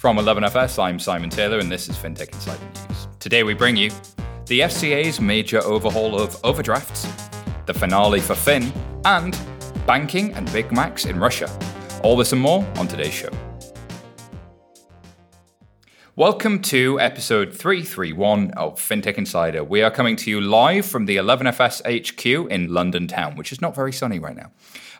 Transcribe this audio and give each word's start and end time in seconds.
From 0.00 0.16
11FS, 0.16 0.82
I'm 0.82 0.98
Simon 0.98 1.28
Taylor, 1.28 1.58
and 1.58 1.70
this 1.70 1.86
is 1.90 1.94
FinTech 1.94 2.32
Insider 2.32 2.64
News. 2.64 3.06
Today 3.18 3.42
we 3.42 3.52
bring 3.52 3.76
you 3.76 3.90
the 4.46 4.60
FCA's 4.60 5.20
major 5.20 5.62
overhaul 5.62 6.18
of 6.18 6.42
overdrafts, 6.42 7.06
the 7.66 7.74
finale 7.74 8.20
for 8.20 8.34
Fin, 8.34 8.72
and 9.04 9.38
banking 9.86 10.32
and 10.32 10.50
Big 10.54 10.72
Macs 10.72 11.04
in 11.04 11.20
Russia. 11.20 11.50
All 12.02 12.16
this 12.16 12.32
and 12.32 12.40
more 12.40 12.66
on 12.78 12.88
today's 12.88 13.12
show. 13.12 13.28
Welcome 16.16 16.62
to 16.62 16.98
episode 16.98 17.52
331 17.52 18.52
of 18.52 18.80
FinTech 18.80 19.18
Insider. 19.18 19.62
We 19.62 19.82
are 19.82 19.90
coming 19.90 20.16
to 20.16 20.30
you 20.30 20.40
live 20.40 20.86
from 20.86 21.04
the 21.04 21.16
11FS 21.16 21.82
HQ 21.84 22.50
in 22.50 22.72
London 22.72 23.06
town, 23.06 23.36
which 23.36 23.52
is 23.52 23.60
not 23.60 23.74
very 23.74 23.92
sunny 23.92 24.18
right 24.18 24.36
now. 24.36 24.50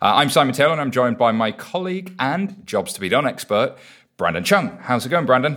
Uh, 0.03 0.15
I'm 0.15 0.31
Simon 0.31 0.55
Taylor, 0.55 0.73
and 0.73 0.81
I'm 0.81 0.91
joined 0.91 1.19
by 1.19 1.31
my 1.33 1.53
colleague 1.53 2.15
and 2.19 2.67
jobs 2.67 2.95
to 2.95 3.01
be 3.01 3.11
done 3.11 3.27
expert, 3.27 3.77
Brandon 4.21 4.45
Chung. 4.45 4.77
How's 4.83 5.07
it 5.07 5.09
going, 5.09 5.25
Brandon? 5.25 5.57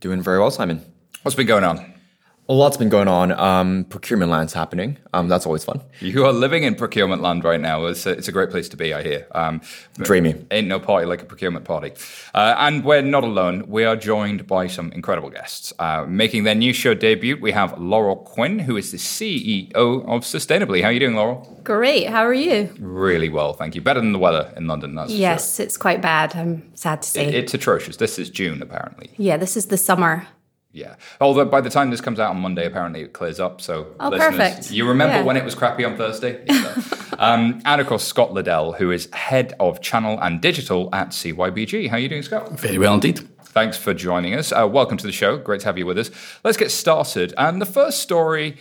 Doing 0.00 0.22
very 0.22 0.40
well, 0.40 0.50
Simon. 0.50 0.84
What's 1.22 1.36
been 1.36 1.46
going 1.46 1.62
on? 1.62 1.91
A 2.48 2.52
lot's 2.52 2.76
been 2.76 2.88
going 2.88 3.06
on. 3.06 3.30
Um, 3.32 3.84
procurement 3.84 4.30
land's 4.30 4.52
happening. 4.52 4.98
Um, 5.14 5.28
that's 5.28 5.46
always 5.46 5.64
fun. 5.64 5.80
You 6.00 6.26
are 6.26 6.32
living 6.32 6.64
in 6.64 6.74
procurement 6.74 7.22
land 7.22 7.44
right 7.44 7.60
now. 7.60 7.86
It's 7.86 8.04
a, 8.04 8.10
it's 8.10 8.26
a 8.26 8.32
great 8.32 8.50
place 8.50 8.68
to 8.70 8.76
be, 8.76 8.92
I 8.92 9.02
hear. 9.04 9.26
Um, 9.32 9.60
Dreamy. 9.98 10.44
Ain't 10.50 10.66
no 10.66 10.80
party 10.80 11.06
like 11.06 11.22
a 11.22 11.24
procurement 11.24 11.64
party. 11.64 11.92
Uh, 12.34 12.56
and 12.58 12.84
we're 12.84 13.00
not 13.00 13.22
alone. 13.22 13.64
We 13.68 13.84
are 13.84 13.94
joined 13.94 14.48
by 14.48 14.66
some 14.66 14.90
incredible 14.90 15.30
guests. 15.30 15.72
Uh, 15.78 16.04
making 16.08 16.42
their 16.42 16.56
new 16.56 16.72
show 16.72 16.94
debut, 16.94 17.36
we 17.40 17.52
have 17.52 17.72
Loral 17.74 18.24
Quinn, 18.24 18.58
who 18.58 18.76
is 18.76 18.90
the 18.90 18.98
CEO 18.98 19.72
of 19.74 20.22
Sustainably. 20.22 20.82
How 20.82 20.88
are 20.88 20.92
you 20.92 21.00
doing, 21.00 21.14
Loral? 21.14 21.62
Great. 21.62 22.08
How 22.08 22.26
are 22.26 22.34
you? 22.34 22.74
Really 22.80 23.28
well, 23.28 23.52
thank 23.52 23.76
you. 23.76 23.80
Better 23.80 24.00
than 24.00 24.12
the 24.12 24.18
weather 24.18 24.52
in 24.56 24.66
London, 24.66 24.96
that's 24.96 25.12
Yes, 25.12 25.60
it's 25.60 25.76
quite 25.76 26.02
bad. 26.02 26.34
I'm 26.34 26.74
sad 26.74 27.02
to 27.02 27.08
say. 27.08 27.28
It, 27.28 27.34
it's 27.34 27.54
atrocious. 27.54 27.96
This 27.98 28.18
is 28.18 28.28
June, 28.30 28.60
apparently. 28.60 29.10
yeah, 29.16 29.36
this 29.36 29.56
is 29.56 29.66
the 29.66 29.78
summer. 29.78 30.26
Yeah. 30.72 30.94
Although 31.20 31.44
by 31.44 31.60
the 31.60 31.68
time 31.68 31.90
this 31.90 32.00
comes 32.00 32.18
out 32.18 32.30
on 32.30 32.40
Monday, 32.40 32.64
apparently 32.64 33.02
it 33.02 33.12
clears 33.12 33.38
up. 33.38 33.60
So, 33.60 33.88
Oh, 34.00 34.08
listeners, 34.08 34.36
perfect. 34.36 34.70
You 34.70 34.88
remember 34.88 35.16
Yeah. 35.16 35.22
when 35.24 35.36
it 35.36 35.44
was 35.44 35.54
crappy 35.54 35.84
on 35.84 35.96
Thursday? 35.98 36.42
Yeah, 36.46 36.74
um, 37.18 37.60
and 37.66 37.80
of 37.80 37.86
course, 37.86 38.04
Scott 38.04 38.32
Liddell, 38.32 38.72
who 38.72 38.90
is 38.90 39.08
head 39.12 39.54
of 39.60 39.80
channel 39.82 40.18
and 40.22 40.40
digital 40.40 40.88
at 40.94 41.10
CYBG. 41.10 41.88
How 41.88 41.96
are 41.96 42.00
you 42.00 42.08
doing, 42.08 42.22
Scott? 42.22 42.58
Very 42.58 42.78
well 42.78 42.94
indeed. 42.94 43.20
Thanks 43.44 43.76
for 43.76 43.92
joining 43.92 44.34
us. 44.34 44.50
Uh, 44.50 44.66
welcome 44.66 44.96
to 44.96 45.06
the 45.06 45.12
show. 45.12 45.36
Great 45.36 45.60
to 45.60 45.66
have 45.66 45.76
you 45.76 45.84
with 45.84 45.98
us. 45.98 46.10
Let's 46.42 46.56
get 46.56 46.70
started. 46.70 47.34
And 47.36 47.60
the 47.60 47.66
first 47.66 48.00
story. 48.00 48.56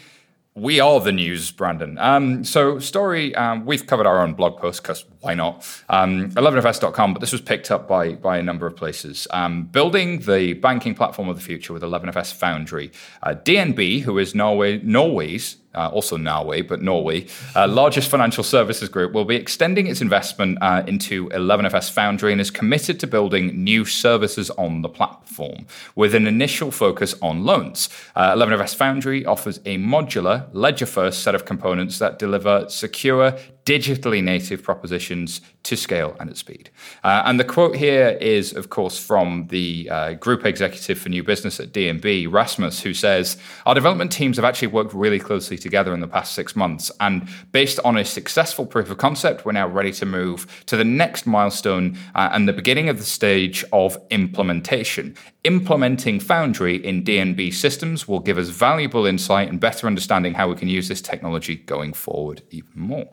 We 0.53 0.81
are 0.81 0.99
the 0.99 1.13
news, 1.13 1.49
Brandon. 1.49 1.97
Um, 1.97 2.44
so, 2.44 2.77
story, 2.80 3.33
um, 3.35 3.66
we've 3.66 3.88
covered 3.88 4.05
our 4.05 4.21
own 4.21 4.33
blog 4.33 4.58
post 4.58 4.83
because 4.83 5.05
why 5.21 5.33
not? 5.33 5.66
Um, 5.88 6.31
11fs.com, 6.31 7.13
but 7.13 7.21
this 7.21 7.31
was 7.31 7.39
picked 7.39 7.71
up 7.71 7.88
by, 7.88 8.16
by 8.16 8.38
a 8.38 8.43
number 8.43 8.67
of 8.67 8.75
places. 8.75 9.30
Um, 9.31 9.63
building 9.63 10.19
the 10.19 10.52
banking 10.53 10.93
platform 10.93 11.30
of 11.30 11.38
the 11.38 11.41
future 11.41 11.71
with 11.71 11.83
11fs 11.83 12.33
Foundry. 12.33 12.91
Uh, 13.23 13.33
DNB, 13.33 14.02
who 14.02 14.17
is 14.17 14.35
Norway, 14.35 14.80
Norway's 14.80 15.55
uh, 15.75 15.89
also 15.89 16.17
Norway, 16.17 16.61
but 16.61 16.81
Norway, 16.81 17.27
uh, 17.55 17.67
largest 17.67 18.09
financial 18.09 18.44
services 18.44 18.89
group, 18.89 19.14
will 19.14 19.25
be 19.25 19.36
extending 19.36 19.88
its 19.88 20.02
investment 20.02 20.58
uh, 20.61 20.83
into 20.88 21.30
11FS 21.30 21.91
Foundry 21.91 22.31
and 22.31 22.41
is 22.41 22.52
committed 22.52 23.00
to 23.00 23.08
building 23.08 23.64
new 23.64 23.86
services 23.86 24.49
on 24.52 24.81
the 24.81 24.89
platform 24.89 25.66
with 25.95 26.14
an 26.16 26.27
initial 26.27 26.72
focus 26.72 27.16
on 27.22 27.45
loans. 27.45 27.89
Uh, 28.16 28.33
11FS 28.36 28.75
Foundry 28.75 29.25
offers 29.25 29.59
a 29.66 29.77
modular, 29.77 30.47
ledger 30.53 30.86
first 30.86 31.23
set 31.23 31.36
of 31.36 31.45
components 31.45 31.99
that 31.99 32.19
deliver 32.19 32.67
secure, 32.69 33.38
digitally 33.66 34.23
native 34.23 34.64
propositions 34.64 35.42
to 35.64 35.76
scale 35.76 36.16
and 36.20 36.30
at 36.30 36.38
speed. 36.38 36.70
Uh, 37.04 37.22
and 37.26 37.40
the 37.40 37.44
quote 37.44 37.76
here 37.76 38.17
is, 38.20 38.54
of 38.54 38.70
course, 38.70 38.98
from 38.98 39.48
the 39.48 39.88
uh, 39.92 40.14
group 40.14 40.45
executive 40.45 40.98
for 40.98 41.10
new 41.10 41.23
business 41.23 41.60
at 41.60 41.71
DNB, 41.71 42.32
Rasmus, 42.32 42.82
who 42.82 42.94
says, 42.94 43.38
Our 43.66 43.76
development 43.76 44.11
teams 44.11 44.38
have 44.38 44.45
actually 44.45 44.70
worked 44.70 44.94
really 44.94 45.20
closely 45.20 45.58
together 45.58 45.94
in 45.94 46.00
the 46.00 46.08
past 46.08 46.33
six 46.33 46.55
months. 46.55 46.92
And 47.00 47.30
based 47.52 47.80
on 47.86 47.98
a 47.98 48.05
successful 48.05 48.66
proof 48.66 48.89
of 48.89 48.98
concept, 48.98 49.45
we're 49.45 49.52
now 49.52 49.67
ready 49.67 49.92
to 49.94 50.05
move 50.05 50.64
to 50.66 50.76
the 50.76 50.83
next 50.83 51.27
milestone 51.27 51.98
uh, 52.16 52.30
and 52.33 52.48
the 52.48 52.54
beginning 52.54 52.89
of 52.89 52.98
the 52.98 53.04
stage 53.04 53.64
of 53.71 53.98
implementation. 54.10 55.16
Implementing 55.43 56.19
Foundry 56.19 56.75
in 56.75 57.03
DNB 57.03 57.52
systems 57.52 58.07
will 58.07 58.19
give 58.19 58.37
us 58.37 58.49
valuable 58.49 59.07
insight 59.07 59.49
and 59.49 59.59
better 59.59 59.87
understanding 59.87 60.35
how 60.35 60.47
we 60.47 60.55
can 60.55 60.67
use 60.67 60.87
this 60.87 61.02
technology 61.02 61.55
going 61.55 61.93
forward 61.93 62.43
even 62.52 62.69
more. 62.75 63.09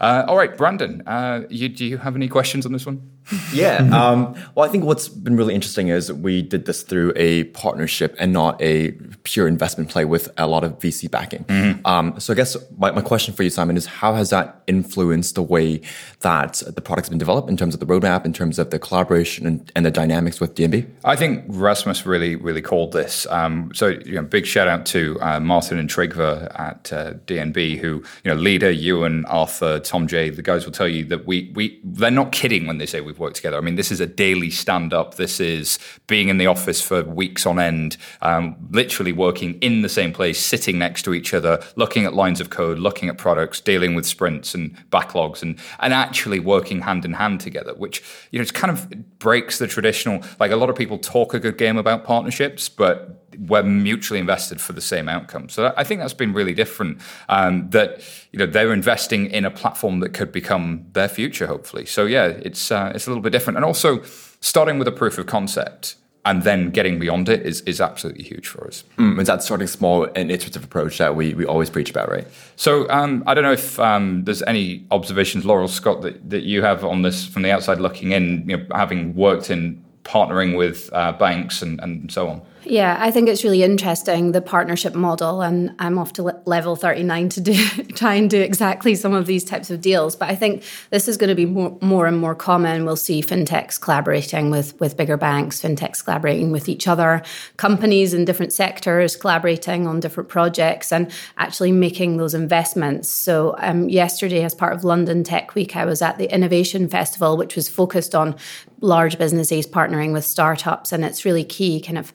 Uh, 0.00 0.24
all 0.28 0.36
right, 0.36 0.56
Brandon, 0.56 1.02
uh, 1.08 1.42
you, 1.50 1.68
do 1.68 1.84
you 1.84 1.98
have 1.98 2.14
any 2.14 2.28
questions 2.28 2.64
on 2.66 2.72
this 2.72 2.86
one? 2.86 3.10
Yeah. 3.52 3.76
Um, 3.92 4.34
well, 4.54 4.66
I 4.66 4.72
think 4.72 4.84
what's 4.84 5.08
been 5.08 5.36
really 5.36 5.54
interesting 5.54 5.88
is 5.88 6.10
we 6.10 6.40
did 6.40 6.64
this 6.64 6.82
through 6.82 7.12
a 7.16 7.44
partnership 7.44 8.16
and 8.18 8.32
not 8.32 8.60
a 8.62 8.92
pure 9.24 9.46
investment 9.46 9.90
play 9.90 10.06
with 10.06 10.30
a 10.38 10.46
lot 10.46 10.64
of 10.64 10.78
VC 10.78 11.10
backing. 11.10 11.44
Um, 11.84 12.18
so 12.18 12.32
I 12.32 12.36
guess 12.36 12.56
my, 12.78 12.90
my 12.92 13.02
question 13.02 13.34
for 13.34 13.42
you, 13.42 13.50
Simon, 13.50 13.76
is 13.76 13.86
how 13.86 14.14
has 14.14 14.30
that 14.30 14.62
influenced 14.66 15.34
the 15.34 15.42
way 15.42 15.82
that 16.20 16.62
the 16.66 16.80
product's 16.80 17.08
been 17.10 17.18
developed 17.18 17.50
in 17.50 17.56
terms 17.56 17.74
of 17.74 17.80
the 17.80 17.86
roadmap, 17.86 18.24
in 18.24 18.32
terms 18.32 18.58
of 18.58 18.70
the 18.70 18.78
collaboration 18.78 19.46
and, 19.46 19.70
and 19.76 19.84
the 19.84 19.90
dynamics 19.90 20.40
with 20.40 20.54
DNB? 20.54 20.88
I 21.04 21.16
think 21.16 21.44
Rasmus 21.48 22.06
really, 22.06 22.36
really 22.36 22.62
called 22.62 22.92
this. 22.92 23.26
Um, 23.26 23.70
so, 23.74 23.88
you 23.88 24.14
know, 24.14 24.22
big 24.22 24.46
shout 24.46 24.68
out 24.68 24.86
to 24.86 25.18
uh, 25.20 25.40
Martin 25.40 25.78
and 25.78 25.88
Trygve 25.90 26.58
at 26.58 26.92
uh, 26.92 27.14
DNB, 27.26 27.78
who, 27.78 28.02
you 28.24 28.34
know, 28.34 28.34
leader, 28.34 28.70
Ewan, 28.70 29.24
Arthur, 29.26 29.78
Tom 29.80 30.06
J. 30.06 30.30
The 30.30 30.42
guys 30.42 30.64
will 30.64 30.72
tell 30.72 30.88
you 30.88 31.04
that 31.06 31.26
we, 31.26 31.52
we, 31.54 31.80
they're 31.84 32.10
not 32.10 32.32
kidding 32.32 32.66
when 32.66 32.78
they 32.78 32.86
say 32.86 33.00
we've 33.12 33.18
worked 33.18 33.36
together. 33.36 33.58
I 33.58 33.60
mean, 33.60 33.74
this 33.74 33.92
is 33.92 34.00
a 34.00 34.06
daily 34.06 34.50
stand 34.50 34.94
up. 34.94 35.16
This 35.16 35.38
is 35.38 35.78
being 36.06 36.28
in 36.28 36.38
the 36.38 36.46
office 36.46 36.80
for 36.80 37.02
weeks 37.02 37.44
on 37.44 37.58
end, 37.58 37.98
um, 38.22 38.56
literally 38.70 39.12
working 39.12 39.54
in 39.60 39.82
the 39.82 39.88
same 39.88 40.12
place, 40.12 40.40
sitting 40.40 40.78
next 40.78 41.02
to 41.02 41.12
each 41.12 41.34
other, 41.34 41.62
looking 41.76 42.06
at 42.06 42.14
lines 42.14 42.40
of 42.40 42.48
code, 42.48 42.78
looking 42.78 43.10
at 43.10 43.18
products, 43.18 43.60
dealing 43.60 43.94
with 43.94 44.06
sprints 44.06 44.54
and 44.54 44.76
backlogs, 44.90 45.42
and 45.42 45.58
and 45.80 45.92
actually 45.92 46.40
working 46.40 46.80
hand 46.80 47.04
in 47.04 47.12
hand 47.12 47.40
together. 47.40 47.74
Which 47.74 48.02
you 48.30 48.38
know, 48.38 48.42
it's 48.42 48.50
kind 48.50 48.70
of 48.70 49.18
breaks 49.18 49.58
the 49.58 49.66
traditional. 49.66 50.22
Like 50.40 50.50
a 50.50 50.56
lot 50.56 50.70
of 50.70 50.76
people 50.76 50.98
talk 50.98 51.34
a 51.34 51.38
good 51.38 51.58
game 51.58 51.76
about 51.76 52.04
partnerships, 52.04 52.70
but 52.70 53.21
we're 53.38 53.62
mutually 53.62 54.20
invested 54.20 54.60
for 54.60 54.72
the 54.72 54.80
same 54.80 55.08
outcome. 55.08 55.48
So 55.48 55.72
I 55.76 55.84
think 55.84 56.00
that's 56.00 56.14
been 56.14 56.32
really 56.32 56.54
different. 56.54 57.00
Um, 57.28 57.70
that 57.70 58.02
you 58.32 58.38
know 58.38 58.46
they're 58.46 58.72
investing 58.72 59.26
in 59.26 59.44
a 59.44 59.50
platform 59.50 60.00
that 60.00 60.10
could 60.10 60.32
become 60.32 60.86
their 60.92 61.08
future, 61.08 61.46
hopefully. 61.46 61.86
So 61.86 62.06
yeah, 62.06 62.26
it's 62.26 62.70
uh, 62.70 62.92
it's 62.94 63.06
a 63.06 63.10
little 63.10 63.22
bit 63.22 63.32
different, 63.32 63.56
and 63.56 63.64
also 63.64 64.02
starting 64.40 64.78
with 64.78 64.88
a 64.88 64.92
proof 64.92 65.18
of 65.18 65.26
concept 65.26 65.96
and 66.24 66.44
then 66.44 66.70
getting 66.70 66.98
beyond 66.98 67.28
it 67.28 67.44
is 67.44 67.62
is 67.62 67.80
absolutely 67.80 68.22
huge 68.22 68.46
for 68.46 68.66
us. 68.66 68.84
Mm, 68.96 69.20
is 69.20 69.26
that 69.26 69.42
starting 69.42 69.66
small 69.66 70.04
and 70.14 70.30
iterative 70.30 70.64
approach 70.64 70.98
that 70.98 71.16
we, 71.16 71.34
we 71.34 71.44
always 71.44 71.70
preach 71.70 71.90
about, 71.90 72.10
right? 72.10 72.26
So 72.56 72.88
um, 72.90 73.24
I 73.26 73.34
don't 73.34 73.44
know 73.44 73.52
if 73.52 73.78
um, 73.80 74.24
there's 74.24 74.42
any 74.42 74.86
observations, 74.90 75.44
Loral 75.44 75.68
Scott, 75.68 76.02
that, 76.02 76.30
that 76.30 76.42
you 76.42 76.62
have 76.62 76.84
on 76.84 77.02
this 77.02 77.26
from 77.26 77.42
the 77.42 77.50
outside 77.50 77.80
looking 77.80 78.12
in, 78.12 78.48
you 78.48 78.56
know, 78.56 78.66
having 78.72 79.14
worked 79.14 79.50
in 79.50 79.82
partnering 80.04 80.56
with 80.56 80.90
uh, 80.92 81.12
banks 81.12 81.62
and, 81.62 81.80
and 81.80 82.12
so 82.12 82.28
on. 82.28 82.42
Yeah, 82.64 82.96
I 83.00 83.10
think 83.10 83.28
it's 83.28 83.42
really 83.42 83.64
interesting 83.64 84.32
the 84.32 84.40
partnership 84.40 84.94
model, 84.94 85.42
and 85.42 85.74
I'm 85.80 85.98
off 85.98 86.12
to 86.14 86.40
level 86.46 86.76
39 86.76 87.28
to 87.30 87.40
do 87.40 87.54
try 87.94 88.14
and 88.14 88.30
do 88.30 88.40
exactly 88.40 88.94
some 88.94 89.14
of 89.14 89.26
these 89.26 89.44
types 89.44 89.70
of 89.70 89.80
deals. 89.80 90.14
But 90.14 90.30
I 90.30 90.36
think 90.36 90.62
this 90.90 91.08
is 91.08 91.16
going 91.16 91.28
to 91.28 91.34
be 91.34 91.46
more, 91.46 91.76
more 91.80 92.06
and 92.06 92.18
more 92.18 92.34
common. 92.34 92.84
We'll 92.84 92.96
see 92.96 93.20
fintechs 93.20 93.80
collaborating 93.80 94.50
with 94.50 94.78
with 94.80 94.96
bigger 94.96 95.16
banks, 95.16 95.60
fintechs 95.60 96.04
collaborating 96.04 96.52
with 96.52 96.68
each 96.68 96.86
other, 96.86 97.22
companies 97.56 98.14
in 98.14 98.24
different 98.24 98.52
sectors 98.52 99.16
collaborating 99.16 99.86
on 99.86 99.98
different 99.98 100.28
projects, 100.28 100.92
and 100.92 101.10
actually 101.38 101.72
making 101.72 102.16
those 102.16 102.34
investments. 102.34 103.08
So 103.08 103.56
um, 103.58 103.88
yesterday, 103.88 104.44
as 104.44 104.54
part 104.54 104.72
of 104.72 104.84
London 104.84 105.24
Tech 105.24 105.54
Week, 105.54 105.74
I 105.74 105.84
was 105.84 106.00
at 106.00 106.18
the 106.18 106.32
Innovation 106.32 106.88
Festival, 106.88 107.36
which 107.36 107.56
was 107.56 107.68
focused 107.68 108.14
on 108.14 108.36
large 108.80 109.18
businesses 109.18 109.66
partnering 109.66 110.12
with 110.12 110.24
startups, 110.24 110.92
and 110.92 111.04
it's 111.04 111.24
really 111.24 111.44
key, 111.44 111.80
kind 111.80 111.98
of 111.98 112.12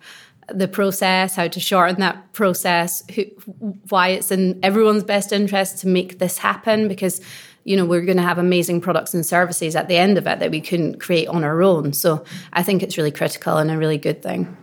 the 0.48 0.68
process, 0.68 1.36
how 1.36 1.48
to 1.48 1.60
shorten 1.60 2.00
that 2.00 2.34
process, 2.34 3.04
who, 3.14 3.24
why 3.90 4.10
it's 4.10 4.32
in 4.32 4.60
everyone's 4.64 5.04
best 5.04 5.32
interest 5.32 5.80
to 5.80 5.88
make 5.88 6.20
this 6.20 6.38
happen 6.38 6.88
because 6.88 7.22
you 7.64 7.76
know 7.76 7.86
we're 7.86 8.06
going 8.06 8.18
to 8.18 8.24
have 8.24 8.38
amazing 8.38 8.80
products 8.80 9.14
and 9.14 9.26
services 9.26 9.76
at 9.76 9.90
the 9.90 9.98
end 9.98 10.18
of 10.18 10.26
it 10.26 10.40
that 10.40 10.52
we 10.52 10.62
couldn't 10.62 11.00
create 11.00 11.28
on 11.28 11.44
our 11.44 11.62
own. 11.62 11.94
So 11.94 12.24
I 12.54 12.64
think 12.64 12.82
it's 12.82 12.98
really 12.98 13.12
critical 13.12 13.58
and 13.58 13.70
a 13.70 13.78
really 13.78 13.98
good 13.98 14.24
thing. 14.24 14.56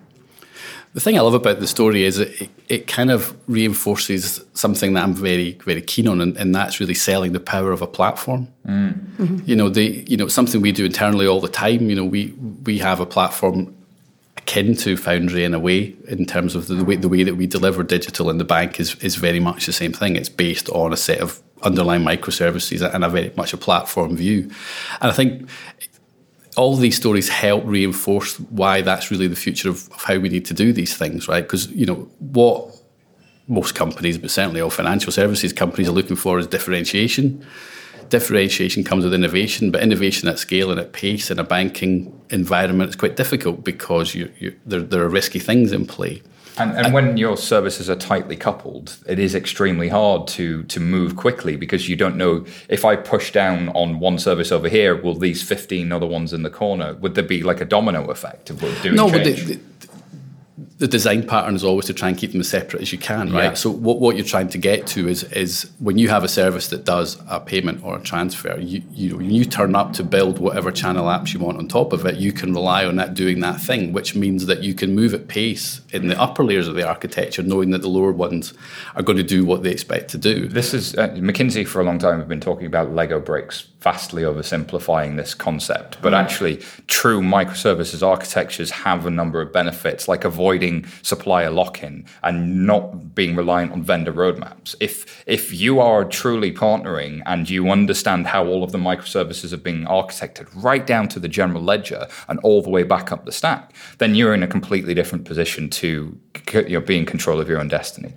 The 0.95 1.01
thing 1.01 1.19
I 1.19 1.23
love 1.23 1.35
about 1.35 1.59
the 1.59 1.67
story 1.67 2.05
is 2.05 2.19
it, 2.19 2.49
it 2.69 2.87
kind 2.87 3.11
of 3.11 3.37
reinforces 3.49 4.41
something 4.55 4.93
that 4.93 5.03
I'm 5.03 5.13
very, 5.13 5.59
very 5.65 5.83
keen 5.83 6.07
on, 6.07 6.21
and, 6.21 6.37
and 6.37 6.55
that's 6.55 6.79
really 6.79 6.95
selling 6.95 7.33
the 7.33 7.41
power 7.41 7.73
of 7.73 7.83
a 7.83 7.87
platform. 7.89 8.47
Mm. 8.65 9.47
You 9.47 9.57
know, 9.57 9.69
the 9.69 10.05
you 10.07 10.17
know 10.17 10.29
something 10.29 10.61
we 10.61 10.71
do 10.71 10.85
internally 10.85 11.27
all 11.27 11.41
the 11.41 11.49
time. 11.49 11.91
You 11.91 11.97
know, 11.97 12.05
we 12.05 12.33
we 12.65 12.79
have 12.79 13.01
a 13.01 13.07
platform 13.07 13.75
akin 14.47 14.77
to 14.77 14.97
Foundry 14.97 15.45
in 15.45 15.55
a 15.55 15.59
way, 15.59 15.97
in 16.07 16.27
terms 16.27 16.55
of 16.55 16.67
the, 16.67 16.85
way 16.85 16.97
the 16.97 17.09
way 17.09 17.23
that 17.25 17.37
we 17.37 17.47
deliver 17.47 17.83
digital 17.83 18.29
in 18.31 18.39
the 18.39 18.45
bank 18.45 18.79
is 18.79 18.95
is 18.97 19.17
very 19.17 19.41
much 19.41 19.67
the 19.67 19.73
same 19.73 19.93
thing. 19.93 20.17
It's 20.17 20.29
based 20.29 20.69
on 20.69 20.93
a 20.93 20.97
set 20.97 21.21
of 21.21 21.43
underlying 21.63 22.05
microservices 22.05 22.83
and 22.95 23.05
a 23.05 23.09
very 23.09 23.33
much 23.37 23.55
a 23.55 23.57
platform 23.57 24.17
view. 24.17 24.51
And 25.01 25.11
I 25.11 25.13
think 25.13 25.49
all 26.57 26.77
these 26.77 26.97
stories 26.97 27.29
help 27.29 27.65
reinforce 27.65 28.39
why 28.39 28.83
that's 28.83 29.11
really 29.11 29.27
the 29.29 29.37
future 29.37 29.71
of, 29.71 29.89
of 29.91 30.03
how 30.03 30.19
we 30.19 30.29
need 30.29 30.45
to 30.45 30.55
do 30.55 30.73
these 30.73 30.97
things, 30.97 31.27
right? 31.27 31.43
Because 31.43 31.69
you 31.69 31.87
know 31.87 32.09
what 32.19 32.77
most 33.49 33.75
companies, 33.75 34.19
but 34.19 34.31
certainly 34.31 34.61
all 34.61 34.71
financial 34.71 35.13
services 35.13 35.53
companies, 35.53 35.89
are 35.89 35.93
looking 35.93 36.17
for 36.17 36.39
is 36.39 36.47
differentiation. 36.47 37.45
Differentiation 38.15 38.85
comes 38.85 39.03
with 39.03 39.13
innovation, 39.13 39.73
but 39.73 39.83
innovation 39.83 40.29
at 40.29 40.39
scale 40.39 40.71
and 40.71 40.79
at 40.79 40.93
pace 40.93 41.33
in 41.33 41.41
a 41.41 41.43
banking 41.43 42.17
environment 42.31 42.91
is 42.91 42.95
quite 42.95 43.17
difficult 43.17 43.65
because 43.65 44.15
you, 44.15 44.31
you, 44.39 44.55
there, 44.65 44.83
there 44.83 45.03
are 45.03 45.09
risky 45.09 45.41
things 45.41 45.73
in 45.73 45.85
play. 45.85 46.23
And, 46.57 46.77
and, 46.77 46.95
when 46.95 47.17
your 47.17 47.37
services 47.37 47.91
are 47.91 47.97
tightly 47.97 48.37
coupled, 48.37 48.99
it 49.09 49.19
is 49.19 49.35
extremely 49.35 49.89
hard 49.89 50.29
to 50.29 50.63
to 50.75 50.79
move 50.79 51.17
quickly 51.17 51.57
because 51.57 51.89
you 51.89 51.97
don't 51.97 52.17
know 52.17 52.45
if 52.69 52.85
I 52.85 52.95
push 52.95 53.33
down 53.33 53.71
on 53.71 53.99
one 53.99 54.21
service 54.21 54.53
over 54.53 54.69
here, 54.69 54.95
will 54.95 55.17
these 55.17 55.43
fifteen 55.43 55.91
other 55.91 56.07
ones 56.07 56.33
in 56.33 56.45
the 56.45 56.51
corner? 56.51 56.95
Would 56.95 57.17
there 57.17 57.25
be 57.25 57.43
like 57.43 57.61
a 57.61 57.65
domino 57.65 58.09
effect 58.13 58.51
of 58.51 58.61
doing 58.61 58.95
no, 58.95 59.11
change? 59.11 59.13
but 59.13 59.25
the, 59.25 59.55
the, 59.55 59.61
the 60.79 60.89
design 60.89 61.25
pattern 61.27 61.55
is 61.55 61.63
always 61.63 61.87
to 61.87 61.95
try 61.95 62.09
and 62.09 62.19
keep 62.19 62.33
them 62.33 62.41
as 62.41 62.49
separate 62.49 62.83
as 62.83 62.93
you 62.93 62.99
can, 62.99 63.33
right? 63.33 63.45
Yeah. 63.45 63.55
So 63.55 63.71
what, 63.71 64.01
what 64.01 64.17
you're 64.17 64.25
trying 64.25 64.49
to 64.49 64.59
get 64.59 64.87
to 64.89 65.09
is 65.09 65.23
is 65.25 65.71
when 65.79 65.99
you 65.99 66.09
have 66.09 66.25
a 66.25 66.29
service 66.29 66.69
that 66.69 66.85
does 66.85 67.17
a 67.29 67.39
payment 67.39 67.85
or 67.85 67.97
a 67.97 68.01
transfer, 68.01 68.59
you 68.59 68.83
you 68.91 69.11
know, 69.11 69.17
when 69.19 69.31
you 69.31 69.45
turn 69.45 69.77
up 69.77 69.93
to 69.95 70.03
build 70.03 70.39
whatever 70.41 70.73
channel 70.73 71.07
apps 71.07 71.33
you 71.33 71.39
want 71.39 71.59
on 71.59 71.69
top 71.69 71.93
of 71.93 72.05
it, 72.07 72.17
you 72.17 72.33
can 72.33 72.53
rely 72.53 72.85
on 72.85 72.97
that 72.97 73.15
doing 73.15 73.39
that 73.41 73.61
thing, 73.61 73.93
which 73.93 74.17
means 74.17 74.47
that 74.47 74.63
you 74.63 74.75
can 74.75 74.95
move 74.95 75.15
at 75.15 75.29
pace 75.29 75.81
in 75.95 76.09
the 76.09 76.21
upper 76.21 76.45
layers 76.45 76.69
of 76.69 76.75
the 76.75 76.87
architecture, 76.87 77.43
knowing 77.43 77.71
that 77.71 77.83
the 77.83 77.89
lower 77.89 78.13
ones 78.13 78.53
are 78.97 79.03
going 79.03 79.17
to 79.17 79.23
do 79.23 79.45
what 79.45 79.63
they 79.63 79.71
expect 79.71 80.11
to 80.11 80.19
do. 80.19 80.49
This 80.49 80.75
is 80.75 80.95
uh, 80.97 81.09
McKinsey 81.11 81.67
for 81.67 81.81
a 81.81 81.85
long 81.85 81.99
time 81.99 82.19
have 82.19 82.29
been 82.29 82.41
talking 82.41 82.67
about 82.67 82.93
Lego 82.93 83.21
bricks 83.21 83.69
vastly 83.85 84.23
oversimplifying 84.23 85.19
this 85.19 85.35
concept. 85.35 85.99
But 86.01 86.15
mm. 86.15 86.23
actually, 86.23 86.57
true 86.87 87.21
microservices 87.21 88.03
architectures 88.03 88.71
have 88.71 89.05
a 89.05 89.11
number 89.11 89.43
of 89.43 89.53
benefits, 89.53 90.09
like 90.09 90.25
avoiding 90.25 90.87
supplier 91.03 91.51
lock-in 91.51 92.07
and 92.23 92.67
not 92.67 93.15
being 93.15 93.37
reliant 93.37 93.73
on 93.73 93.83
vendor 93.83 94.13
roadmaps. 94.13 94.75
If 94.81 95.23
if 95.27 95.53
you 95.53 95.81
are 95.81 96.03
truly 96.21 96.51
partnering 96.51 97.23
and 97.27 97.51
you 97.51 97.71
understand 97.71 98.27
how 98.29 98.47
all 98.47 98.65
of 98.65 98.73
the 98.73 98.79
microservices 98.91 99.53
are 99.53 99.65
being 99.69 99.85
architected, 99.85 100.49
right 100.55 100.87
down 100.87 101.09
to 101.09 101.21
the 101.21 101.29
general 101.29 101.63
ledger 101.63 102.09
and 102.29 102.39
all 102.41 102.63
the 102.63 102.71
way 102.71 102.85
back 102.85 103.13
up 103.13 103.27
the 103.27 103.33
stack, 103.33 103.75
then 103.99 104.15
you're 104.15 104.35
in 104.39 104.43
a 104.43 104.49
completely 104.57 104.95
different 104.95 105.27
position 105.27 105.69
to 105.81 105.84
you 105.87 106.69
know, 106.69 106.81
be 106.81 106.99
in 106.99 107.07
control 107.07 107.41
of 107.41 107.49
your 107.49 107.59
own 107.59 107.69
destiny. 107.69 108.15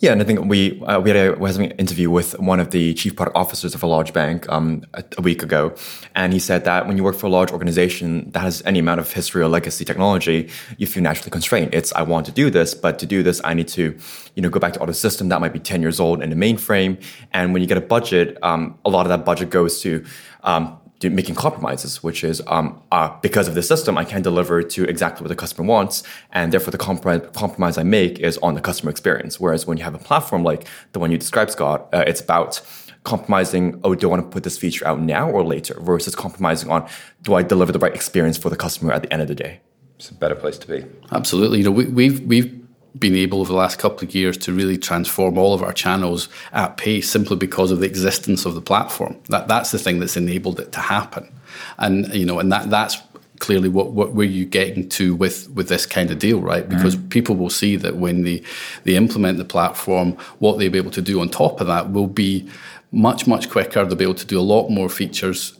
Yeah, 0.00 0.12
and 0.12 0.22
I 0.22 0.24
think 0.24 0.46
we 0.46 0.80
uh, 0.80 0.98
we 0.98 1.10
had 1.10 1.34
a, 1.34 1.38
was 1.38 1.56
having 1.56 1.72
an 1.72 1.76
interview 1.76 2.08
with 2.08 2.38
one 2.40 2.58
of 2.58 2.70
the 2.70 2.94
chief 2.94 3.16
product 3.16 3.36
officers 3.36 3.74
of 3.74 3.82
a 3.82 3.86
large 3.86 4.14
bank 4.14 4.48
um, 4.48 4.82
a, 4.94 5.04
a, 5.18 5.20
week 5.20 5.42
ago, 5.42 5.74
and 6.14 6.32
he 6.32 6.38
said 6.38 6.64
that 6.64 6.88
when 6.88 6.96
you 6.96 7.04
work 7.04 7.16
for 7.16 7.26
a 7.26 7.28
large 7.28 7.52
organization 7.52 8.30
that 8.30 8.40
has 8.40 8.62
any 8.64 8.78
amount 8.78 9.00
of 9.00 9.12
history 9.12 9.42
or 9.42 9.48
legacy 9.48 9.84
technology, 9.84 10.48
you 10.78 10.86
feel 10.86 11.02
naturally 11.02 11.30
constrained. 11.30 11.74
It's 11.74 11.92
I 11.92 12.00
want 12.00 12.24
to 12.26 12.32
do 12.32 12.48
this, 12.48 12.72
but 12.72 12.98
to 13.00 13.04
do 13.04 13.22
this, 13.22 13.42
I 13.44 13.52
need 13.52 13.68
to, 13.68 13.94
you 14.36 14.42
know, 14.42 14.48
go 14.48 14.58
back 14.58 14.72
to 14.72 14.80
auto 14.80 14.92
system 14.92 15.28
that 15.28 15.40
might 15.42 15.52
be 15.52 15.60
ten 15.60 15.82
years 15.82 16.00
old 16.00 16.22
in 16.22 16.30
the 16.30 16.36
mainframe, 16.36 16.98
and 17.32 17.52
when 17.52 17.60
you 17.60 17.68
get 17.68 17.76
a 17.76 17.82
budget, 17.82 18.38
um, 18.42 18.78
a 18.86 18.88
lot 18.88 19.04
of 19.04 19.10
that 19.10 19.26
budget 19.26 19.50
goes 19.50 19.82
to 19.82 20.02
um, 20.44 20.79
making 21.08 21.34
compromises, 21.34 22.02
which 22.02 22.22
is 22.22 22.42
um, 22.46 22.82
uh, 22.92 23.16
because 23.22 23.48
of 23.48 23.54
the 23.54 23.62
system, 23.62 23.96
I 23.96 24.04
can't 24.04 24.22
deliver 24.22 24.62
to 24.62 24.84
exactly 24.84 25.22
what 25.24 25.28
the 25.28 25.36
customer 25.36 25.66
wants, 25.66 26.02
and 26.32 26.52
therefore 26.52 26.72
the 26.72 26.78
comprom- 26.78 27.32
compromise 27.32 27.78
I 27.78 27.84
make 27.84 28.18
is 28.18 28.36
on 28.38 28.54
the 28.54 28.60
customer 28.60 28.90
experience. 28.90 29.40
Whereas 29.40 29.66
when 29.66 29.78
you 29.78 29.84
have 29.84 29.94
a 29.94 29.98
platform 29.98 30.42
like 30.42 30.66
the 30.92 30.98
one 30.98 31.10
you 31.10 31.16
described, 31.16 31.52
Scott, 31.52 31.88
uh, 31.94 32.04
it's 32.06 32.20
about 32.20 32.60
compromising. 33.04 33.80
Oh, 33.82 33.94
do 33.94 34.08
I 34.08 34.10
want 34.10 34.22
to 34.24 34.28
put 34.28 34.42
this 34.42 34.58
feature 34.58 34.86
out 34.86 35.00
now 35.00 35.30
or 35.30 35.42
later? 35.42 35.78
Versus 35.80 36.14
compromising 36.14 36.70
on, 36.70 36.86
do 37.22 37.34
I 37.34 37.42
deliver 37.42 37.72
the 37.72 37.78
right 37.78 37.94
experience 37.94 38.36
for 38.36 38.50
the 38.50 38.56
customer 38.56 38.92
at 38.92 39.02
the 39.02 39.12
end 39.12 39.22
of 39.22 39.28
the 39.28 39.34
day? 39.34 39.60
It's 39.96 40.10
a 40.10 40.14
better 40.14 40.34
place 40.34 40.58
to 40.58 40.66
be. 40.66 40.84
Absolutely. 41.12 41.58
You 41.58 41.64
know, 41.64 41.70
we, 41.70 41.84
we've 41.86 42.20
we've 42.22 42.59
been 42.98 43.14
able 43.14 43.40
over 43.40 43.52
the 43.52 43.58
last 43.58 43.78
couple 43.78 44.06
of 44.06 44.14
years 44.14 44.36
to 44.36 44.52
really 44.52 44.76
transform 44.76 45.38
all 45.38 45.54
of 45.54 45.62
our 45.62 45.72
channels 45.72 46.28
at 46.52 46.76
pace 46.76 47.08
simply 47.08 47.36
because 47.36 47.70
of 47.70 47.80
the 47.80 47.86
existence 47.86 48.44
of 48.44 48.54
the 48.54 48.60
platform. 48.60 49.16
That 49.28 49.48
that's 49.48 49.70
the 49.70 49.78
thing 49.78 50.00
that's 50.00 50.16
enabled 50.16 50.60
it 50.60 50.72
to 50.72 50.80
happen, 50.80 51.32
and 51.78 52.12
you 52.14 52.26
know, 52.26 52.38
and 52.38 52.50
that 52.52 52.70
that's 52.70 53.00
clearly 53.38 53.68
what 53.68 53.92
what 53.92 54.14
were 54.14 54.24
you 54.24 54.44
getting 54.44 54.88
to 54.88 55.14
with 55.14 55.50
with 55.50 55.68
this 55.68 55.86
kind 55.86 56.10
of 56.10 56.18
deal, 56.18 56.40
right? 56.40 56.68
Because 56.68 56.96
mm. 56.96 57.10
people 57.10 57.36
will 57.36 57.50
see 57.50 57.76
that 57.76 57.96
when 57.96 58.22
they 58.22 58.42
they 58.84 58.96
implement 58.96 59.38
the 59.38 59.44
platform, 59.44 60.12
what 60.38 60.58
they'll 60.58 60.70
be 60.70 60.78
able 60.78 60.90
to 60.92 61.02
do 61.02 61.20
on 61.20 61.28
top 61.28 61.60
of 61.60 61.66
that 61.66 61.90
will 61.92 62.06
be 62.06 62.48
much 62.92 63.26
much 63.26 63.50
quicker. 63.50 63.84
They'll 63.84 63.96
be 63.96 64.04
able 64.04 64.14
to 64.14 64.26
do 64.26 64.38
a 64.38 64.42
lot 64.42 64.68
more 64.68 64.88
features 64.88 65.58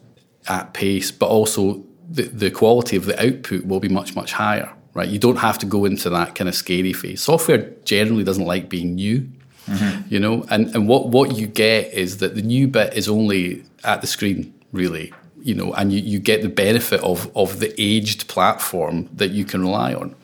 at 0.49 0.75
pace, 0.75 1.11
but 1.11 1.29
also 1.29 1.85
the, 2.09 2.23
the 2.23 2.51
quality 2.51 2.97
of 2.97 3.07
the 3.07 3.21
output 3.25 3.65
will 3.65 3.81
be 3.81 3.89
much 3.89 4.15
much 4.15 4.33
higher 4.33 4.73
right? 4.95 5.09
You 5.09 5.19
don't 5.19 5.37
have 5.37 5.59
to 5.59 5.67
go 5.67 5.85
into 5.85 6.11
that 6.11 6.35
kind 6.35 6.49
of 6.49 6.55
scary 6.55 6.93
phase. 6.93 7.23
Software 7.23 7.71
generally 7.85 8.25
doesn't 8.25 8.45
like 8.45 8.69
being 8.69 8.95
new, 8.95 9.29
mm-hmm. 9.67 10.13
you 10.13 10.21
know, 10.21 10.45
and, 10.51 10.75
and 10.75 10.89
what, 10.89 11.09
what 11.09 11.37
you 11.37 11.47
get 11.47 11.93
is 11.93 12.19
that 12.19 12.35
the 12.35 12.43
new 12.43 12.69
bit 12.69 12.95
is 12.95 13.09
only 13.09 13.65
at 13.85 14.01
the 14.01 14.07
screen, 14.07 14.53
really, 14.73 15.13
you 15.43 15.55
know, 15.55 15.73
and 15.75 15.93
you, 15.93 16.01
you 16.01 16.19
get 16.19 16.43
the 16.43 16.49
benefit 16.49 17.01
of, 17.03 17.35
of 17.37 17.61
the 17.61 17.75
aged 17.79 18.29
platform 18.29 19.09
that 19.15 19.31
you 19.31 19.45
can 19.45 19.63
rely 19.63 19.95
on 19.95 20.15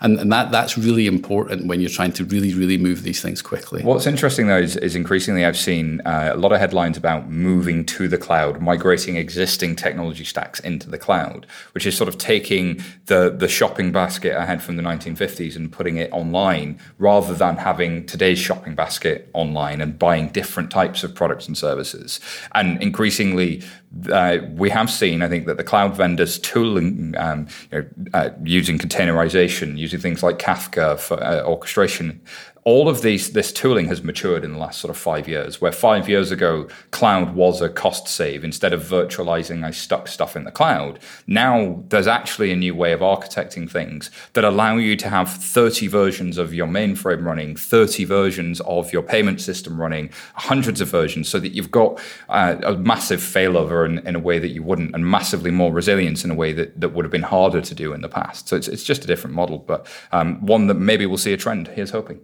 and, 0.00 0.18
and 0.18 0.32
that 0.32 0.50
that's 0.50 0.76
really 0.76 1.06
important 1.06 1.66
when 1.66 1.80
you're 1.80 1.90
trying 1.90 2.12
to 2.12 2.24
really 2.24 2.54
really 2.54 2.78
move 2.78 3.02
these 3.02 3.22
things 3.22 3.42
quickly. 3.42 3.82
What's 3.82 4.06
interesting 4.06 4.46
though 4.46 4.58
is, 4.58 4.76
is 4.76 4.94
increasingly 4.94 5.44
I've 5.44 5.56
seen 5.56 6.00
uh, 6.04 6.30
a 6.32 6.36
lot 6.36 6.52
of 6.52 6.58
headlines 6.58 6.96
about 6.96 7.30
moving 7.30 7.84
to 7.86 8.08
the 8.08 8.18
cloud, 8.18 8.60
migrating 8.60 9.16
existing 9.16 9.76
technology 9.76 10.24
stacks 10.24 10.60
into 10.60 10.88
the 10.90 10.98
cloud, 10.98 11.46
which 11.72 11.86
is 11.86 11.96
sort 11.96 12.08
of 12.08 12.18
taking 12.18 12.82
the 13.06 13.30
the 13.30 13.48
shopping 13.48 13.92
basket 13.92 14.36
I 14.36 14.44
had 14.44 14.62
from 14.62 14.76
the 14.76 14.82
1950s 14.82 15.56
and 15.56 15.70
putting 15.70 15.96
it 15.96 16.10
online, 16.12 16.78
rather 16.98 17.34
than 17.34 17.56
having 17.56 18.06
today's 18.06 18.38
shopping 18.38 18.74
basket 18.74 19.30
online 19.32 19.80
and 19.80 19.98
buying 19.98 20.28
different 20.28 20.70
types 20.70 21.04
of 21.04 21.14
products 21.14 21.46
and 21.46 21.56
services. 21.56 22.20
And 22.54 22.82
increasingly, 22.82 23.62
uh, 24.10 24.38
we 24.50 24.70
have 24.70 24.90
seen, 24.90 25.22
I 25.22 25.28
think, 25.28 25.46
that 25.46 25.56
the 25.56 25.64
cloud 25.64 25.96
vendors 25.96 26.38
tooling 26.38 27.14
um, 27.18 27.46
you 27.72 27.82
know, 27.82 27.88
uh, 28.14 28.30
using 28.44 28.78
containerization, 28.78 29.78
using 29.78 30.00
things 30.00 30.22
like 30.22 30.38
Kafka 30.38 30.98
for 30.98 31.22
uh, 31.22 31.42
orchestration, 31.44 32.20
all 32.66 32.88
of 32.88 33.00
these 33.02 33.30
this 33.30 33.52
tooling 33.52 33.86
has 33.86 34.02
matured 34.02 34.44
in 34.44 34.52
the 34.52 34.58
last 34.58 34.80
sort 34.80 34.90
of 34.90 34.96
five 34.96 35.28
years 35.28 35.60
where 35.60 35.70
five 35.70 36.08
years 36.08 36.32
ago 36.32 36.66
cloud 36.90 37.36
was 37.36 37.62
a 37.62 37.68
cost 37.68 38.08
save. 38.08 38.42
Instead 38.42 38.72
of 38.72 38.82
virtualizing 38.82 39.64
i 39.64 39.70
stuck 39.70 40.08
stuff 40.08 40.34
in 40.34 40.42
the 40.42 40.50
cloud. 40.50 40.98
Now 41.28 41.84
there's 41.88 42.08
actually 42.08 42.50
a 42.50 42.56
new 42.56 42.74
way 42.74 42.90
of 42.90 43.00
architecting 43.00 43.70
things 43.70 44.10
that 44.32 44.44
allow 44.44 44.78
you 44.78 44.96
to 44.96 45.08
have 45.08 45.30
30 45.30 45.86
versions 45.86 46.38
of 46.38 46.52
your 46.52 46.66
mainframe 46.66 47.24
running 47.24 47.54
30 47.54 48.04
versions 48.04 48.60
of 48.62 48.92
your 48.92 49.02
payment 49.02 49.40
system 49.40 49.80
running 49.80 50.10
hundreds 50.34 50.80
of 50.80 50.88
versions 50.88 51.28
so 51.28 51.38
that 51.38 51.52
you've 51.52 51.70
got 51.70 52.00
uh, 52.28 52.56
a 52.64 52.76
massive 52.76 53.20
failover 53.20 53.86
in, 53.86 54.04
in, 54.04 54.16
a 54.16 54.18
way 54.18 54.40
that 54.40 54.48
you 54.48 54.64
wouldn't 54.64 54.92
and 54.92 55.08
massively 55.08 55.52
more 55.52 55.72
resilience 55.72 56.24
in 56.24 56.32
a 56.32 56.34
way 56.34 56.52
that, 56.52 56.80
that 56.80 56.88
would 56.88 57.04
have 57.04 57.12
been 57.12 57.22
harder 57.22 57.60
to 57.60 57.74
do 57.76 57.92
in 57.92 58.00
the 58.00 58.08
past. 58.08 58.48
So 58.48 58.56
it's, 58.56 58.66
it's 58.66 58.82
just 58.82 59.04
a 59.04 59.06
different 59.06 59.36
model 59.36 59.58
but 59.58 59.86
um, 60.10 60.44
one 60.44 60.66
that 60.66 60.74
maybe 60.74 61.06
we'll 61.06 61.16
see 61.16 61.32
a 61.32 61.36
trend. 61.36 61.68
Here's 61.68 61.92
hoping 61.92 62.20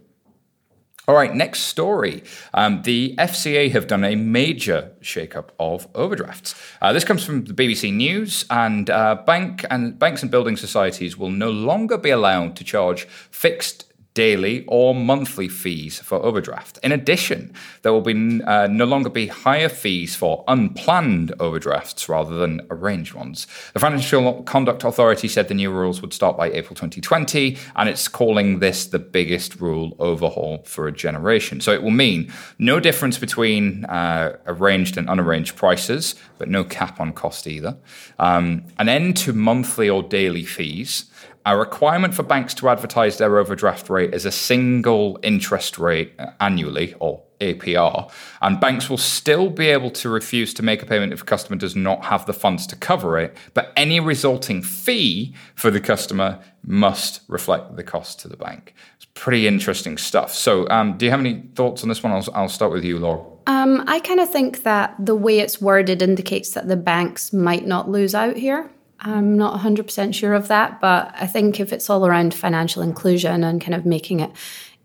all 1.05 1.15
right, 1.15 1.35
next 1.35 1.63
story. 1.63 2.23
Um, 2.53 2.81
the 2.83 3.13
FCA 3.17 3.69
have 3.71 3.87
done 3.87 4.05
a 4.05 4.15
major 4.15 4.93
shakeup 5.01 5.49
of 5.59 5.87
overdrafts. 5.93 6.55
Uh, 6.81 6.93
this 6.93 7.03
comes 7.03 7.25
from 7.25 7.43
the 7.43 7.53
BBC 7.53 7.93
News, 7.93 8.45
and 8.49 8.89
uh, 8.89 9.15
bank 9.15 9.65
and 9.69 9.99
banks 9.99 10.21
and 10.21 10.31
building 10.31 10.55
societies 10.55 11.17
will 11.17 11.29
no 11.29 11.51
longer 11.51 11.97
be 11.97 12.09
allowed 12.09 12.55
to 12.55 12.63
charge 12.63 13.03
fixed 13.03 13.92
daily 14.13 14.63
or 14.67 14.93
monthly 14.93 15.47
fees 15.47 15.99
for 15.99 16.17
overdraft. 16.23 16.77
In 16.83 16.91
addition, 16.91 17.53
there 17.81 17.91
will 17.91 18.01
be 18.01 18.43
uh, 18.43 18.67
no 18.67 18.85
longer 18.85 19.09
be 19.09 19.27
higher 19.27 19.69
fees 19.69 20.15
for 20.15 20.43
unplanned 20.47 21.33
overdrafts 21.39 22.07
rather 22.07 22.35
than 22.35 22.61
arranged 22.69 23.13
ones. 23.13 23.47
The 23.73 23.79
Financial 23.79 24.43
Conduct 24.43 24.83
Authority 24.83 25.27
said 25.27 25.47
the 25.47 25.53
new 25.53 25.71
rules 25.71 26.01
would 26.01 26.13
start 26.13 26.37
by 26.37 26.51
April 26.51 26.75
2020, 26.75 27.57
and 27.75 27.89
it's 27.89 28.07
calling 28.07 28.59
this 28.59 28.85
the 28.85 28.99
biggest 28.99 29.59
rule 29.59 29.95
overhaul 29.99 30.63
for 30.65 30.87
a 30.87 30.91
generation. 30.91 31.59
So 31.59 31.71
it 31.71 31.81
will 31.81 31.91
mean 31.91 32.31
no 32.59 32.79
difference 32.79 33.17
between 33.17 33.85
uh, 33.85 34.37
arranged 34.45 34.97
and 34.97 35.09
unarranged 35.09 35.55
prices, 35.55 36.15
but 36.37 36.49
no 36.49 36.63
cap 36.63 36.99
on 36.99 37.13
cost 37.13 37.47
either. 37.47 37.77
Um, 38.19 38.65
an 38.77 38.89
end 38.89 39.17
to 39.17 39.33
monthly 39.33 39.89
or 39.89 40.03
daily 40.03 40.43
fees 40.43 41.05
a 41.45 41.57
requirement 41.57 42.13
for 42.13 42.23
banks 42.23 42.53
to 42.55 42.69
advertise 42.69 43.17
their 43.17 43.37
overdraft 43.37 43.89
rate 43.89 44.13
as 44.13 44.25
a 44.25 44.31
single 44.31 45.19
interest 45.23 45.77
rate 45.77 46.13
annually, 46.39 46.95
or 46.99 47.21
APR, 47.43 48.09
and 48.41 48.59
banks 48.59 48.89
will 48.89 48.97
still 48.97 49.49
be 49.49 49.67
able 49.67 49.91
to 49.91 50.09
refuse 50.09 50.53
to 50.53 50.63
make 50.63 50.81
a 50.81 50.85
payment 50.85 51.13
if 51.13 51.21
a 51.21 51.25
customer 51.25 51.57
does 51.57 51.75
not 51.75 52.05
have 52.05 52.25
the 52.25 52.33
funds 52.33 52.65
to 52.67 52.75
cover 52.75 53.17
it, 53.19 53.35
but 53.53 53.73
any 53.75 53.99
resulting 53.99 54.61
fee 54.61 55.35
for 55.55 55.69
the 55.69 55.81
customer 55.81 56.39
must 56.65 57.21
reflect 57.27 57.75
the 57.75 57.83
cost 57.83 58.19
to 58.21 58.27
the 58.27 58.37
bank. 58.37 58.73
It's 58.95 59.05
pretty 59.13 59.47
interesting 59.47 59.97
stuff. 59.97 60.33
So, 60.33 60.67
um, 60.69 60.97
do 60.97 61.05
you 61.05 61.11
have 61.11 61.19
any 61.19 61.43
thoughts 61.55 61.83
on 61.83 61.89
this 61.89 62.01
one? 62.01 62.13
I'll, 62.13 62.25
I'll 62.33 62.49
start 62.49 62.71
with 62.71 62.85
you, 62.85 62.97
Laura. 62.97 63.23
Um, 63.45 63.83
I 63.87 63.99
kind 63.99 64.21
of 64.21 64.29
think 64.29 64.63
that 64.63 64.95
the 64.97 65.15
way 65.15 65.39
it's 65.39 65.59
worded 65.59 66.01
indicates 66.01 66.51
that 66.51 66.69
the 66.69 66.77
banks 66.77 67.33
might 67.33 67.65
not 67.65 67.89
lose 67.89 68.15
out 68.15 68.37
here. 68.37 68.69
I'm 69.03 69.37
not 69.37 69.59
100% 69.59 70.13
sure 70.13 70.33
of 70.33 70.47
that, 70.47 70.79
but 70.79 71.13
I 71.19 71.27
think 71.27 71.59
if 71.59 71.73
it's 71.73 71.89
all 71.89 72.05
around 72.05 72.33
financial 72.33 72.81
inclusion 72.81 73.43
and 73.43 73.59
kind 73.59 73.75
of 73.75 73.85
making 73.85 74.21
it 74.21 74.31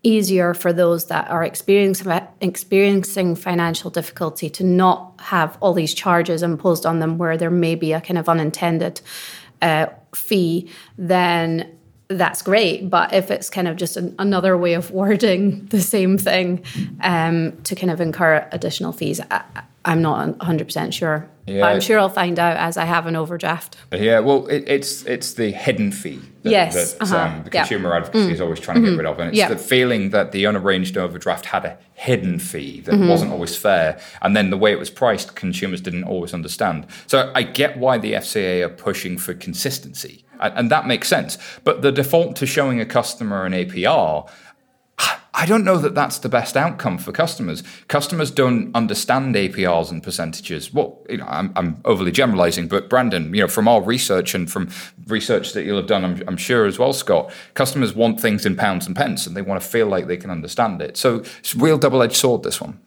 easier 0.03 0.53
for 0.53 0.71
those 0.71 1.05
that 1.05 1.29
are 1.29 1.43
experiencing 1.43 2.21
experiencing 2.41 3.35
financial 3.35 3.89
difficulty 3.89 4.49
to 4.49 4.63
not 4.63 5.13
have 5.19 5.57
all 5.59 5.73
these 5.73 5.93
charges 5.93 6.41
imposed 6.41 6.85
on 6.85 6.99
them 6.99 7.17
where 7.17 7.37
there 7.37 7.49
may 7.49 7.75
be 7.75 7.91
a 7.93 7.99
kind 7.99 8.17
of 8.17 8.29
unintended 8.29 9.01
uh, 9.61 9.87
fee, 10.15 10.69
then 10.97 11.75
that's 12.07 12.41
great. 12.41 12.89
But 12.89 13.13
if 13.13 13.29
it's 13.29 13.49
kind 13.49 13.67
of 13.67 13.75
just 13.75 13.97
an, 13.97 14.15
another 14.19 14.57
way 14.57 14.73
of 14.73 14.91
wording 15.01 15.65
the 15.67 15.81
same 15.81 16.17
thing 16.17 16.63
um, 17.01 17.57
to 17.63 17.75
kind 17.75 17.91
of 17.91 18.01
incur 18.01 18.47
additional 18.51 18.91
fees, 18.91 19.21
I, 19.31 19.43
I'm 19.85 20.01
not 20.01 20.37
100% 20.39 20.93
sure. 20.93 21.29
Yeah. 21.49 21.65
I'm 21.65 21.81
sure 21.81 21.99
I'll 21.99 22.09
find 22.09 22.37
out 22.37 22.57
as 22.57 22.77
I 22.77 22.85
have 22.85 23.07
an 23.07 23.15
overdraft. 23.15 23.75
Yeah, 23.91 24.19
well, 24.19 24.47
it, 24.47 24.63
it's 24.67 25.03
it's 25.05 25.33
the 25.33 25.51
hidden 25.51 25.91
fee 25.91 26.21
that, 26.43 26.51
yes. 26.51 26.93
that 26.93 27.01
uh-huh. 27.03 27.17
um, 27.17 27.43
the 27.43 27.49
consumer 27.49 27.93
advocacy 27.93 28.29
mm. 28.29 28.31
is 28.31 28.41
always 28.41 28.59
trying 28.59 28.75
to 28.75 28.81
mm-hmm. 28.81 28.91
get 28.91 29.03
rid 29.03 29.05
of. 29.07 29.19
And 29.19 29.29
it's 29.29 29.37
yeah. 29.37 29.49
the 29.49 29.57
feeling 29.57 30.11
that 30.11 30.31
the 30.31 30.45
unarranged 30.45 30.97
overdraft 30.97 31.45
had 31.47 31.65
a 31.65 31.77
hidden 31.93 32.39
fee 32.39 32.81
that 32.81 32.93
mm-hmm. 32.93 33.07
wasn't 33.07 33.31
always 33.31 33.55
fair. 33.55 33.99
And 34.21 34.35
then 34.35 34.49
the 34.49 34.57
way 34.57 34.71
it 34.71 34.79
was 34.79 34.89
priced, 34.89 35.35
consumers 35.35 35.81
didn't 35.81 36.05
always 36.05 36.33
understand. 36.33 36.87
So 37.07 37.31
I 37.35 37.43
get 37.43 37.77
why 37.77 37.97
the 37.97 38.13
FCA 38.13 38.65
are 38.65 38.69
pushing 38.69 39.17
for 39.17 39.33
consistency. 39.33 40.23
And, 40.39 40.53
and 40.57 40.71
that 40.71 40.87
makes 40.87 41.07
sense. 41.07 41.37
But 41.63 41.81
the 41.81 41.91
default 41.91 42.35
to 42.37 42.45
showing 42.45 42.79
a 42.79 42.85
customer 42.85 43.45
an 43.45 43.53
APR 43.53 44.29
I 45.39 45.45
don't 45.45 45.63
know 45.63 45.77
that 45.77 45.95
that's 45.95 46.17
the 46.17 46.27
best 46.27 46.57
outcome 46.57 46.97
for 46.97 47.13
customers. 47.13 47.63
Customers 47.87 48.29
don't 48.29 48.75
understand 48.75 49.35
APRs 49.35 49.89
and 49.89 50.03
percentages. 50.03 50.73
Well, 50.73 50.99
you 51.09 51.15
know, 51.15 51.27
I'm, 51.29 51.53
I'm, 51.55 51.79
overly 51.85 52.11
generalizing, 52.11 52.67
but 52.67 52.89
Brandon, 52.89 53.33
you 53.33 53.39
know, 53.39 53.47
from 53.47 53.65
our 53.65 53.81
research 53.81 54.35
and 54.35 54.51
from 54.51 54.69
research 55.07 55.53
that 55.53 55.63
you'll 55.63 55.77
have 55.77 55.87
done, 55.87 56.03
I'm, 56.03 56.21
I'm, 56.27 56.35
sure 56.35 56.65
as 56.65 56.77
well, 56.77 56.91
Scott, 56.91 57.31
customers 57.53 57.95
want 57.95 58.19
things 58.19 58.45
in 58.45 58.57
pounds 58.57 58.85
and 58.85 58.93
pence, 58.93 59.25
and 59.25 59.33
they 59.37 59.41
want 59.41 59.61
to 59.61 59.65
feel 59.65 59.87
like 59.87 60.07
they 60.07 60.17
can 60.17 60.29
understand 60.29 60.81
it. 60.81 60.97
So 60.97 61.19
it's 61.39 61.55
a 61.55 61.57
real 61.57 61.77
double-edged 61.77 62.17
sword. 62.17 62.43
This 62.43 62.59
one. 62.59 62.77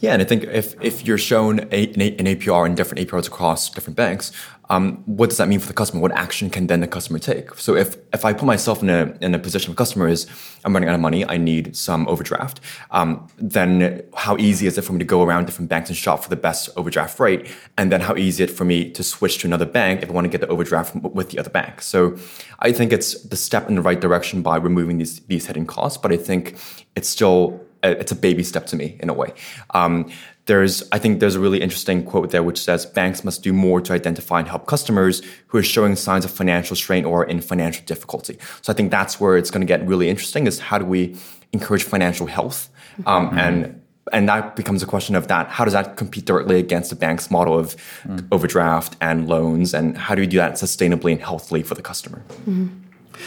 Yeah, 0.00 0.12
and 0.12 0.22
I 0.22 0.24
think 0.24 0.44
if, 0.44 0.80
if 0.80 1.06
you're 1.06 1.18
shown 1.18 1.60
a, 1.72 1.88
an, 1.88 2.26
APR 2.26 2.66
and 2.66 2.76
different 2.76 3.08
APRs 3.08 3.26
across 3.26 3.68
different 3.70 3.96
banks, 3.96 4.32
um, 4.68 5.02
what 5.06 5.28
does 5.28 5.38
that 5.38 5.48
mean 5.48 5.60
for 5.60 5.68
the 5.68 5.72
customer? 5.72 6.02
What 6.02 6.12
action 6.12 6.50
can 6.50 6.66
then 6.66 6.80
the 6.80 6.88
customer 6.88 7.18
take? 7.18 7.54
So 7.54 7.76
if 7.76 7.96
if 8.12 8.24
I 8.24 8.32
put 8.32 8.46
myself 8.46 8.82
in 8.82 8.90
a 8.90 9.16
in 9.20 9.34
a 9.34 9.38
position 9.38 9.70
of 9.70 9.76
customer 9.76 10.08
is 10.08 10.26
I'm 10.64 10.72
running 10.72 10.88
out 10.88 10.94
of 10.94 11.00
money, 11.00 11.24
I 11.24 11.36
need 11.36 11.76
some 11.76 12.08
overdraft. 12.08 12.60
Um, 12.90 13.28
then 13.38 14.02
how 14.14 14.36
easy 14.38 14.66
is 14.66 14.76
it 14.76 14.82
for 14.82 14.92
me 14.92 14.98
to 14.98 15.04
go 15.04 15.22
around 15.22 15.46
different 15.46 15.70
banks 15.70 15.88
and 15.88 15.96
shop 15.96 16.22
for 16.22 16.30
the 16.30 16.36
best 16.36 16.68
overdraft 16.76 17.20
rate? 17.20 17.48
And 17.78 17.92
then 17.92 18.00
how 18.00 18.16
easy 18.16 18.42
is 18.42 18.50
it 18.50 18.56
for 18.56 18.64
me 18.64 18.90
to 18.90 19.02
switch 19.02 19.38
to 19.38 19.46
another 19.46 19.66
bank 19.66 20.02
if 20.02 20.10
I 20.10 20.12
want 20.12 20.24
to 20.24 20.28
get 20.28 20.40
the 20.40 20.48
overdraft 20.48 20.92
from, 20.92 21.02
with 21.02 21.30
the 21.30 21.38
other 21.38 21.50
bank? 21.50 21.80
So 21.80 22.16
I 22.58 22.72
think 22.72 22.92
it's 22.92 23.22
the 23.22 23.36
step 23.36 23.68
in 23.68 23.76
the 23.76 23.82
right 23.82 24.00
direction 24.00 24.42
by 24.42 24.56
removing 24.56 24.98
these 24.98 25.20
these 25.20 25.46
hidden 25.46 25.66
costs, 25.66 25.98
but 25.98 26.12
I 26.12 26.16
think 26.16 26.56
it's 26.96 27.08
still 27.08 27.60
it's 27.82 28.12
a 28.12 28.16
baby 28.16 28.42
step 28.42 28.66
to 28.66 28.76
me 28.76 28.96
in 29.00 29.08
a 29.08 29.14
way. 29.14 29.32
Um, 29.74 30.10
there's, 30.46 30.82
I 30.92 30.98
think 30.98 31.20
there's 31.20 31.34
a 31.34 31.40
really 31.40 31.60
interesting 31.60 32.04
quote 32.04 32.30
there 32.30 32.42
which 32.42 32.60
says 32.60 32.86
banks 32.86 33.24
must 33.24 33.42
do 33.42 33.52
more 33.52 33.80
to 33.80 33.92
identify 33.92 34.38
and 34.38 34.48
help 34.48 34.66
customers 34.66 35.22
who 35.48 35.58
are 35.58 35.62
showing 35.62 35.96
signs 35.96 36.24
of 36.24 36.30
financial 36.30 36.76
strain 36.76 37.04
or 37.04 37.24
in 37.24 37.40
financial 37.40 37.84
difficulty. 37.84 38.38
So 38.62 38.72
I 38.72 38.76
think 38.76 38.90
that's 38.90 39.20
where 39.20 39.36
it's 39.36 39.50
going 39.50 39.60
to 39.60 39.66
get 39.66 39.86
really 39.86 40.08
interesting 40.08 40.46
is 40.46 40.60
how 40.60 40.78
do 40.78 40.86
we 40.86 41.16
encourage 41.52 41.82
financial 41.82 42.26
health 42.26 42.70
um, 43.06 43.28
mm-hmm. 43.28 43.38
and 43.38 43.82
and 44.12 44.28
that 44.28 44.54
becomes 44.54 44.82
a 44.82 44.86
question 44.86 45.16
of 45.16 45.26
that 45.28 45.48
how 45.48 45.64
does 45.64 45.72
that 45.72 45.96
compete 45.96 46.24
directly 46.24 46.58
against 46.58 46.90
the 46.90 46.96
bank's 46.96 47.30
model 47.30 47.58
of 47.58 47.76
mm. 48.04 48.26
overdraft 48.30 48.96
and 49.00 49.28
loans 49.28 49.74
and 49.74 49.96
how 49.98 50.14
do 50.14 50.20
we 50.20 50.26
do 50.26 50.36
that 50.36 50.52
sustainably 50.52 51.12
and 51.12 51.20
healthily 51.20 51.62
for 51.62 51.74
the 51.74 51.82
customer 51.82 52.22
mm-hmm. 52.28 52.68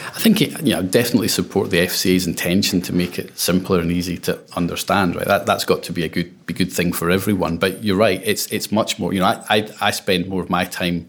I 0.06 0.18
think 0.20 0.40
it, 0.40 0.60
you 0.62 0.74
know 0.74 0.82
definitely 0.82 1.28
support 1.28 1.70
the 1.70 1.78
FCA's 1.78 2.26
intention 2.26 2.80
to 2.82 2.92
make 2.92 3.18
it 3.18 3.38
simpler 3.38 3.80
and 3.80 3.90
easy 3.90 4.16
to 4.18 4.38
understand. 4.56 5.16
Right, 5.16 5.26
that 5.26 5.46
that's 5.46 5.64
got 5.64 5.82
to 5.84 5.92
be 5.92 6.04
a 6.04 6.08
good 6.08 6.46
be 6.46 6.54
good 6.54 6.72
thing 6.72 6.92
for 6.92 7.10
everyone. 7.10 7.58
But 7.58 7.84
you're 7.84 7.96
right, 7.96 8.20
it's 8.24 8.46
it's 8.52 8.70
much 8.70 8.98
more. 8.98 9.12
You 9.12 9.20
know, 9.20 9.26
I 9.26 9.44
I, 9.48 9.70
I 9.80 9.90
spend 9.90 10.28
more 10.28 10.42
of 10.42 10.50
my 10.50 10.64
time 10.64 11.08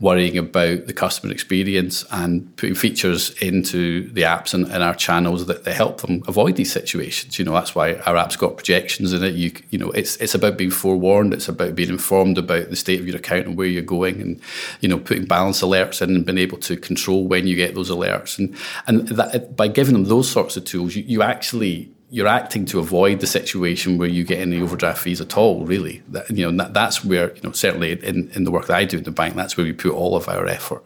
worrying 0.00 0.38
about 0.38 0.86
the 0.86 0.92
customer 0.92 1.32
experience 1.32 2.04
and 2.12 2.54
putting 2.56 2.74
features 2.74 3.30
into 3.42 4.08
the 4.12 4.22
apps 4.22 4.54
and, 4.54 4.66
and 4.68 4.80
our 4.80 4.94
channels 4.94 5.46
that, 5.46 5.64
that, 5.64 5.74
help 5.74 6.00
them 6.02 6.22
avoid 6.28 6.54
these 6.54 6.72
situations. 6.72 7.36
You 7.38 7.44
know, 7.44 7.52
that's 7.52 7.74
why 7.74 7.94
our 7.94 8.16
app's 8.16 8.36
got 8.36 8.56
projections 8.56 9.12
in 9.12 9.24
it. 9.24 9.34
You 9.34 9.52
you 9.70 9.78
know, 9.78 9.90
it's 9.90 10.16
it's 10.16 10.34
about 10.34 10.56
being 10.56 10.70
forewarned. 10.70 11.34
It's 11.34 11.48
about 11.48 11.74
being 11.74 11.88
informed 11.88 12.38
about 12.38 12.70
the 12.70 12.76
state 12.76 13.00
of 13.00 13.08
your 13.08 13.16
account 13.16 13.46
and 13.46 13.56
where 13.56 13.66
you're 13.66 13.82
going, 13.82 14.20
and 14.20 14.40
you 14.80 14.88
know, 14.88 14.98
putting 14.98 15.24
balance 15.24 15.62
alerts 15.62 16.00
in 16.00 16.14
and 16.14 16.24
being 16.24 16.38
able 16.38 16.58
to 16.58 16.76
control 16.76 17.26
when 17.26 17.46
you 17.48 17.56
get 17.56 17.74
those 17.74 17.90
alerts. 17.90 18.38
And 18.38 18.56
and 18.86 19.08
that, 19.08 19.56
by 19.56 19.66
giving 19.66 19.94
them 19.94 20.04
those 20.04 20.30
sorts 20.30 20.56
of 20.56 20.64
tools, 20.64 20.94
you, 20.94 21.02
you 21.02 21.22
actually 21.22 21.92
you're 22.10 22.26
acting 22.26 22.64
to 22.66 22.78
avoid 22.78 23.20
the 23.20 23.26
situation 23.26 23.98
where 23.98 24.08
you 24.08 24.24
get 24.24 24.38
any 24.40 24.60
overdraft 24.60 25.00
fees 25.02 25.20
at 25.20 25.36
all. 25.36 25.64
Really, 25.64 26.02
that, 26.08 26.30
you 26.30 26.50
know 26.50 26.64
that, 26.64 26.74
that's 26.74 27.04
where 27.04 27.34
you 27.34 27.42
know 27.42 27.52
certainly 27.52 27.92
in, 28.02 28.30
in 28.30 28.44
the 28.44 28.50
work 28.50 28.66
that 28.66 28.76
I 28.76 28.84
do 28.84 28.98
in 28.98 29.04
the 29.04 29.10
bank, 29.10 29.34
that's 29.34 29.56
where 29.56 29.64
we 29.64 29.72
put 29.72 29.92
all 29.92 30.16
of 30.16 30.28
our 30.28 30.46
effort. 30.46 30.82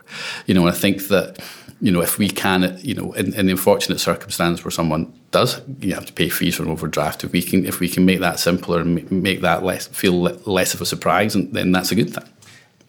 You 0.46 0.54
know, 0.54 0.66
and 0.66 0.74
I 0.74 0.78
think 0.78 1.08
that 1.08 1.38
you 1.80 1.92
know 1.92 2.00
if 2.00 2.18
we 2.18 2.28
can, 2.28 2.78
you 2.82 2.94
know, 2.94 3.12
in, 3.12 3.34
in 3.34 3.46
the 3.46 3.52
unfortunate 3.52 4.00
circumstance 4.00 4.64
where 4.64 4.72
someone 4.72 5.12
does 5.30 5.60
you 5.80 5.94
have 5.94 6.06
to 6.06 6.12
pay 6.12 6.28
fees 6.28 6.56
for 6.56 6.64
an 6.64 6.70
overdraft, 6.70 7.24
if 7.24 7.32
we 7.32 7.42
can 7.42 7.64
if 7.64 7.80
we 7.80 7.88
can 7.88 8.04
make 8.04 8.20
that 8.20 8.38
simpler 8.38 8.80
and 8.80 9.10
make 9.10 9.40
that 9.42 9.62
less 9.62 9.86
feel 9.88 10.20
less 10.20 10.74
of 10.74 10.80
a 10.80 10.86
surprise, 10.86 11.34
then 11.34 11.72
that's 11.72 11.92
a 11.92 11.94
good 11.94 12.12
thing. 12.12 12.28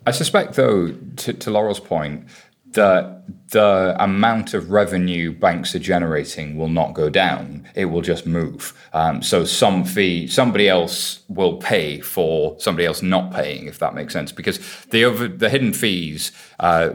I 0.05 0.11
suspect, 0.11 0.55
though, 0.55 0.91
to, 0.91 1.33
to 1.33 1.49
Loral's 1.49 1.79
point, 1.79 2.25
the 2.73 3.23
the 3.49 3.95
amount 3.99 4.53
of 4.53 4.71
revenue 4.71 5.31
banks 5.31 5.75
are 5.75 5.79
generating 5.79 6.57
will 6.57 6.69
not 6.69 6.93
go 6.93 7.09
down; 7.09 7.67
it 7.75 7.85
will 7.85 8.01
just 8.01 8.25
move. 8.25 8.73
Um, 8.93 9.21
so 9.21 9.45
some 9.45 9.85
fee, 9.85 10.27
somebody 10.27 10.67
else 10.67 11.23
will 11.27 11.57
pay 11.57 12.01
for 12.01 12.59
somebody 12.59 12.85
else 12.85 13.01
not 13.01 13.31
paying, 13.31 13.67
if 13.67 13.79
that 13.79 13.95
makes 13.95 14.13
sense. 14.13 14.31
Because 14.31 14.59
the 14.85 15.05
over 15.05 15.27
the 15.27 15.49
hidden 15.49 15.73
fees. 15.73 16.31
Uh, 16.59 16.91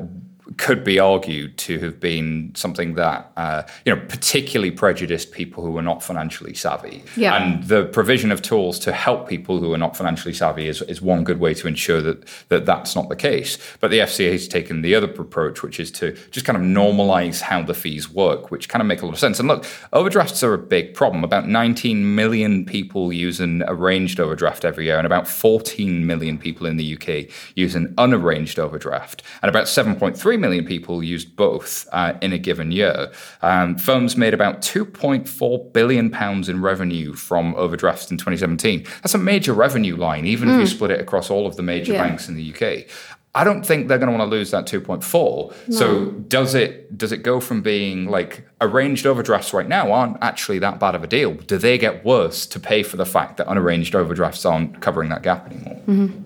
could 0.56 0.82
be 0.82 0.98
argued 0.98 1.58
to 1.58 1.78
have 1.78 2.00
been 2.00 2.52
something 2.54 2.94
that 2.94 3.30
uh, 3.36 3.62
you 3.84 3.94
know 3.94 4.00
particularly 4.08 4.70
prejudiced 4.70 5.32
people 5.32 5.64
who 5.64 5.76
are 5.76 5.82
not 5.82 6.02
financially 6.02 6.54
savvy. 6.54 7.04
Yeah. 7.16 7.36
And 7.36 7.64
the 7.64 7.84
provision 7.84 8.32
of 8.32 8.40
tools 8.40 8.78
to 8.80 8.92
help 8.92 9.28
people 9.28 9.58
who 9.58 9.72
are 9.74 9.78
not 9.78 9.96
financially 9.96 10.32
savvy 10.32 10.68
is, 10.68 10.80
is 10.82 11.02
one 11.02 11.24
good 11.24 11.38
way 11.38 11.52
to 11.54 11.68
ensure 11.68 12.00
that, 12.00 12.26
that 12.48 12.64
that's 12.64 12.96
not 12.96 13.08
the 13.08 13.16
case. 13.16 13.58
But 13.80 13.90
the 13.90 13.98
FCA 13.98 14.32
has 14.32 14.48
taken 14.48 14.82
the 14.82 14.94
other 14.94 15.10
approach, 15.10 15.62
which 15.62 15.78
is 15.78 15.90
to 15.92 16.12
just 16.30 16.46
kind 16.46 16.56
of 16.56 16.62
normalize 16.62 17.40
how 17.40 17.62
the 17.62 17.74
fees 17.74 18.08
work, 18.10 18.50
which 18.50 18.68
kind 18.68 18.80
of 18.80 18.86
make 18.86 19.02
a 19.02 19.06
lot 19.06 19.12
of 19.12 19.18
sense. 19.18 19.38
And 19.38 19.48
look, 19.48 19.66
overdrafts 19.92 20.42
are 20.42 20.54
a 20.54 20.58
big 20.58 20.94
problem. 20.94 21.24
About 21.24 21.46
19 21.46 22.14
million 22.14 22.64
people 22.64 23.12
use 23.12 23.40
an 23.40 23.64
arranged 23.66 24.18
overdraft 24.18 24.64
every 24.64 24.86
year, 24.86 24.96
and 24.96 25.06
about 25.06 25.28
14 25.28 26.06
million 26.06 26.38
people 26.38 26.66
in 26.66 26.76
the 26.76 26.96
UK 26.96 27.30
use 27.54 27.74
an 27.74 27.94
unarranged 27.98 28.58
overdraft, 28.58 29.22
and 29.42 29.50
about 29.50 29.66
7.3 29.66 30.37
million 30.38 30.64
people 30.64 31.02
used 31.02 31.36
both 31.36 31.88
uh, 31.92 32.14
in 32.22 32.32
a 32.32 32.38
given 32.38 32.72
year. 32.72 33.10
Um, 33.42 33.76
firms 33.76 34.16
made 34.16 34.34
about 34.34 34.60
2.4 34.62 35.72
billion 35.72 36.10
pounds 36.10 36.48
in 36.48 36.62
revenue 36.62 37.14
from 37.14 37.54
overdrafts 37.56 38.10
in 38.10 38.16
2017. 38.16 38.84
That's 39.02 39.14
a 39.14 39.18
major 39.18 39.52
revenue 39.52 39.96
line, 39.96 40.26
even 40.26 40.48
mm. 40.48 40.52
if 40.52 40.60
you 40.60 40.66
hmm. 40.66 40.76
split 40.76 40.90
it 40.90 41.00
across 41.00 41.30
all 41.30 41.46
of 41.46 41.56
the 41.56 41.62
major 41.62 41.92
yeah. 41.92 42.02
banks 42.02 42.28
in 42.28 42.36
the 42.36 42.54
UK. 42.54 42.88
I 43.34 43.44
don't 43.44 43.64
think 43.64 43.88
they're 43.88 43.98
going 43.98 44.10
to 44.10 44.18
want 44.18 44.28
to 44.28 44.36
lose 44.36 44.50
that 44.50 44.66
2.4. 44.66 45.68
No. 45.68 45.76
So 45.76 46.06
does 46.06 46.54
it 46.54 46.96
does 46.96 47.12
it 47.12 47.18
go 47.18 47.40
from 47.40 47.62
being 47.62 48.06
like 48.06 48.48
arranged 48.60 49.06
overdrafts 49.06 49.52
right 49.52 49.68
now 49.68 49.92
aren't 49.92 50.16
actually 50.22 50.58
that 50.60 50.80
bad 50.80 50.94
of 50.94 51.04
a 51.04 51.06
deal? 51.06 51.34
Do 51.34 51.58
they 51.58 51.78
get 51.78 52.04
worse 52.04 52.46
to 52.46 52.58
pay 52.58 52.82
for 52.82 52.96
the 52.96 53.06
fact 53.06 53.36
that 53.36 53.46
unarranged 53.46 53.94
overdrafts 53.94 54.44
aren't 54.44 54.80
covering 54.80 55.10
that 55.10 55.22
gap 55.22 55.46
anymore? 55.46 55.80
Mm-hmm. 55.86 56.22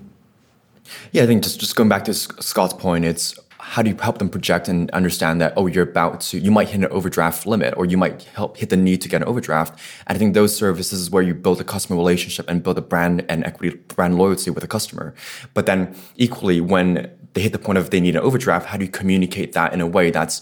Yeah, 1.11 1.25
I 1.25 1.27
think 1.27 1.43
just 1.43 1.61
just 1.61 1.77
going 1.77 1.89
back 1.89 2.05
to 2.05 2.15
Scott's 2.15 2.75
point, 2.75 3.05
it's 3.05 3.39
how 3.73 3.81
do 3.81 3.89
you 3.89 3.97
help 3.97 4.19
them 4.19 4.29
project 4.29 4.69
and 4.69 4.91
understand 4.91 5.41
that 5.41 5.55
oh 5.57 5.67
you're 5.67 5.89
about 5.89 6.21
to 6.21 6.39
you 6.39 6.51
might 6.51 6.69
hit 6.69 6.81
an 6.85 6.93
overdraft 6.99 7.47
limit 7.47 7.73
or 7.79 7.87
you 7.87 7.97
might 7.97 8.25
help 8.35 8.59
hit 8.59 8.69
the 8.69 8.77
need 8.77 9.01
to 9.01 9.09
get 9.09 9.23
an 9.23 9.29
overdraft? 9.29 9.73
And 10.07 10.15
i 10.15 10.19
think 10.19 10.35
those 10.35 10.55
services 10.55 11.01
is 11.01 11.11
where 11.11 11.23
you 11.23 11.33
build 11.33 11.59
a 11.59 11.65
customer 11.65 11.97
relationship 11.97 12.45
and 12.51 12.63
build 12.63 12.77
a 12.77 12.83
brand 12.83 13.25
and 13.31 13.43
equity 13.47 13.79
brand 13.97 14.19
loyalty 14.19 14.51
with 14.51 14.63
a 14.63 14.67
customer. 14.67 15.15
But 15.55 15.65
then 15.65 15.97
equally 16.17 16.61
when 16.61 17.11
they 17.33 17.41
hit 17.41 17.53
the 17.53 17.59
point 17.67 17.79
of 17.79 17.89
they 17.89 18.01
need 18.01 18.15
an 18.15 18.21
overdraft 18.29 18.67
how 18.67 18.77
do 18.77 18.85
you 18.85 18.91
communicate 18.91 19.55
that 19.55 19.73
in 19.73 19.81
a 19.81 19.87
way 19.87 20.11
that's 20.11 20.37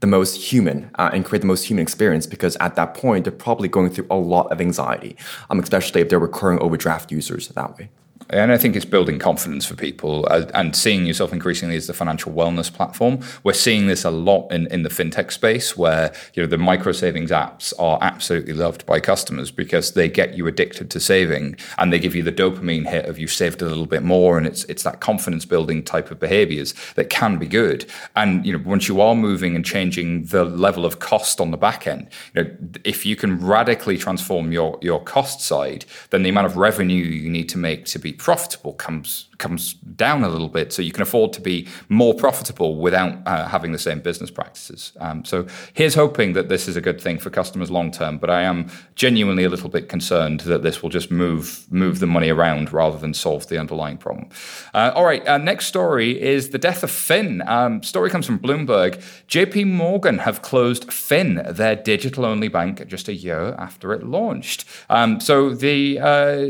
the 0.00 0.06
most 0.06 0.34
human 0.52 0.90
uh, 0.96 1.08
and 1.14 1.24
create 1.24 1.40
the 1.40 1.46
most 1.46 1.64
human 1.64 1.80
experience? 1.80 2.26
Because 2.26 2.56
at 2.56 2.76
that 2.76 2.92
point 2.92 3.24
they're 3.24 3.42
probably 3.46 3.68
going 3.68 3.88
through 3.88 4.08
a 4.10 4.20
lot 4.34 4.52
of 4.52 4.60
anxiety 4.60 5.16
um, 5.48 5.58
especially 5.60 6.02
if 6.02 6.10
they're 6.10 6.26
recurring 6.30 6.58
overdraft 6.58 7.10
users 7.10 7.48
that 7.48 7.78
way 7.78 7.88
And 8.30 8.50
I 8.50 8.58
think 8.58 8.74
it's 8.74 8.84
building 8.84 9.18
confidence 9.18 9.64
for 9.66 9.74
people 9.74 10.26
uh, 10.28 10.46
and 10.52 10.74
seeing 10.74 11.06
yourself 11.06 11.32
increasingly 11.32 11.76
as 11.76 11.86
the 11.86 11.94
financial 11.94 12.32
wellness 12.32 12.72
platform. 12.72 13.20
We're 13.44 13.52
seeing 13.52 13.86
this 13.86 14.04
a 14.04 14.10
lot 14.10 14.50
in, 14.50 14.66
in 14.68 14.82
the 14.82 14.88
fintech 14.88 15.30
space 15.30 15.76
where 15.76 16.12
you 16.34 16.42
know 16.42 16.48
the 16.48 16.58
micro 16.58 16.92
savings 16.92 17.30
apps 17.30 17.72
are 17.78 17.98
absolutely 18.02 18.52
loved 18.52 18.84
by 18.84 18.98
customers 18.98 19.52
because 19.52 19.92
they 19.92 20.08
get 20.08 20.34
you 20.34 20.46
addicted 20.48 20.90
to 20.90 21.00
saving 21.00 21.56
and 21.78 21.92
they 21.92 22.00
give 22.00 22.16
you 22.16 22.22
the 22.22 22.32
dopamine 22.32 22.88
hit 22.88 23.06
of 23.06 23.18
you've 23.18 23.32
saved 23.32 23.62
a 23.62 23.64
little 23.64 23.86
bit 23.86 24.02
more 24.02 24.36
and 24.36 24.46
it's 24.46 24.64
it's 24.64 24.82
that 24.82 25.00
confidence 25.00 25.44
building 25.44 25.82
type 25.82 26.10
of 26.10 26.18
behaviors 26.18 26.74
that 26.96 27.08
can 27.10 27.38
be 27.38 27.46
good. 27.46 27.86
And 28.16 28.44
you 28.44 28.52
know 28.52 28.62
once 28.64 28.88
you 28.88 29.00
are 29.00 29.14
moving 29.14 29.54
and 29.54 29.64
changing 29.64 30.24
the 30.26 30.44
level 30.44 30.84
of 30.84 30.98
cost 30.98 31.40
on 31.40 31.52
the 31.52 31.56
back 31.56 31.86
end, 31.86 32.08
you 32.34 32.42
know 32.42 32.50
if 32.82 33.06
you 33.06 33.14
can 33.14 33.44
radically 33.44 33.98
transform 33.98 34.50
your 34.50 34.78
your 34.82 35.00
cost 35.02 35.40
side, 35.40 35.84
then 36.10 36.24
the 36.24 36.28
amount 36.28 36.46
of 36.46 36.56
revenue 36.56 37.04
you 37.04 37.30
need 37.30 37.48
to 37.50 37.58
make 37.58 37.84
to 37.84 38.00
be 38.00 38.05
profitable 38.12 38.72
comes 38.72 39.28
comes 39.38 39.74
down 39.74 40.24
a 40.24 40.28
little 40.28 40.48
bit, 40.48 40.72
so 40.72 40.80
you 40.82 40.92
can 40.92 41.02
afford 41.02 41.32
to 41.34 41.40
be 41.40 41.68
more 41.88 42.14
profitable 42.14 42.76
without 42.76 43.18
uh, 43.26 43.46
having 43.46 43.72
the 43.72 43.78
same 43.78 44.00
business 44.00 44.30
practices. 44.30 44.92
Um, 44.98 45.24
so 45.24 45.46
here's 45.74 45.94
hoping 45.94 46.32
that 46.32 46.48
this 46.48 46.68
is 46.68 46.76
a 46.76 46.80
good 46.80 47.00
thing 47.00 47.18
for 47.18 47.30
customers 47.30 47.70
long 47.70 47.90
term. 47.90 48.18
But 48.18 48.30
I 48.30 48.42
am 48.42 48.70
genuinely 48.94 49.44
a 49.44 49.48
little 49.48 49.68
bit 49.68 49.88
concerned 49.88 50.40
that 50.40 50.62
this 50.62 50.82
will 50.82 50.90
just 50.90 51.10
move 51.10 51.66
move 51.70 52.00
the 52.00 52.06
money 52.06 52.30
around 52.30 52.72
rather 52.72 52.98
than 52.98 53.14
solve 53.14 53.48
the 53.48 53.58
underlying 53.58 53.98
problem. 53.98 54.28
Uh, 54.74 54.92
all 54.94 55.04
right, 55.04 55.26
uh, 55.26 55.38
next 55.38 55.66
story 55.66 56.20
is 56.20 56.50
the 56.50 56.58
death 56.58 56.82
of 56.82 56.90
Finn. 56.90 57.42
Um, 57.46 57.82
story 57.82 58.10
comes 58.10 58.26
from 58.26 58.38
Bloomberg. 58.38 59.02
J.P. 59.26 59.64
Morgan 59.64 60.18
have 60.18 60.42
closed 60.42 60.92
Finn, 60.92 61.42
their 61.48 61.76
digital 61.76 62.24
only 62.24 62.48
bank, 62.48 62.86
just 62.86 63.08
a 63.08 63.14
year 63.14 63.54
after 63.58 63.92
it 63.92 64.04
launched. 64.04 64.64
Um, 64.88 65.20
so 65.20 65.54
the 65.54 65.98
uh, 66.00 66.46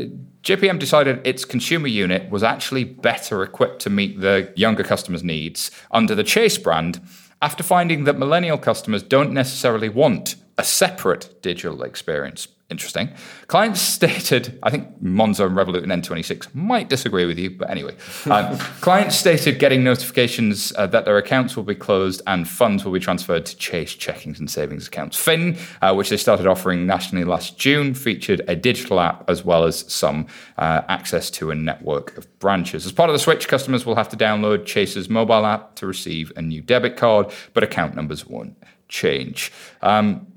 JPM 0.47 0.79
decided 0.79 1.19
its 1.27 1.43
consumer 1.43 1.89
unit 1.89 2.29
was 2.31 2.41
actually 2.41 2.85
better 2.85 3.43
equipped 3.43 3.81
to 3.81 3.89
meet 3.89 4.21
the 4.21 4.53
younger 4.55 4.81
customers' 4.81 5.21
needs 5.21 5.71
under 5.91 6.15
the 6.15 6.23
Chase 6.23 6.57
brand 6.57 7.01
after 7.41 7.63
finding 7.63 8.05
that 8.05 8.17
millennial 8.17 8.57
customers 8.57 9.03
don't 9.03 9.33
necessarily 9.33 9.89
want 9.89 10.37
a 10.57 10.63
separate 10.63 11.41
digital 11.41 11.83
experience 11.83 12.47
interesting. 12.69 13.09
Clients 13.47 13.79
stated, 13.79 14.59
I 14.61 14.69
think 14.69 15.01
Monzo 15.01 15.45
and 15.45 15.55
Revolut 15.55 15.83
and 15.83 16.03
N26 16.03 16.53
might 16.53 16.89
disagree 16.89 17.25
with 17.25 17.39
you, 17.39 17.51
but 17.51 17.69
anyway. 17.69 17.95
Um, 18.29 18.57
clients 18.81 19.15
stated 19.15 19.57
getting 19.57 19.83
notifications 19.83 20.73
uh, 20.75 20.85
that 20.87 21.05
their 21.05 21.17
accounts 21.17 21.55
will 21.55 21.63
be 21.63 21.75
closed 21.75 22.21
and 22.27 22.47
funds 22.47 22.83
will 22.83 22.91
be 22.91 22.99
transferred 22.99 23.45
to 23.45 23.57
Chase 23.57 23.95
checkings 23.95 24.39
and 24.39 24.51
savings 24.51 24.87
accounts. 24.87 25.17
Finn, 25.17 25.57
uh, 25.81 25.93
which 25.93 26.09
they 26.09 26.17
started 26.17 26.45
offering 26.45 26.85
nationally 26.85 27.23
last 27.23 27.57
June, 27.57 27.93
featured 27.93 28.41
a 28.49 28.55
digital 28.55 28.99
app 28.99 29.29
as 29.29 29.45
well 29.45 29.63
as 29.63 29.91
some 29.91 30.27
uh, 30.57 30.81
access 30.89 31.29
to 31.31 31.51
a 31.51 31.55
network 31.55 32.17
of 32.17 32.39
branches. 32.39 32.85
As 32.85 32.91
part 32.91 33.09
of 33.09 33.13
the 33.13 33.19
switch, 33.19 33.47
customers 33.47 33.85
will 33.85 33.95
have 33.95 34.09
to 34.09 34.17
download 34.17 34.65
Chase's 34.65 35.09
mobile 35.09 35.45
app 35.45 35.75
to 35.75 35.87
receive 35.87 36.33
a 36.35 36.41
new 36.41 36.61
debit 36.61 36.97
card, 36.97 37.31
but 37.53 37.63
account 37.63 37.95
numbers 37.95 38.25
won't 38.25 38.61
change. 38.89 39.53
Um, 39.81 40.27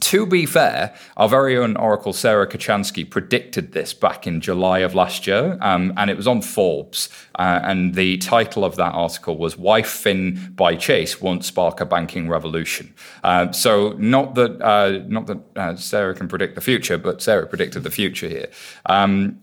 to 0.00 0.26
be 0.26 0.44
fair, 0.44 0.94
our 1.16 1.28
very 1.28 1.56
own 1.56 1.76
Oracle 1.76 2.12
Sarah 2.12 2.46
Kocianski 2.46 3.08
predicted 3.08 3.72
this 3.72 3.94
back 3.94 4.26
in 4.26 4.40
July 4.40 4.80
of 4.80 4.94
last 4.94 5.26
year, 5.26 5.56
um, 5.62 5.92
and 5.96 6.10
it 6.10 6.16
was 6.16 6.26
on 6.26 6.42
Forbes. 6.42 7.08
Uh, 7.38 7.60
and 7.62 7.94
the 7.94 8.18
title 8.18 8.64
of 8.64 8.76
that 8.76 8.92
article 8.92 9.38
was 9.38 9.56
"Why 9.56 9.82
Finn 9.82 10.52
by 10.54 10.76
Chase 10.76 11.20
Won't 11.20 11.44
Spark 11.44 11.80
a 11.80 11.86
Banking 11.86 12.28
Revolution." 12.28 12.94
Uh, 13.24 13.52
so, 13.52 13.92
not 13.92 14.34
that 14.34 14.60
uh, 14.60 15.02
not 15.06 15.26
that 15.28 15.38
uh, 15.56 15.76
Sarah 15.76 16.14
can 16.14 16.28
predict 16.28 16.56
the 16.56 16.60
future, 16.60 16.98
but 16.98 17.22
Sarah 17.22 17.46
predicted 17.46 17.82
the 17.82 17.90
future 17.90 18.28
here. 18.28 18.48
Um, 18.86 19.40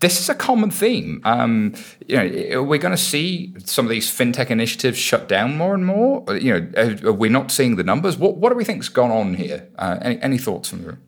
this 0.00 0.20
is 0.20 0.28
a 0.28 0.34
common 0.34 0.70
theme. 0.70 1.20
Um, 1.24 1.74
you 2.06 2.16
know, 2.16 2.62
we're 2.62 2.78
going 2.78 2.96
to 2.96 3.02
see 3.02 3.54
some 3.64 3.84
of 3.86 3.90
these 3.90 4.10
fintech 4.10 4.50
initiatives 4.50 4.98
shut 4.98 5.28
down 5.28 5.56
more 5.56 5.74
and 5.74 5.84
more. 5.84 6.24
You 6.36 6.60
know, 6.60 7.06
are 7.06 7.12
we 7.12 7.28
not 7.28 7.50
seeing 7.50 7.76
the 7.76 7.84
numbers? 7.84 8.16
What 8.16 8.36
What 8.36 8.50
do 8.50 8.56
we 8.56 8.64
think's 8.64 8.88
gone 8.88 9.10
on 9.10 9.34
here? 9.34 9.68
Uh, 9.76 9.98
any, 10.00 10.22
any 10.22 10.38
thoughts 10.38 10.70
from 10.70 10.82
the 10.82 10.88
room? 10.88 11.02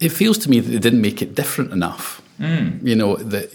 It 0.00 0.10
feels 0.10 0.38
to 0.38 0.50
me 0.50 0.60
that 0.60 0.70
they 0.70 0.78
didn't 0.78 1.00
make 1.00 1.22
it 1.22 1.34
different 1.34 1.72
enough. 1.72 2.22
Mm. 2.40 2.84
You 2.86 2.96
know 2.96 3.16
that 3.16 3.52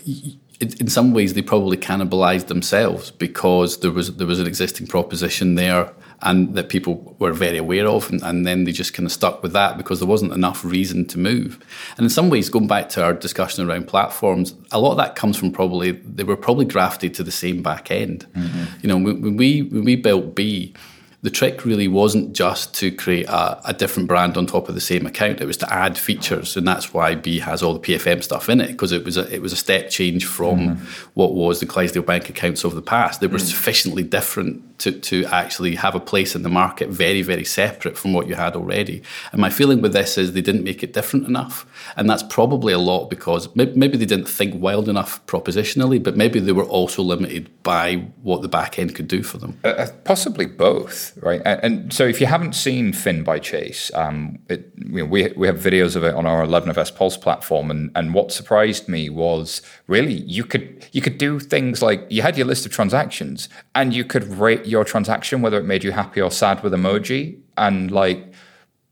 in 0.60 0.88
some 0.88 1.14
ways 1.14 1.34
they 1.34 1.42
probably 1.42 1.78
cannibalized 1.78 2.48
themselves 2.48 3.12
because 3.12 3.80
there 3.82 3.91
was 3.91 4.15
there 4.17 4.28
was 4.28 4.39
an 4.39 4.48
existing 4.48 4.88
proposition 4.88 5.56
there 5.56 5.93
and 6.24 6.56
that 6.56 6.70
people 6.70 7.15
were 7.20 7.32
very 7.32 7.58
aware 7.58 7.88
of, 7.88 8.10
and, 8.10 8.24
and, 8.24 8.46
then 8.46 8.63
they 8.63 8.72
just 8.72 8.96
kind 8.96 9.06
of 9.06 9.12
stuck 9.12 9.43
with 9.43 9.54
that 9.54 9.78
because 9.78 10.00
there 10.00 10.08
wasn't 10.08 10.34
enough 10.34 10.65
reason 10.65 11.06
to 11.06 11.20
move. 11.20 11.60
And 11.96 12.06
in 12.06 12.10
some 12.10 12.32
ways, 12.32 12.50
going 12.50 12.65
back 12.65 12.89
to 12.89 13.04
our 13.04 13.13
discussion 13.13 13.70
around 13.70 13.88
platforms, 13.88 14.56
a 14.72 14.80
lot 14.80 14.91
of 14.91 14.98
that 14.98 15.15
comes 15.15 15.38
from 15.38 15.52
probably 15.52 15.91
they 15.91 16.24
were 16.24 16.36
probably 16.36 16.65
grafted 16.65 17.13
to 17.15 17.24
the 17.24 17.32
same 17.32 17.62
back 17.62 17.91
end. 17.91 18.26
Mm-hmm. 18.34 18.63
You 18.82 18.88
know, 18.88 18.98
when 18.98 19.38
we 19.38 19.62
when 19.62 19.84
we 19.84 19.96
built 19.96 20.34
B 20.34 20.74
the 21.23 21.30
trick 21.32 21.65
really 21.65 21.88
wasn't 21.88 22.34
just 22.34 22.75
to 22.75 22.91
create 22.91 23.27
a, 23.27 23.69
a, 23.69 23.73
different 23.73 24.08
brand 24.08 24.38
on 24.38 24.45
top 24.45 24.69
of 24.69 24.75
the 24.75 24.82
same 24.82 25.06
account. 25.08 25.41
It 25.41 25.45
was 25.45 25.58
to 25.58 25.73
add 25.73 25.97
features, 25.97 26.56
and 26.56 26.67
that's 26.67 26.93
why 26.93 27.15
B 27.15 27.39
has 27.39 27.63
all 27.63 27.73
the 27.73 27.80
PFM 27.80 28.23
stuff 28.23 28.49
in 28.49 28.62
it 28.62 28.67
because 28.67 28.91
it 28.91 29.03
was 29.03 29.17
a 29.17 29.34
it 29.34 29.41
was 29.41 29.51
a 29.51 29.58
step 29.58 29.89
change 29.89 30.25
from 30.25 30.60
mm-hmm. 30.60 31.10
what 31.15 31.34
was 31.34 31.60
the 31.60 31.65
Clydesdale 31.65 32.03
bank 32.03 32.30
accounts 32.30 32.63
of 32.63 32.75
the 32.75 32.84
past. 32.84 33.19
They 33.19 33.27
were 33.27 33.38
mm-hmm. 33.38 33.47
sufficiently 33.47 34.03
different 34.03 34.63
to 34.80 34.92
to 34.92 35.26
actually 35.26 35.76
have 35.76 35.96
a 35.96 36.00
place 36.00 36.36
in 36.36 36.44
the 36.44 36.50
market, 36.50 36.90
very 36.90 37.22
very 37.22 37.46
separate 37.46 37.98
from 37.98 38.13
what 38.13 38.28
you 38.28 38.36
had 38.36 38.56
already. 38.56 39.02
And 39.32 39.42
my 39.42 39.50
feeling 39.50 39.82
with 39.82 39.94
this 39.94 40.18
is 40.18 40.34
they 40.34 40.42
didn't 40.42 40.63
make 40.63 40.84
it 40.84 40.94
different 40.94 41.28
enough, 41.28 41.66
and 41.96 42.10
that's 42.10 42.24
probably 42.24 42.74
a 42.74 42.80
lot 42.80 43.10
because 43.10 43.54
maybe 43.56 43.98
they 43.98 44.06
didn't 44.06 44.30
think 44.30 44.62
wild 44.62 44.88
enough 44.90 45.26
propositionally, 45.26 46.02
but 46.02 46.16
maybe 46.16 46.40
they 46.40 46.52
were 46.52 46.66
also 46.66 47.02
limited 47.02 47.50
by 47.63 47.96
what 48.24 48.42
the 48.42 48.48
back 48.48 48.80
end 48.80 48.96
could 48.96 49.08
do 49.08 49.24
for 49.24 49.38
them. 49.38 49.60
Uh, 49.63 49.70
uh 49.70 49.88
possibly 50.04 50.46
both 50.46 51.18
right? 51.22 51.42
And, 51.46 51.63
and, 51.63 51.94
so 51.94 52.06
if 52.06 52.20
you 52.20 52.28
haven't 52.28 52.54
seen 52.54 52.94
Finn 52.94 53.24
by 53.24 53.40
Chase, 53.40 53.92
um, 53.94 54.40
it, 54.50 54.72
you 54.78 55.00
know, 55.00 55.06
we 55.06 55.32
we 55.36 55.48
have 55.48 55.58
videos 55.58 55.96
of 55.96 56.04
it 56.04 56.13
on 56.13 56.26
our 56.26 56.46
11FS 56.46 56.96
Pulse 56.96 57.18
platform, 57.18 57.72
and 57.72 57.92
and 57.96 58.13
what 58.13 58.32
surprised 58.32 58.88
me 58.88 59.10
was 59.10 59.62
really 59.88 60.13
you 60.13 60.44
could 60.44 60.86
you 60.92 61.02
could 61.02 61.18
do 61.18 61.40
things 61.40 61.82
like 61.82 62.06
you 62.10 62.22
had 62.22 62.38
your 62.38 62.48
list 62.48 62.66
of 62.66 62.72
transactions, 62.72 63.50
and 63.78 63.94
you 63.94 64.04
could 64.04 64.26
rate 64.40 64.66
your 64.66 64.84
transaction 64.84 65.44
whether 65.44 65.60
it 65.60 65.66
made 65.66 65.84
you 65.84 65.92
happy 65.92 66.20
or 66.20 66.32
sad 66.32 66.63
with 66.63 66.74
emoji, 66.74 67.40
and 67.58 67.92
like 67.92 68.34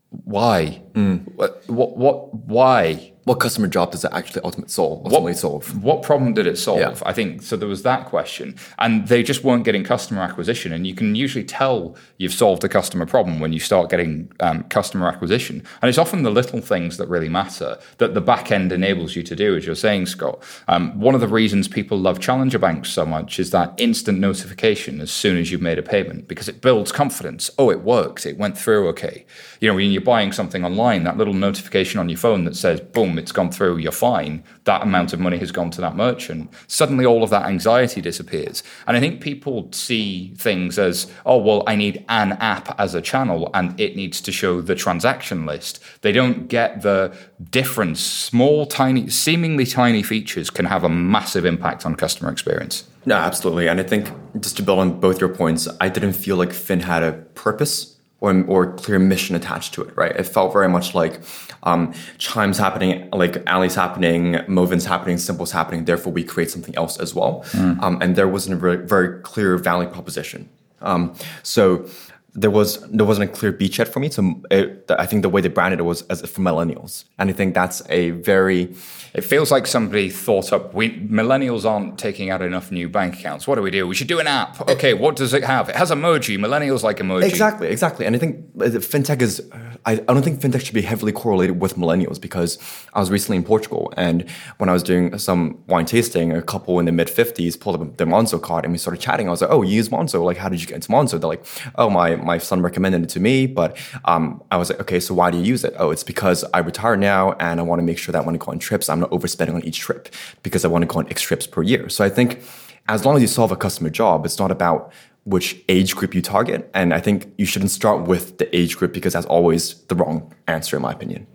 why, 0.09 0.81
mm. 0.93 1.25
what, 1.35 1.63
what 1.67 1.97
what 1.97 2.33
why 2.35 3.11
what 3.25 3.39
customer 3.39 3.67
job 3.67 3.91
does 3.91 4.05
it 4.05 4.11
actually 4.13 4.41
ultimately 4.43 4.71
solve? 4.71 4.99
Ultimately 5.05 5.31
what, 5.31 5.37
solve? 5.37 5.83
What 5.83 6.03
problem 6.03 6.35
did 6.35 6.45
it 6.45 6.57
solve? 6.59 6.79
Yeah. 6.79 6.95
I 7.03 7.11
think 7.11 7.41
so. 7.41 7.57
There 7.57 7.67
was 7.67 7.81
that 7.81 8.05
question, 8.05 8.55
and 8.77 9.07
they 9.07 9.23
just 9.23 9.43
weren't 9.43 9.65
getting 9.65 9.83
customer 9.83 10.21
acquisition. 10.21 10.71
And 10.71 10.85
you 10.85 10.93
can 10.93 11.15
usually 11.15 11.43
tell 11.43 11.95
you've 12.17 12.33
solved 12.33 12.63
a 12.63 12.69
customer 12.69 13.07
problem 13.07 13.39
when 13.39 13.51
you 13.51 13.59
start 13.59 13.89
getting 13.89 14.31
um, 14.41 14.63
customer 14.65 15.07
acquisition. 15.07 15.63
And 15.81 15.89
it's 15.89 15.97
often 15.97 16.21
the 16.21 16.29
little 16.29 16.61
things 16.61 16.97
that 16.97 17.09
really 17.09 17.27
matter 17.27 17.79
that 17.97 18.13
the 18.13 18.21
back 18.21 18.51
end 18.51 18.71
enables 18.71 19.15
you 19.15 19.23
to 19.23 19.35
do, 19.35 19.55
as 19.55 19.65
you're 19.65 19.73
saying, 19.73 20.05
Scott. 20.05 20.43
Um, 20.67 20.99
one 20.99 21.15
of 21.15 21.21
the 21.21 21.27
reasons 21.27 21.67
people 21.67 21.97
love 21.97 22.19
challenger 22.19 22.59
banks 22.59 22.91
so 22.91 23.07
much 23.07 23.39
is 23.39 23.49
that 23.49 23.73
instant 23.77 24.19
notification 24.19 25.01
as 25.01 25.09
soon 25.09 25.37
as 25.37 25.51
you've 25.51 25.61
made 25.61 25.79
a 25.79 25.83
payment 25.83 26.27
because 26.27 26.47
it 26.47 26.61
builds 26.61 26.91
confidence. 26.91 27.49
Oh, 27.57 27.71
it 27.71 27.81
worked. 27.81 28.27
It 28.27 28.37
went 28.37 28.55
through 28.55 28.87
okay. 28.89 29.25
You 29.59 29.69
know, 29.69 29.75
when 29.75 29.91
you're 29.91 30.01
buying 30.03 30.31
something 30.31 30.63
online, 30.63 31.05
that 31.05 31.17
little 31.17 31.33
notification 31.33 31.99
on 31.99 32.07
your 32.07 32.19
phone 32.19 32.45
that 32.45 32.55
says, 32.55 32.79
"Boom." 32.81 33.14
It's 33.17 33.31
gone 33.31 33.51
through, 33.51 33.77
you're 33.77 33.91
fine. 33.91 34.43
That 34.65 34.81
amount 34.81 35.13
of 35.13 35.19
money 35.19 35.37
has 35.37 35.51
gone 35.51 35.71
to 35.71 35.81
that 35.81 35.95
merchant. 35.95 36.51
Suddenly, 36.67 37.05
all 37.05 37.23
of 37.23 37.29
that 37.29 37.45
anxiety 37.45 38.01
disappears. 38.01 38.63
And 38.87 38.95
I 38.97 38.99
think 38.99 39.21
people 39.21 39.69
see 39.71 40.33
things 40.35 40.79
as, 40.79 41.11
oh, 41.25 41.37
well, 41.37 41.63
I 41.67 41.75
need 41.75 42.03
an 42.09 42.33
app 42.33 42.79
as 42.79 42.95
a 42.95 43.01
channel 43.01 43.49
and 43.53 43.79
it 43.79 43.95
needs 43.95 44.21
to 44.21 44.31
show 44.31 44.61
the 44.61 44.75
transaction 44.75 45.45
list. 45.45 45.81
They 46.01 46.11
don't 46.11 46.47
get 46.47 46.81
the 46.81 47.15
difference. 47.49 47.99
Small, 47.99 48.65
tiny, 48.65 49.09
seemingly 49.09 49.65
tiny 49.65 50.03
features 50.03 50.49
can 50.49 50.65
have 50.65 50.83
a 50.83 50.89
massive 50.89 51.45
impact 51.45 51.85
on 51.85 51.95
customer 51.95 52.31
experience. 52.31 52.87
No, 53.05 53.15
absolutely. 53.15 53.67
And 53.67 53.79
I 53.79 53.83
think 53.83 54.11
just 54.39 54.57
to 54.57 54.63
build 54.63 54.79
on 54.79 54.99
both 54.99 55.19
your 55.19 55.29
points, 55.29 55.67
I 55.79 55.89
didn't 55.89 56.13
feel 56.13 56.37
like 56.37 56.51
Finn 56.51 56.79
had 56.79 57.03
a 57.03 57.13
purpose 57.13 57.94
or, 58.21 58.43
or 58.47 58.73
clear 58.73 58.99
mission 58.99 59.35
attached 59.35 59.73
to 59.73 59.81
it, 59.83 59.95
right? 59.95 60.11
It 60.15 60.23
felt 60.23 60.53
very 60.53 60.69
much 60.69 60.95
like 60.95 61.19
um, 61.63 61.93
Chime's 62.17 62.57
happening, 62.57 63.09
like 63.11 63.43
alleys 63.47 63.75
happening, 63.75 64.39
Moven's 64.47 64.85
happening, 64.85 65.17
Simple's 65.17 65.51
happening. 65.51 65.85
Therefore, 65.85 66.13
we 66.13 66.23
create 66.23 66.49
something 66.49 66.75
else 66.75 66.97
as 66.99 67.13
well. 67.13 67.43
Mm. 67.51 67.81
Um, 67.81 68.01
and 68.01 68.15
there 68.15 68.27
wasn't 68.27 68.55
a 68.55 68.59
very, 68.59 68.77
very 68.85 69.21
clear 69.21 69.57
value 69.57 69.89
proposition. 69.89 70.49
Um, 70.81 71.15
so 71.43 71.87
there 72.35 72.51
was 72.51 72.79
there 72.89 73.05
wasn't 73.05 73.29
a 73.29 73.33
clear 73.33 73.53
beachhead 73.53 73.87
for 73.87 73.99
me. 73.99 74.09
So 74.09 74.41
it, 74.51 74.85
eh, 74.89 74.95
I 74.99 75.05
think 75.05 75.21
the 75.21 75.29
way 75.29 75.41
they 75.41 75.47
branded 75.47 75.79
it 75.79 75.83
was 75.83 76.01
as 76.03 76.21
for 76.21 76.41
millennials, 76.41 77.05
and 77.17 77.29
I 77.29 77.33
think 77.33 77.53
that's 77.53 77.81
a 77.89 78.11
very. 78.11 78.75
It 79.13 79.23
feels 79.23 79.49
like 79.49 79.65
somebody 79.65 80.09
thought 80.09 80.51
up. 80.51 80.73
We 80.73 80.99
millennials 80.99 81.63
aren't 81.63 81.97
taking 81.97 82.29
out 82.29 82.41
enough 82.41 82.71
new 82.71 82.89
bank 82.89 83.15
accounts. 83.15 83.47
What 83.47 83.55
do 83.55 83.61
we 83.61 83.71
do? 83.71 83.87
We 83.87 83.95
should 83.95 84.09
do 84.09 84.19
an 84.19 84.27
app. 84.27 84.59
Eh. 84.67 84.73
Okay, 84.73 84.93
what 84.93 85.15
does 85.15 85.33
it 85.33 85.45
have? 85.45 85.69
It 85.69 85.75
has 85.77 85.91
emoji. 85.91 86.37
Millennials 86.37 86.83
like 86.83 86.97
emoji. 86.97 87.23
Exactly, 87.23 87.69
exactly. 87.69 88.05
And 88.05 88.15
I 88.15 88.19
think 88.19 88.45
eh, 88.61 88.69
fintech 88.79 89.21
is 89.21 89.41
I, 89.85 89.93
I 89.93 89.95
don't 89.97 90.23
think 90.23 90.39
fintech 90.41 90.65
should 90.65 90.73
be 90.73 90.81
heavily 90.81 91.11
correlated 91.11 91.61
with 91.61 91.75
millennials 91.75 92.19
because 92.19 92.57
I 92.93 92.99
was 92.99 93.11
recently 93.11 93.37
in 93.37 93.43
Portugal 93.43 93.93
and 93.95 94.27
when 94.57 94.67
I 94.67 94.73
was 94.73 94.81
doing 94.81 95.17
some 95.19 95.63
wine 95.67 95.85
tasting, 95.85 96.31
a 96.31 96.41
couple 96.41 96.79
in 96.79 96.85
the 96.85 96.91
mid 96.91 97.07
50s 97.07 97.59
pulled 97.59 97.79
up 97.79 97.97
the 97.97 98.05
Monzo 98.05 98.41
card 98.41 98.65
and 98.65 98.71
we 98.71 98.79
started 98.79 98.99
chatting. 98.99 99.27
I 99.27 99.31
was 99.31 99.41
like, 99.41 99.51
oh, 99.51 99.61
you 99.61 99.75
use 99.75 99.89
Monzo? 99.89 100.23
Like, 100.23 100.37
how 100.37 100.49
did 100.49 100.59
you 100.59 100.67
get 100.67 100.75
into 100.75 100.89
Monzo? 100.89 101.19
They're 101.19 101.29
like, 101.29 101.45
oh, 101.75 101.89
my, 101.89 102.15
my 102.25 102.37
son 102.37 102.61
recommended 102.61 103.03
it 103.03 103.09
to 103.09 103.19
me. 103.19 103.47
But 103.47 103.77
um, 104.05 104.43
I 104.51 104.57
was 104.57 104.69
like, 104.69 104.79
okay, 104.81 104.99
so 104.99 105.13
why 105.13 105.31
do 105.31 105.37
you 105.37 105.43
use 105.43 105.63
it? 105.63 105.73
Oh, 105.77 105.91
it's 105.91 106.03
because 106.03 106.43
I 106.53 106.59
retire 106.59 106.97
now 106.97 107.33
and 107.33 107.59
I 107.59 107.63
want 107.63 107.79
to 107.79 107.83
make 107.83 107.97
sure 107.97 108.11
that 108.13 108.25
when 108.25 108.35
I 108.35 108.37
go 108.37 108.51
on 108.51 108.59
trips, 108.59 108.89
I'm 108.89 108.99
not 108.99 109.11
overspending 109.11 109.55
on 109.55 109.63
each 109.63 109.79
trip 109.79 110.09
because 110.43 110.65
I 110.65 110.67
want 110.67 110.81
to 110.81 110.87
go 110.87 110.99
on 110.99 111.07
X 111.09 111.21
trips 111.21 111.47
per 111.47 111.61
year. 111.61 111.89
So 111.89 112.03
I 112.03 112.09
think 112.09 112.41
as 112.87 113.05
long 113.05 113.15
as 113.15 113.21
you 113.21 113.27
solve 113.27 113.51
a 113.51 113.55
customer 113.55 113.89
job, 113.89 114.25
it's 114.25 114.39
not 114.39 114.51
about 114.51 114.91
which 115.25 115.63
age 115.69 115.95
group 115.95 116.13
you 116.13 116.21
target. 116.21 116.69
And 116.73 116.93
I 116.93 116.99
think 116.99 117.33
you 117.37 117.45
shouldn't 117.45 117.71
start 117.71 118.07
with 118.07 118.37
the 118.37 118.55
age 118.55 118.77
group 118.77 118.93
because 118.93 119.13
that's 119.13 119.25
always 119.25 119.75
the 119.85 119.95
wrong 119.95 120.33
answer, 120.47 120.75
in 120.75 120.83
my 120.83 120.91
opinion. 120.91 121.25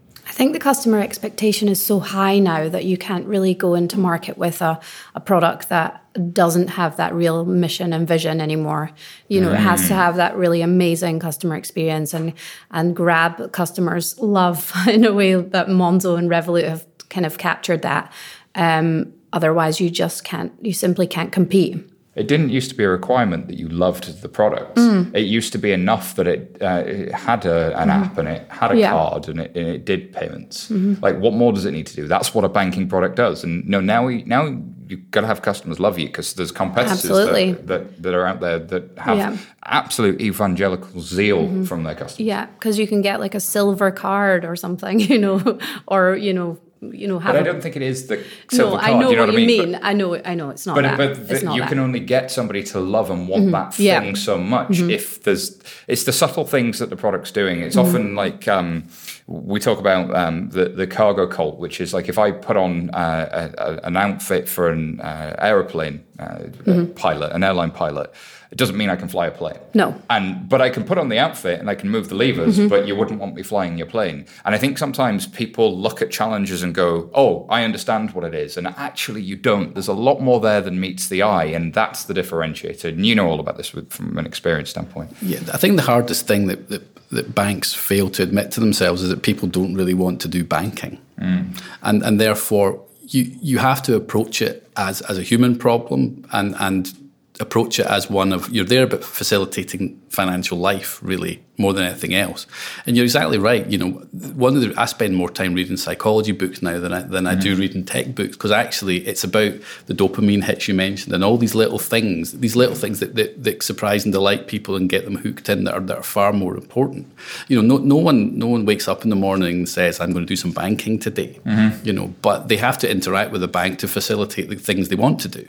I 0.41 0.43
think 0.43 0.55
the 0.55 0.59
customer 0.59 1.01
expectation 1.01 1.69
is 1.69 1.85
so 1.85 2.01
high 2.01 2.39
now 2.39 2.71
that 2.71 2.87
you 2.87 2.97
can't 2.97 3.27
really 3.27 3.53
go 3.53 3.75
into 3.75 3.99
market 3.99 4.39
with 4.39 4.63
a, 4.63 4.81
a 5.15 5.21
product 5.21 5.69
that 5.69 6.03
doesn't 6.33 6.69
have 6.69 6.97
that 6.97 7.13
real 7.13 7.45
mission 7.45 7.93
and 7.93 8.09
vision 8.09 8.41
anymore. 8.41 8.91
You 9.29 9.43
know, 9.43 9.51
mm. 9.51 9.57
it 9.57 9.61
has 9.61 9.83
to 9.89 9.93
mm. 9.93 9.97
have 9.97 10.17
that 10.17 10.35
really 10.37 10.63
amazing 10.63 11.19
customer 11.19 11.57
experience 11.57 12.15
and 12.15 12.33
and 12.71 12.97
grab 12.97 13.53
customers' 13.53 14.19
love 14.19 14.73
in 14.89 15.05
a 15.05 15.13
way 15.13 15.35
that 15.35 15.67
Monzo 15.67 16.17
and 16.19 16.31
Revolut 16.31 16.67
have 16.67 16.87
kind 17.11 17.27
of 17.27 17.37
captured 17.37 17.83
that. 17.83 18.11
Um, 18.55 19.13
otherwise, 19.35 19.79
you 19.79 19.91
just 19.91 20.25
can't. 20.25 20.55
You 20.63 20.73
simply 20.73 21.07
can't 21.07 21.33
compete. 21.33 21.87
It 22.17 22.27
didn't 22.27 22.51
used 22.51 22.71
to 22.71 22.77
be 22.77 22.83
a 22.83 22.89
requirement 22.89 23.47
that 23.47 23.57
you 23.57 23.69
loved 23.69 24.21
the 24.21 24.29
product. 24.29 24.77
Mm. 24.77 25.15
It 25.15 25.27
used 25.27 25.53
to 25.53 25.59
be 25.59 25.71
enough 25.71 26.17
that 26.17 26.27
it, 26.27 26.57
uh, 26.61 26.83
it 26.85 27.13
had 27.13 27.47
a, 27.47 27.69
an 27.81 27.89
mm-hmm. 27.89 27.91
app 27.91 28.19
and 28.19 28.29
it 28.29 28.51
had 28.51 28.73
a 28.73 28.77
yeah. 28.77 28.91
card 28.91 29.29
and 29.29 29.41
it, 29.41 29.57
and 29.57 29.69
it 29.69 29.85
did 29.85 30.13
payments. 30.13 30.69
Mm-hmm. 30.71 31.03
Like, 31.03 31.19
what 31.19 31.35
more 31.35 31.53
does 31.53 31.67
it 31.67 31.71
need 31.71 31.87
to 31.87 31.95
do? 31.95 32.09
That's 32.09 32.35
what 32.35 32.45
a 32.45 32.49
banking 32.49 32.89
product 32.89 33.15
does. 33.15 33.45
And 33.45 33.65
no, 33.69 33.81
now 33.81 34.07
we 34.07 34.25
now 34.25 34.61
you've 34.91 35.11
got 35.13 35.21
to 35.21 35.29
have 35.29 35.41
customers 35.43 35.79
love 35.79 36.01
you 36.01 36.09
because 36.09 36.35
there's 36.35 36.51
competitors 36.51 37.03
that, 37.03 37.67
that, 37.69 38.03
that, 38.03 38.13
are 38.13 38.27
out 38.27 38.41
there 38.41 38.59
that 38.59 38.99
have 38.99 39.17
yeah. 39.17 39.37
absolute 39.65 40.21
evangelical 40.21 41.01
zeal 41.01 41.45
mm-hmm. 41.45 41.65
from 41.65 41.85
their 41.85 41.95
customers. 41.95 42.27
Yeah, 42.27 42.47
because 42.47 42.77
you 42.77 42.89
can 42.89 43.03
get 43.03 43.21
like 43.21 43.37
a 43.37 43.41
silver 43.41 43.93
card 43.93 44.45
or 44.45 44.57
something, 44.57 44.99
you 45.13 45.19
know, 45.19 45.59
or 45.87 46.17
you 46.17 46.33
know 46.33 46.59
you 46.81 47.07
know 47.07 47.19
have. 47.19 47.35
But 47.35 47.41
I 47.41 47.43
don't 47.43 47.63
think 47.63 47.77
it 47.77 47.83
is 47.83 48.07
the 48.07 48.25
silver 48.51 48.77
no, 48.77 48.81
card. 48.81 48.91
I 48.91 48.99
know, 48.99 49.11
you 49.11 49.17
know 49.17 49.23
what, 49.23 49.35
what, 49.35 49.41
you 49.41 49.47
mean. 49.47 49.73
But, 49.73 49.85
I 49.85 49.93
know, 49.93 50.21
I 50.25 50.35
know, 50.35 50.51
it's 50.51 50.67
not. 50.67 50.75
But 50.75 50.83
that. 50.83 50.97
but 50.97 51.29
the, 51.29 51.53
you 51.53 51.61
that. 51.61 51.69
can 51.69 51.79
only 51.79 52.01
get 52.01 52.31
somebody 52.31 52.63
to 52.65 52.81
love 52.81 53.11
and 53.11 53.29
want 53.29 53.45
mm-hmm. 53.45 53.53
that 53.53 53.75
thing 53.75 53.87
yeah. 53.87 54.13
so 54.15 54.39
much 54.39 54.71
mm-hmm. 54.71 54.91
if 54.91 55.23
there's 55.23 55.61
it's 55.89 56.05
the 56.05 56.13
subtle 56.13 56.47
things 56.47 56.79
that 56.79 56.91
the 56.91 56.97
product's 56.97 57.31
doing. 57.31 57.61
It's 57.61 57.77
mm-hmm. 57.77 57.89
often 57.89 58.15
like 58.15 58.49
um, 58.49 58.89
we 59.27 59.61
talk 59.61 59.79
about 59.79 60.15
um, 60.15 60.51
the 60.51 60.69
the 60.69 60.87
cargo 60.87 61.27
cult, 61.27 61.59
which 61.59 61.81
is 61.81 61.93
like 61.93 62.09
if 62.09 62.19
I 62.19 62.33
put 62.33 62.57
on 62.57 62.91
uh, 62.91 63.53
a, 63.59 63.63
a, 63.63 63.77
an 63.87 63.97
outfit 63.97 64.49
for 64.49 64.71
an 64.71 65.01
uh, 65.01 65.37
aeroplane 65.39 66.05
uh, 66.19 66.25
mm-hmm. 66.25 66.93
pilot, 66.93 67.33
an 67.33 67.45
airline 67.45 67.71
pilot 67.71 68.13
it 68.51 68.59
doesn't 68.59 68.77
mean 68.77 68.91
I 68.91 68.97
can 68.97 69.09
fly 69.09 69.29
a 69.29 69.31
plane. 69.31 69.59
No. 69.75 69.95
And 70.11 70.49
but 70.49 70.61
I 70.61 70.71
can 70.71 70.85
put 70.85 70.99
on 70.99 71.09
the 71.09 71.19
outfit 71.19 71.61
and 71.61 71.71
I 71.71 71.77
can 71.77 71.89
move 71.89 72.09
the 72.09 72.17
levers, 72.17 72.59
mm-hmm. 72.59 72.69
but 72.69 72.87
you 72.87 72.97
wouldn't 72.97 73.21
want 73.21 73.35
me 73.35 73.43
flying 73.43 73.79
your 73.79 73.87
plane. 73.87 74.27
And 74.45 74.55
I 74.55 74.59
think 74.59 74.77
sometimes 74.77 75.29
people 75.29 75.79
look 75.79 76.03
at 76.03 76.11
challenges 76.11 76.63
and 76.63 76.75
go, 76.75 77.11
"Oh, 77.15 77.47
I 77.49 77.63
understand 77.63 78.11
what 78.13 78.25
it 78.25 78.35
is," 78.35 78.57
and 78.57 78.67
actually 78.67 79.23
you 79.23 79.37
don't. 79.37 79.75
There's 79.75 79.89
a 79.89 79.93
lot 79.93 80.21
more 80.21 80.41
there 80.41 80.61
than 80.61 80.81
meets 80.81 81.09
the 81.09 81.23
eye, 81.23 81.45
and 81.45 81.73
that's 81.73 82.05
the 82.05 82.15
differentiator. 82.15 82.87
And 82.87 83.07
you 83.07 83.15
know 83.15 83.29
all 83.29 83.39
about 83.39 83.57
this 83.57 83.69
from 83.69 84.19
an 84.19 84.27
experience 84.27 84.71
standpoint. 84.71 85.17
Yeah, 85.23 85.39
I 85.55 85.57
think 85.57 85.77
the 85.77 85.83
hardest 85.83 86.27
thing 86.27 86.49
that, 86.49 86.71
that, 86.71 87.09
that 87.11 87.35
banks 87.35 87.73
fail 87.73 88.11
to 88.11 88.23
admit 88.23 88.51
to 88.53 88.61
themselves 88.61 89.03
is 89.03 89.11
that 89.11 89.23
people 89.23 89.47
don't 89.47 89.75
really 89.75 89.95
want 89.95 90.21
to 90.23 90.29
do 90.29 90.43
banking, 90.43 90.99
mm. 91.21 91.57
and 91.83 92.03
and 92.03 92.21
therefore 92.21 92.83
you 93.03 93.31
you 93.41 93.59
have 93.59 93.81
to 93.83 93.95
approach 93.95 94.43
it 94.43 94.69
as 94.77 95.03
as 95.03 95.19
a 95.19 95.23
human 95.23 95.57
problem 95.57 96.27
and 96.33 96.57
and 96.59 96.97
approach 97.41 97.81
it 97.81 97.87
as 97.87 98.11
one 98.11 98.33
of 98.33 98.49
you're 98.51 98.65
there 98.65 98.87
but 98.87 99.03
facilitating 99.03 100.01
financial 100.11 100.59
life 100.59 100.99
really 101.03 101.43
more 101.57 101.73
than 101.73 101.85
anything 101.85 102.15
else. 102.15 102.47
And 102.87 102.97
you're 102.97 103.05
exactly 103.05 103.39
right. 103.39 103.67
You 103.67 103.79
know 103.79 103.91
one 104.35 104.57
of 104.57 104.63
the 104.63 104.75
I 104.77 104.85
spend 104.85 105.17
more 105.17 105.31
time 105.31 105.55
reading 105.55 105.77
psychology 105.77 106.33
books 106.33 106.63
now 106.63 106.79
than 106.79 106.93
I, 106.93 107.03
than 107.03 107.27
I 107.27 107.35
do 107.35 107.53
mm-hmm. 107.53 107.61
reading 107.61 107.85
tech 107.85 108.15
books 108.15 108.37
because 108.37 108.51
actually 108.51 109.07
it's 109.07 109.25
about 109.25 109.55
the 109.87 109.95
dopamine 109.95 110.45
hits 110.45 110.69
you 110.69 110.75
mentioned 110.75 111.15
and 111.15 111.25
all 111.25 111.39
these 111.39 111.55
little 111.55 111.79
things 111.79 112.33
these 112.33 112.57
little 112.57 112.75
things 112.75 113.01
that, 113.01 113.15
that, 113.17 113.43
that 113.43 113.63
surprise 113.63 114.05
and 114.05 114.13
delight 114.13 114.47
people 114.47 114.77
and 114.77 114.89
get 114.89 115.05
them 115.05 115.17
hooked 115.17 115.49
in 115.49 115.65
that 115.65 115.75
are, 115.75 115.81
that 115.81 115.99
are 115.99 116.03
far 116.03 116.33
more 116.33 116.55
important. 116.55 117.11
You 117.49 117.63
know 117.63 117.77
no, 117.77 117.83
no 117.83 117.97
one 117.97 118.39
no 118.39 118.47
one 118.47 118.67
wakes 118.67 118.87
up 118.87 119.03
in 119.03 119.11
the 119.11 119.17
morning 119.17 119.59
and 119.59 119.69
says 119.69 120.01
I'm 120.01 120.13
going 120.13 120.27
to 120.27 120.29
do 120.29 120.37
some 120.37 120.53
banking 120.53 120.99
today. 120.99 121.39
Mm-hmm. 121.45 121.87
you 121.87 121.93
know 121.93 122.15
but 122.21 122.49
they 122.49 122.57
have 122.57 122.77
to 122.79 122.91
interact 122.91 123.33
with 123.33 123.41
the 123.41 123.49
bank 123.49 123.79
to 123.79 123.89
facilitate 123.89 124.49
the 124.51 124.57
things 124.57 124.89
they 124.89 124.97
want 124.97 125.21
to 125.21 125.29
do 125.29 125.47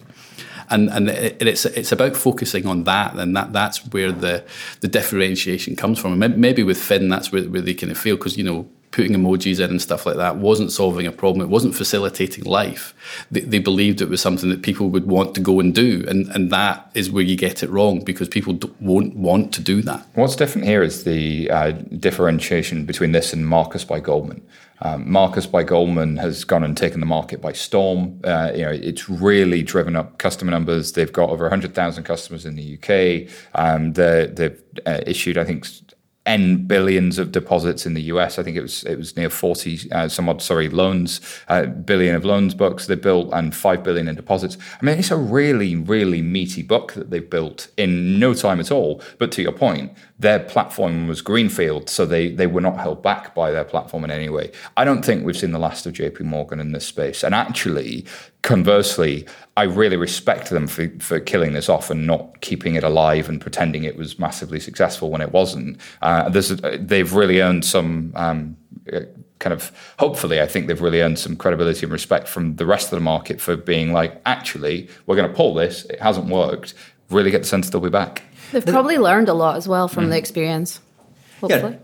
and 0.70 0.90
and 0.90 1.10
it, 1.10 1.42
it's 1.42 1.66
it's 1.66 1.92
about 1.92 2.16
focusing 2.16 2.66
on 2.68 2.84
that, 2.86 3.16
and 3.16 3.36
that 3.36 3.54
that's 3.54 3.80
where 3.88 4.12
the 4.12 4.44
the 4.82 4.88
differentiation 4.88 5.76
comes 5.76 6.00
from. 6.00 6.22
And 6.22 6.38
maybe 6.38 6.64
with 6.64 6.82
Finn, 6.82 7.10
that's 7.10 7.32
where, 7.32 7.44
where 7.44 7.62
they 7.62 7.74
kind 7.74 7.92
of 7.92 7.98
feel 7.98 8.18
because 8.18 8.38
you 8.38 8.44
know 8.44 8.68
putting 8.92 9.14
emojis 9.14 9.60
in 9.60 9.70
and 9.70 9.82
stuff 9.82 10.06
like 10.06 10.18
that 10.18 10.36
wasn't 10.36 10.72
solving 10.72 11.08
a 11.08 11.12
problem. 11.12 11.42
It 11.42 11.50
wasn't 11.50 11.76
facilitating 11.76 12.44
life. 12.44 12.94
They, 13.32 13.40
they, 13.40 13.60
believed 13.60 14.02
it 14.02 14.10
was 14.10 14.22
something 14.22 14.50
that 14.50 14.64
people 14.64 14.90
would 14.90 15.08
want 15.08 15.34
to 15.36 15.42
go 15.42 15.60
and 15.60 15.74
do, 15.74 16.06
and 16.08 16.28
and 16.30 16.52
that 16.52 16.92
is 16.94 17.10
where 17.10 17.24
you 17.24 17.38
get 17.38 17.64
it 17.64 17.70
wrong 17.70 18.04
because 18.04 18.28
people 18.28 18.60
won't 18.80 19.16
want 19.16 19.54
to 19.54 19.62
do 19.62 19.82
that. 19.84 20.06
What's 20.14 20.36
different 20.36 20.68
here 20.68 20.84
is 20.84 21.04
the 21.04 21.50
uh, 21.50 21.72
differentiation 21.72 22.86
between 22.86 23.14
this 23.14 23.34
and 23.34 23.48
Marcus 23.48 23.86
by 23.86 24.00
Goldman. 24.00 24.42
Um, 24.84 25.12
Marcus 25.12 25.46
by 25.46 25.64
Goldman 25.64 26.18
has 26.18 26.44
gone 26.44 26.64
and 26.64 26.76
taken 26.76 27.00
the 27.00 27.06
market 27.06 27.42
by 27.42 27.52
storm. 27.54 28.20
Uh, 28.24 28.52
you 28.56 28.64
know, 28.64 28.72
it's 28.72 29.10
really 29.10 29.62
driven 29.62 29.96
up 29.96 30.18
customer 30.18 30.52
numbers. 30.52 30.94
They've 30.94 31.12
got 31.12 31.30
over 31.30 31.44
100,000 31.44 32.04
customers 32.04 32.46
in 32.46 32.56
the 32.56 32.78
UK. 32.78 33.32
Um, 33.54 33.94
they've 33.94 34.62
uh, 34.86 35.02
issued, 35.06 35.38
I 35.38 35.44
think, 35.44 35.68
n 36.26 36.68
billions 36.68 37.18
of 37.18 37.32
deposits 37.32 37.86
in 37.86 37.96
the 37.96 38.04
US. 38.04 38.38
I 38.38 38.44
think 38.44 38.56
it 38.56 38.62
was 38.62 38.84
it 38.84 38.98
was 38.98 39.18
near 39.18 39.30
forty 39.30 39.92
uh, 39.92 40.08
some 40.08 40.30
odd 40.30 40.42
sorry 40.42 40.70
loans 40.70 41.20
uh, 41.48 41.66
billion 41.66 42.16
of 42.16 42.24
loans 42.24 42.54
books 42.54 42.86
they 42.88 42.96
built 42.96 43.30
and 43.34 43.56
five 43.56 43.84
billion 43.84 44.08
in 44.08 44.16
deposits. 44.16 44.58
I 44.82 44.86
mean 44.86 45.00
it's 45.00 45.12
a 45.12 45.18
really 45.18 45.76
really 45.76 46.22
meaty 46.22 46.62
book 46.62 46.94
that 46.94 47.10
they've 47.10 47.30
built 47.30 47.70
in 47.76 48.20
no 48.20 48.34
time 48.34 48.60
at 48.60 48.72
all. 48.72 49.02
But 49.18 49.32
to 49.34 49.42
your 49.42 49.52
point, 49.52 49.94
their 50.20 50.40
platform 50.40 51.08
was 51.08 51.22
greenfield, 51.22 51.90
so 51.90 52.06
they 52.06 52.32
they 52.32 52.48
were 52.48 52.62
not 52.62 52.78
held 52.78 53.02
back 53.02 53.34
by 53.34 53.50
their 53.50 53.66
platform 53.66 54.04
in 54.04 54.12
any 54.12 54.30
way. 54.30 54.52
I 54.78 54.86
don't 54.86 55.04
think 55.04 55.26
we've 55.26 55.38
seen 55.38 55.52
the 55.52 55.60
last 55.60 55.88
of 55.88 55.94
J.P. 55.94 56.24
Morgan 56.26 56.60
in 56.60 56.72
this 56.72 56.86
space, 56.86 57.24
and 57.24 57.34
actually 57.34 58.06
conversely, 58.42 59.28
I 59.58 59.64
really 59.64 59.98
respect 59.98 60.50
them 60.50 60.68
for, 60.68 60.90
for 61.00 61.20
killing 61.20 61.54
this 61.54 61.70
off 61.70 61.90
and 61.90 62.08
not 62.08 62.42
keeping 62.42 62.76
it 62.76 62.84
alive 62.84 63.30
and 63.30 63.40
pretending 63.40 63.84
it 63.84 63.98
was 63.98 64.18
massively 64.18 64.60
successful 64.60 65.12
when 65.12 65.22
it 65.22 65.32
wasn't. 65.32 65.80
Uh, 66.02 66.30
they've 66.30 67.14
really 67.14 67.42
earned 67.42 67.66
some 67.66 68.12
um, 68.16 68.58
uh, 68.92 69.02
kind 69.40 69.54
of, 69.54 69.72
hopefully, 70.00 70.42
I 70.42 70.48
think 70.48 70.68
they've 70.68 70.82
really 70.82 71.02
earned 71.02 71.20
some 71.20 71.36
credibility 71.36 71.84
and 71.84 71.92
respect 71.92 72.28
from 72.28 72.56
the 72.56 72.66
rest 72.66 72.86
of 72.86 72.98
the 72.98 73.02
market 73.02 73.42
for 73.42 73.56
being 73.56 73.94
like, 73.94 74.22
actually, 74.26 74.90
we're 75.06 75.16
going 75.16 75.30
to 75.30 75.36
pull 75.36 75.54
this. 75.54 75.86
It 75.86 76.00
hasn't 76.00 76.28
worked. 76.28 76.74
Really 77.10 77.32
get 77.32 77.42
the 77.42 77.48
sense 77.48 77.70
they'll 77.70 77.82
be 77.82 77.90
back. 77.90 78.24
They've 78.52 78.66
probably 78.66 78.98
learned 78.98 79.30
a 79.30 79.34
lot 79.34 79.58
as 79.58 79.68
well 79.68 79.88
from 79.88 80.06
mm. 80.06 80.10
the 80.12 80.18
experience. 80.18 80.80
Hopefully. 81.42 81.74
Yeah. 81.74 81.80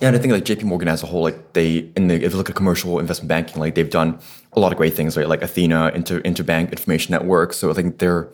Yeah, 0.00 0.08
and 0.08 0.16
I 0.16 0.20
think 0.20 0.32
like 0.32 0.44
JP 0.44 0.64
Morgan 0.64 0.88
as 0.88 1.02
a 1.02 1.06
whole, 1.06 1.22
like 1.22 1.52
they 1.52 1.90
in 1.94 2.08
the 2.08 2.14
if 2.14 2.32
you 2.32 2.38
look 2.38 2.48
at 2.48 2.56
commercial 2.56 2.98
investment 2.98 3.28
banking, 3.28 3.60
like 3.60 3.74
they've 3.74 3.90
done 3.90 4.18
a 4.54 4.60
lot 4.60 4.72
of 4.72 4.78
great 4.78 4.94
things, 4.94 5.16
right? 5.16 5.28
Like 5.28 5.42
Athena, 5.42 5.92
inter 5.94 6.20
interbank 6.22 6.70
information 6.70 7.12
network. 7.12 7.52
So 7.52 7.70
I 7.70 7.74
think 7.74 7.98
they're 7.98 8.28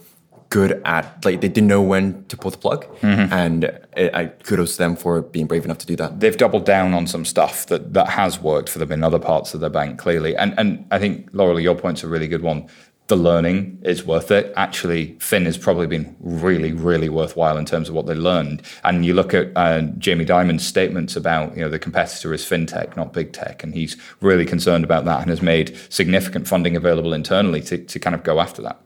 good 0.49 0.81
at 0.85 1.25
like 1.25 1.41
they 1.41 1.49
didn't 1.49 1.67
know 1.67 1.83
when 1.83 2.25
to 2.27 2.37
pull 2.37 2.53
the 2.53 2.59
plug, 2.59 2.85
mm-hmm. 3.01 3.33
and 3.33 3.65
it, 3.97 4.15
I 4.15 4.27
kudos 4.27 4.73
to 4.73 4.79
them 4.79 4.95
for 4.95 5.23
being 5.23 5.47
brave 5.47 5.65
enough 5.65 5.79
to 5.79 5.87
do 5.87 5.97
that. 5.97 6.21
They've 6.21 6.37
doubled 6.37 6.65
down 6.65 6.95
on 6.95 7.09
some 7.09 7.25
stuff 7.25 7.67
that 7.67 7.95
that 7.95 8.11
has 8.11 8.41
worked 8.41 8.69
for 8.69 8.79
them 8.79 8.93
in 8.93 9.03
other 9.03 9.19
parts 9.19 9.53
of 9.53 9.61
their 9.61 9.71
bank, 9.71 9.99
clearly. 9.99 10.37
And 10.37 10.55
and 10.59 10.87
I 10.93 11.01
think 11.01 11.29
Laura, 11.33 11.61
your 11.61 11.75
point's 11.75 12.05
a 12.05 12.09
really 12.09 12.29
good 12.29 12.43
one 12.43 12.69
the 13.09 13.17
learning 13.17 13.79
is 13.83 14.05
worth 14.05 14.31
it. 14.31 14.53
Actually, 14.57 15.17
Finn 15.21 15.45
has 15.45 15.57
probably 15.57 15.87
been 15.87 16.17
really, 16.21 16.73
really 16.73 17.09
worthwhile 17.09 17.57
in 17.57 17.65
terms 17.65 17.89
of 17.89 17.95
what 17.95 18.07
they 18.07 18.15
learned. 18.15 18.63
And 18.85 19.05
you 19.05 19.15
look 19.15 19.33
at 19.33 19.53
uh, 19.57 19.83
Jamie 19.99 20.25
Dimon's 20.25 20.67
statements 20.67 21.15
about, 21.15 21.57
you 21.57 21.63
know, 21.63 21.69
the 21.69 21.79
competitor 21.79 22.35
is 22.35 22.45
fintech, 22.45 22.97
not 22.97 23.13
big 23.13 23.33
tech, 23.33 23.63
and 23.63 23.75
he's 23.75 23.97
really 24.21 24.45
concerned 24.45 24.85
about 24.85 25.05
that 25.05 25.21
and 25.21 25.31
has 25.31 25.43
made 25.43 25.77
significant 25.89 26.49
funding 26.49 26.77
available 26.77 27.13
internally 27.13 27.61
to, 27.63 27.79
to 27.79 27.99
kind 27.99 28.15
of 28.15 28.25
go 28.25 28.41
after 28.41 28.63
that. 28.63 28.81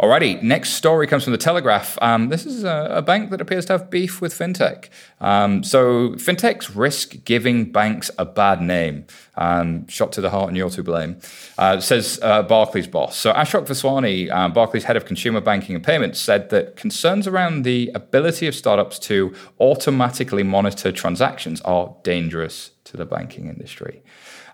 Alrighty, 0.00 0.40
next 0.40 0.70
story 0.70 1.06
comes 1.06 1.24
from 1.24 1.32
the 1.32 1.38
Telegraph. 1.38 1.98
Um, 2.00 2.30
this 2.30 2.46
is 2.46 2.64
a, 2.64 2.88
a, 2.90 3.02
bank 3.02 3.28
that 3.28 3.42
appears 3.42 3.66
to 3.66 3.74
have 3.74 3.90
beef 3.90 4.22
with 4.22 4.32
fintech. 4.32 4.88
Um, 5.20 5.62
so 5.62 6.12
fintechs 6.12 6.74
risk 6.74 7.22
giving 7.26 7.70
banks 7.70 8.10
a 8.16 8.24
bad 8.24 8.62
name. 8.62 9.04
Um, 9.36 9.86
shot 9.88 10.12
to 10.12 10.22
the 10.22 10.30
heart, 10.30 10.48
and 10.48 10.56
you're 10.56 10.70
to 10.70 10.82
blame, 10.82 11.18
uh, 11.58 11.80
says 11.80 12.18
uh, 12.22 12.42
Barclays 12.42 12.86
boss. 12.86 13.14
So 13.14 13.34
Ashok 13.34 13.66
Vaswani, 13.66 14.30
um, 14.30 14.54
Barclays 14.54 14.84
head 14.84 14.96
of 14.96 15.04
consumer 15.04 15.42
banking 15.42 15.74
and 15.74 15.84
payments, 15.84 16.18
said 16.18 16.48
that 16.48 16.76
concerns 16.76 17.26
around 17.26 17.64
the 17.64 17.90
ability 17.94 18.46
of 18.46 18.54
startups 18.54 18.98
to 19.00 19.34
automatically 19.60 20.42
monitor 20.42 20.92
transactions 20.92 21.60
are 21.60 21.94
dangerous 22.04 22.70
to 22.84 22.96
the 22.96 23.04
banking 23.04 23.48
industry. 23.48 24.02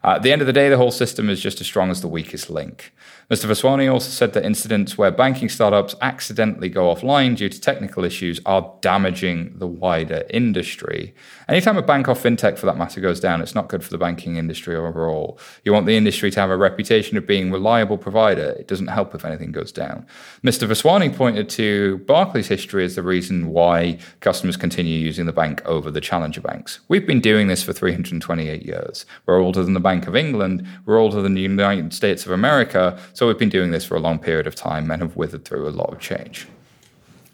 At 0.07 0.23
the 0.23 0.31
end 0.31 0.41
of 0.41 0.47
the 0.47 0.53
day, 0.53 0.69
the 0.69 0.77
whole 0.77 0.93
system 0.93 1.29
is 1.29 1.41
just 1.41 1.61
as 1.61 1.67
strong 1.67 1.91
as 1.91 2.01
the 2.01 2.07
weakest 2.07 2.49
link. 2.49 2.93
Mr. 3.29 3.47
Vaswani 3.47 3.93
also 3.93 4.09
said 4.09 4.35
that 4.35 4.45
incidents 4.45 4.97
where 4.97 5.11
banking 5.11 5.49
startups 5.49 5.97
accidentally 6.01 6.69
go 6.69 6.95
offline 6.95 7.37
due 7.37 7.49
to 7.49 7.61
technical 7.61 8.05
issues 8.05 8.39
are 8.47 8.73
damaging 8.83 9.53
the 9.59 9.67
wider 9.67 10.23
industry. 10.31 11.13
Anytime 11.49 11.77
a 11.77 11.83
bank 11.83 12.07
or 12.07 12.15
fintech, 12.15 12.57
for 12.57 12.67
that 12.67 12.77
matter, 12.77 13.01
goes 13.01 13.19
down, 13.19 13.43
it's 13.43 13.57
not 13.57 13.69
good 13.69 13.83
for 13.83 13.91
the 13.91 13.99
banking 13.99 14.37
industry 14.37 14.77
overall. 14.77 15.41
You 15.65 15.73
want 15.73 15.87
the 15.87 15.97
industry 15.97 16.31
to 16.31 16.39
have 16.39 16.51
a 16.51 16.57
reputation 16.57 17.17
of 17.17 17.27
being 17.27 17.49
a 17.49 17.53
reliable 17.53 17.99
provider. 17.99 18.51
It 18.51 18.69
doesn't 18.69 18.87
help 18.87 19.13
if 19.13 19.25
anything 19.25 19.51
goes 19.51 19.73
down. 19.73 20.07
Mr. 20.45 20.69
Vaswani 20.69 21.13
pointed 21.13 21.49
to 21.49 21.99
Barclays' 22.07 22.47
history 22.47 22.85
as 22.85 22.95
the 22.95 23.03
reason 23.03 23.49
why 23.49 23.99
customers 24.21 24.57
continue 24.57 25.01
using 25.01 25.27
the 25.27 25.33
bank 25.33 25.67
over 25.67 25.91
the 25.91 26.01
challenger 26.01 26.41
banks. 26.41 26.79
We've 26.87 27.09
been 27.09 27.21
doing 27.21 27.49
this 27.49 27.65
for 27.65 27.73
328 27.73 28.63
years. 28.63 29.05
We're 29.27 29.41
older 29.41 29.65
than 29.65 29.75
the 29.75 29.81
Bank 29.81 29.96
of 30.07 30.17
England. 30.17 30.67
We're 30.85 30.99
older 30.99 31.23
than 31.23 31.35
the 31.35 31.41
United 31.41 31.95
States 31.95 32.27
of 32.27 32.33
America. 32.33 32.99
So 33.15 33.27
we've 33.27 33.39
been 33.39 33.49
doing 33.49 33.71
this 33.71 33.85
for 33.85 33.97
a 33.97 34.01
long 34.01 34.19
period 34.19 34.47
of 34.47 34.55
time 34.55 34.91
and 34.91 35.01
have 35.01 35.17
withered 35.17 35.45
through 35.45 35.69
a 35.69 35.71
lot 35.71 35.93
of 35.93 36.01
change. 36.01 36.47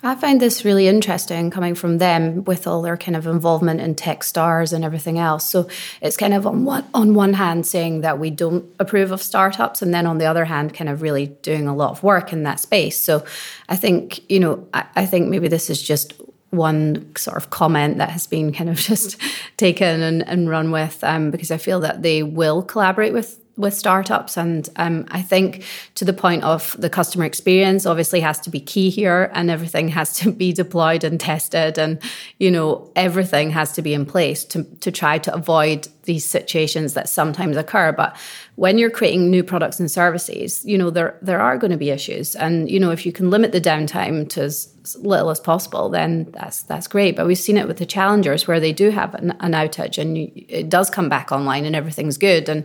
I 0.05 0.16
find 0.16 0.40
this 0.40 0.64
really 0.64 0.88
interesting 0.88 1.51
coming 1.51 1.77
from 1.77 1.98
them 1.98 2.42
with 2.44 2.66
all 2.66 2.83
their 2.83 2.96
kind 2.96 3.14
of 3.16 3.29
involvement 3.29 3.81
in 3.81 3.94
Techstars 3.94 4.72
and 4.72 4.85
everything 4.85 5.18
else. 5.18 5.48
So 5.48 5.68
it's 6.01 6.16
kind 6.16 6.35
of 6.35 6.44
on 6.44 6.64
one 6.64 6.85
on 6.92 7.14
one 7.14 7.35
hand 7.35 7.66
saying 7.66 8.01
that 8.01 8.18
we 8.18 8.31
don't 8.31 8.64
approve 8.81 9.12
of 9.12 9.22
startups, 9.22 9.81
and 9.81 9.94
then 9.94 10.07
on 10.07 10.18
the 10.18 10.27
other 10.27 10.44
hand, 10.44 10.75
kind 10.75 10.90
of 10.90 11.03
really 11.03 11.27
doing 11.27 11.68
a 11.68 11.75
lot 11.75 11.92
of 11.92 12.03
work 12.03 12.33
in 12.33 12.42
that 12.42 12.59
space. 12.59 12.98
So 13.01 13.25
I 13.68 13.77
think 13.77 14.29
you 14.29 14.40
know 14.40 14.66
I, 14.75 14.85
I 14.96 15.07
think 15.07 15.29
maybe 15.29 15.46
this 15.46 15.70
is 15.70 15.81
just 15.81 16.14
one 16.52 17.16
sort 17.16 17.38
of 17.38 17.48
comment 17.48 17.96
that 17.96 18.10
has 18.10 18.26
been 18.26 18.52
kind 18.52 18.68
of 18.68 18.76
just 18.90 19.16
taken 19.56 20.02
and, 20.02 20.26
and 20.28 20.48
run 20.48 20.70
with 20.70 21.02
um, 21.02 21.30
because 21.30 21.50
I 21.50 21.56
feel 21.56 21.80
that 21.80 22.02
they 22.02 22.22
will 22.22 22.62
collaborate 22.62 23.12
with 23.12 23.42
with 23.56 23.74
startups. 23.74 24.38
And 24.38 24.68
um, 24.76 25.06
I 25.10 25.20
think 25.20 25.64
to 25.96 26.04
the 26.04 26.12
point 26.12 26.42
of 26.42 26.74
the 26.78 26.88
customer 26.88 27.24
experience 27.24 27.84
obviously 27.84 28.20
has 28.20 28.40
to 28.40 28.50
be 28.50 28.60
key 28.60 28.88
here 28.88 29.30
and 29.34 29.50
everything 29.50 29.88
has 29.88 30.14
to 30.18 30.32
be 30.32 30.52
deployed 30.52 31.04
and 31.04 31.20
tested 31.20 31.78
and, 31.78 31.98
you 32.38 32.50
know, 32.50 32.90
everything 32.96 33.50
has 33.50 33.72
to 33.72 33.82
be 33.82 33.92
in 33.92 34.06
place 34.06 34.44
to, 34.46 34.64
to 34.80 34.90
try 34.90 35.18
to 35.18 35.34
avoid 35.34 35.86
these 36.04 36.24
situations 36.24 36.94
that 36.94 37.08
sometimes 37.08 37.56
occur. 37.56 37.92
But 37.92 38.16
when 38.56 38.78
you're 38.78 38.90
creating 38.90 39.30
new 39.30 39.42
products 39.42 39.80
and 39.80 39.90
services, 39.90 40.64
you 40.64 40.76
know, 40.76 40.90
there 40.90 41.18
there 41.22 41.40
are 41.40 41.56
going 41.56 41.70
to 41.70 41.76
be 41.76 41.90
issues. 41.90 42.34
And, 42.34 42.70
you 42.70 42.80
know, 42.80 42.90
if 42.90 43.06
you 43.06 43.12
can 43.12 43.30
limit 43.30 43.52
the 43.52 43.60
downtime 43.60 44.28
to 44.30 44.42
as 44.42 44.96
little 44.98 45.30
as 45.30 45.40
possible, 45.40 45.88
then 45.88 46.30
that's 46.32 46.62
that's 46.62 46.86
great. 46.86 47.16
But 47.16 47.26
we've 47.26 47.38
seen 47.38 47.56
it 47.56 47.68
with 47.68 47.78
the 47.78 47.86
challengers 47.86 48.46
where 48.46 48.60
they 48.60 48.72
do 48.72 48.90
have 48.90 49.14
an, 49.14 49.32
an 49.40 49.52
outage 49.52 49.98
and 49.98 50.18
you, 50.18 50.32
it 50.34 50.68
does 50.68 50.90
come 50.90 51.08
back 51.08 51.32
online 51.32 51.64
and 51.64 51.76
everything's 51.76 52.18
good. 52.18 52.48
And, 52.48 52.64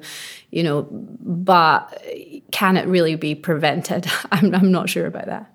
you 0.51 0.63
know, 0.63 0.87
but 0.91 2.01
can 2.51 2.77
it 2.77 2.87
really 2.87 3.15
be 3.15 3.35
prevented? 3.35 4.07
I'm, 4.31 4.53
I'm 4.53 4.71
not 4.71 4.89
sure 4.89 5.05
about 5.05 5.27
that. 5.27 5.53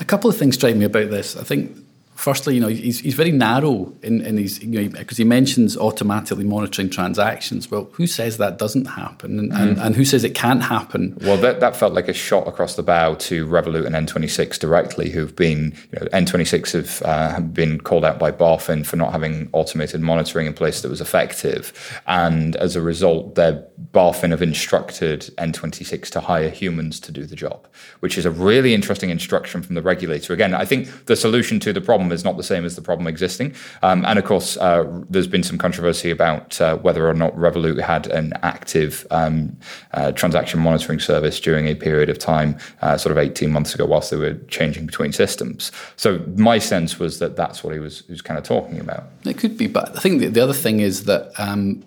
A 0.00 0.04
couple 0.04 0.30
of 0.30 0.36
things 0.36 0.54
strike 0.54 0.76
me 0.76 0.84
about 0.84 1.10
this. 1.10 1.36
I 1.36 1.42
think 1.42 1.76
firstly, 2.18 2.56
you 2.56 2.60
know, 2.60 2.66
he's, 2.66 2.98
he's 2.98 3.14
very 3.14 3.30
narrow 3.30 3.94
in, 4.02 4.20
in 4.22 4.36
his, 4.36 4.60
you 4.60 4.82
know, 4.82 4.88
because 4.88 5.16
he 5.16 5.24
mentions 5.24 5.76
automatically 5.76 6.44
monitoring 6.44 6.90
transactions. 6.90 7.70
Well, 7.70 7.88
who 7.92 8.08
says 8.08 8.38
that 8.38 8.58
doesn't 8.58 8.86
happen? 8.86 9.38
And, 9.38 9.52
mm. 9.52 9.56
and, 9.56 9.78
and, 9.78 9.94
who 9.94 10.04
says 10.04 10.24
it 10.24 10.34
can't 10.34 10.62
happen? 10.62 11.16
Well, 11.20 11.36
that, 11.36 11.60
that 11.60 11.76
felt 11.76 11.92
like 11.92 12.08
a 12.08 12.12
shot 12.12 12.48
across 12.48 12.74
the 12.74 12.82
bow 12.82 13.14
to 13.14 13.46
Revolut 13.46 13.86
and 13.86 13.94
N26 13.94 14.58
directly, 14.58 15.10
who've 15.10 15.34
been, 15.34 15.76
you 15.92 16.00
know, 16.00 16.06
N26 16.08 16.72
have, 16.72 17.02
uh, 17.04 17.40
been 17.40 17.80
called 17.80 18.04
out 18.04 18.18
by 18.18 18.32
BaFin 18.32 18.84
for 18.84 18.96
not 18.96 19.12
having 19.12 19.48
automated 19.52 20.00
monitoring 20.00 20.48
in 20.48 20.54
place 20.54 20.82
that 20.82 20.88
was 20.88 21.00
effective. 21.00 22.02
And 22.08 22.56
as 22.56 22.74
a 22.74 22.82
result, 22.82 23.36
their 23.36 23.64
BaFin 23.92 24.30
have 24.32 24.42
instructed 24.42 25.30
N26 25.38 26.10
to 26.10 26.20
hire 26.20 26.50
humans 26.50 26.98
to 27.00 27.12
do 27.12 27.24
the 27.24 27.36
job, 27.36 27.68
which 28.00 28.18
is 28.18 28.26
a 28.26 28.30
really 28.32 28.74
interesting 28.74 29.10
instruction 29.10 29.62
from 29.62 29.76
the 29.76 29.82
regulator. 29.82 30.32
Again, 30.32 30.52
I 30.52 30.64
think 30.64 31.06
the 31.06 31.14
solution 31.14 31.60
to 31.60 31.72
the 31.72 31.80
problem 31.80 32.07
problem 32.08 32.16
is 32.16 32.24
not 32.24 32.36
the 32.36 32.42
same 32.42 32.64
as 32.64 32.74
the 32.74 32.82
problem 32.82 33.06
existing. 33.06 33.54
Um, 33.82 34.04
and 34.04 34.18
of 34.18 34.24
course, 34.24 34.56
uh, 34.56 34.84
there's 35.10 35.26
been 35.28 35.42
some 35.42 35.58
controversy 35.58 36.10
about 36.10 36.60
uh, 36.60 36.76
whether 36.76 37.08
or 37.08 37.14
not 37.14 37.34
Revolut 37.36 37.80
had 37.80 38.06
an 38.08 38.32
active 38.42 39.06
um, 39.10 39.56
uh, 39.92 40.12
transaction 40.12 40.60
monitoring 40.60 41.00
service 41.00 41.40
during 41.40 41.66
a 41.66 41.74
period 41.74 42.08
of 42.08 42.18
time, 42.18 42.56
uh, 42.82 42.96
sort 42.96 43.12
of 43.12 43.18
18 43.18 43.50
months 43.50 43.74
ago, 43.74 43.86
whilst 43.86 44.10
they 44.10 44.16
were 44.16 44.34
changing 44.48 44.86
between 44.86 45.12
systems. 45.12 45.72
So 45.96 46.18
my 46.36 46.58
sense 46.58 46.98
was 46.98 47.18
that 47.18 47.36
that's 47.36 47.62
what 47.62 47.74
he 47.74 47.80
was, 47.80 48.04
he 48.06 48.12
was 48.12 48.22
kind 48.22 48.38
of 48.38 48.44
talking 48.44 48.80
about. 48.80 49.04
It 49.24 49.38
could 49.38 49.56
be, 49.56 49.66
but 49.66 49.96
I 49.96 50.00
think 50.00 50.20
the, 50.20 50.28
the 50.28 50.42
other 50.42 50.54
thing 50.54 50.80
is 50.80 51.04
that. 51.04 51.32
Um, 51.38 51.84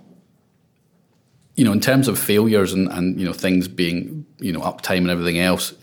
you 1.55 1.65
know, 1.65 1.73
in 1.73 1.81
terms 1.81 2.07
of 2.07 2.17
failures 2.17 2.71
and, 2.71 2.87
and 2.87 3.19
you 3.19 3.25
know 3.25 3.33
things 3.33 3.67
being 3.67 4.25
you 4.39 4.53
know 4.53 4.61
uptime 4.61 4.99
and 4.99 5.09
everything 5.09 5.37
else, 5.37 5.73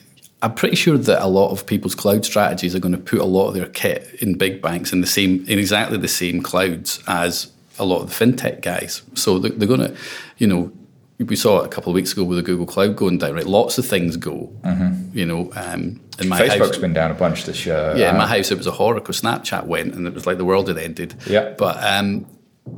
I'm 0.41 0.55
pretty 0.55 0.77
sure 0.77 0.97
that 0.97 1.23
a 1.23 1.27
lot 1.27 1.51
of 1.51 1.67
people's 1.67 1.95
cloud 1.95 2.25
strategies 2.25 2.75
are 2.75 2.79
going 2.79 2.95
to 2.95 3.01
put 3.01 3.19
a 3.19 3.25
lot 3.25 3.49
of 3.49 3.55
their 3.55 3.69
kit 3.69 4.09
in 4.21 4.39
big 4.39 4.63
banks 4.63 4.93
in 4.93 5.01
the 5.01 5.07
same 5.07 5.45
in 5.49 5.59
exactly 5.59 5.99
the 5.99 6.09
same 6.09 6.43
clouds 6.43 7.03
as 7.09 7.53
a 7.79 7.85
lot 7.85 8.03
of 8.03 8.09
the 8.09 8.25
fintech 8.25 8.63
guys. 8.63 9.03
So 9.15 9.39
they're, 9.39 9.51
they're 9.51 9.69
going 9.69 9.81
to, 9.81 9.97
you 10.39 10.47
know, 10.47 10.73
we 11.19 11.35
saw 11.35 11.61
it 11.61 11.67
a 11.67 11.69
couple 11.69 11.91
of 11.91 11.95
weeks 11.95 12.13
ago 12.13 12.23
with 12.23 12.39
the 12.39 12.43
Google 12.43 12.67
Cloud 12.67 12.95
going 12.95 13.19
down. 13.19 13.35
Right, 13.35 13.47
lots 13.47 13.79
of 13.79 13.87
things 13.87 14.17
go. 14.17 14.53
Mm-hmm. 14.63 15.19
You 15.19 15.27
know, 15.27 15.51
um, 15.57 16.01
in 16.21 16.29
my 16.29 16.41
Facebook's 16.41 16.59
house, 16.59 16.79
been 16.79 16.93
down 16.93 17.11
a 17.11 17.15
bunch 17.15 17.45
this 17.45 17.67
year. 17.67 17.95
Yeah, 17.97 18.11
in 18.11 18.17
my 18.17 18.25
uh, 18.25 18.29
house 18.29 18.53
it 18.53 18.59
was 18.59 18.69
a 18.69 18.73
horror 18.73 19.01
because 19.01 19.21
Snapchat 19.21 19.67
went 19.67 19.95
and 19.95 20.07
it 20.07 20.15
was 20.15 20.27
like 20.27 20.39
the 20.39 20.45
world 20.45 20.69
had 20.69 20.79
ended. 20.79 21.17
Yeah, 21.27 21.55
but 21.59 21.83
um, 21.83 22.27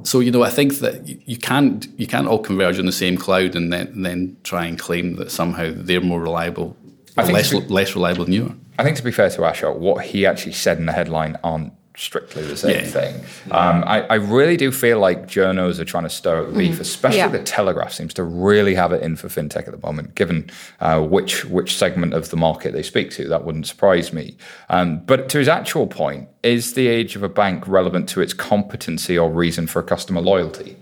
so 0.04 0.20
you 0.20 0.30
know, 0.30 0.42
I 0.42 0.48
think 0.50 0.76
that 0.76 1.28
you 1.28 1.36
can't 1.36 1.86
you 1.98 2.06
can't 2.06 2.26
all 2.26 2.38
converge 2.38 2.78
on 2.78 2.86
the 2.86 2.92
same 2.92 3.18
cloud 3.18 3.54
and 3.54 3.70
then 3.70 3.88
and 3.88 4.06
then 4.06 4.36
try 4.44 4.64
and 4.64 4.78
claim 4.78 5.16
that 5.16 5.30
somehow 5.30 5.72
they're 5.74 6.00
more 6.00 6.22
reliable 6.22 6.76
I 7.16 7.24
think 7.24 7.34
less, 7.34 7.50
be, 7.50 7.60
less 7.60 7.94
reliable 7.94 8.24
than 8.24 8.34
you 8.34 8.46
are. 8.46 8.54
I 8.78 8.84
think 8.84 8.96
to 8.96 9.02
be 9.02 9.12
fair 9.12 9.30
to 9.30 9.38
Ashok, 9.42 9.76
what 9.76 10.04
he 10.04 10.26
actually 10.26 10.52
said 10.52 10.78
in 10.78 10.86
the 10.86 10.92
headline 10.92 11.38
aren't 11.44 11.72
strictly 11.96 12.42
the 12.42 12.56
same 12.56 12.84
yeah. 12.84 12.90
thing. 12.90 13.14
Um, 13.50 13.84
I, 13.86 14.02
I, 14.02 14.14
really 14.14 14.56
do 14.56 14.72
feel 14.72 14.98
like 14.98 15.26
journos 15.26 15.78
are 15.78 15.84
trying 15.84 16.04
to 16.04 16.10
stir 16.10 16.46
up 16.46 16.54
beef, 16.54 16.72
mm-hmm. 16.72 16.80
especially 16.80 17.18
yeah. 17.18 17.28
the 17.28 17.42
Telegraph 17.42 17.92
seems 17.92 18.14
to 18.14 18.24
really 18.24 18.74
have 18.74 18.92
it 18.92 19.02
in 19.02 19.16
for 19.16 19.28
fintech 19.28 19.66
at 19.66 19.72
the 19.72 19.86
moment, 19.86 20.14
given 20.14 20.50
uh, 20.80 21.00
which 21.02 21.44
which 21.44 21.76
segment 21.76 22.14
of 22.14 22.30
the 22.30 22.36
market 22.36 22.72
they 22.72 22.82
speak 22.82 23.10
to. 23.12 23.28
That 23.28 23.44
wouldn't 23.44 23.66
surprise 23.66 24.12
me. 24.12 24.36
Um, 24.70 25.00
but 25.00 25.28
to 25.30 25.38
his 25.38 25.48
actual 25.48 25.86
point, 25.86 26.28
is 26.42 26.74
the 26.74 26.88
age 26.88 27.16
of 27.16 27.22
a 27.22 27.28
bank 27.28 27.66
relevant 27.68 28.08
to 28.10 28.20
its 28.20 28.32
competency 28.32 29.18
or 29.18 29.30
reason 29.30 29.66
for 29.66 29.82
customer 29.82 30.20
loyalty? 30.20 30.76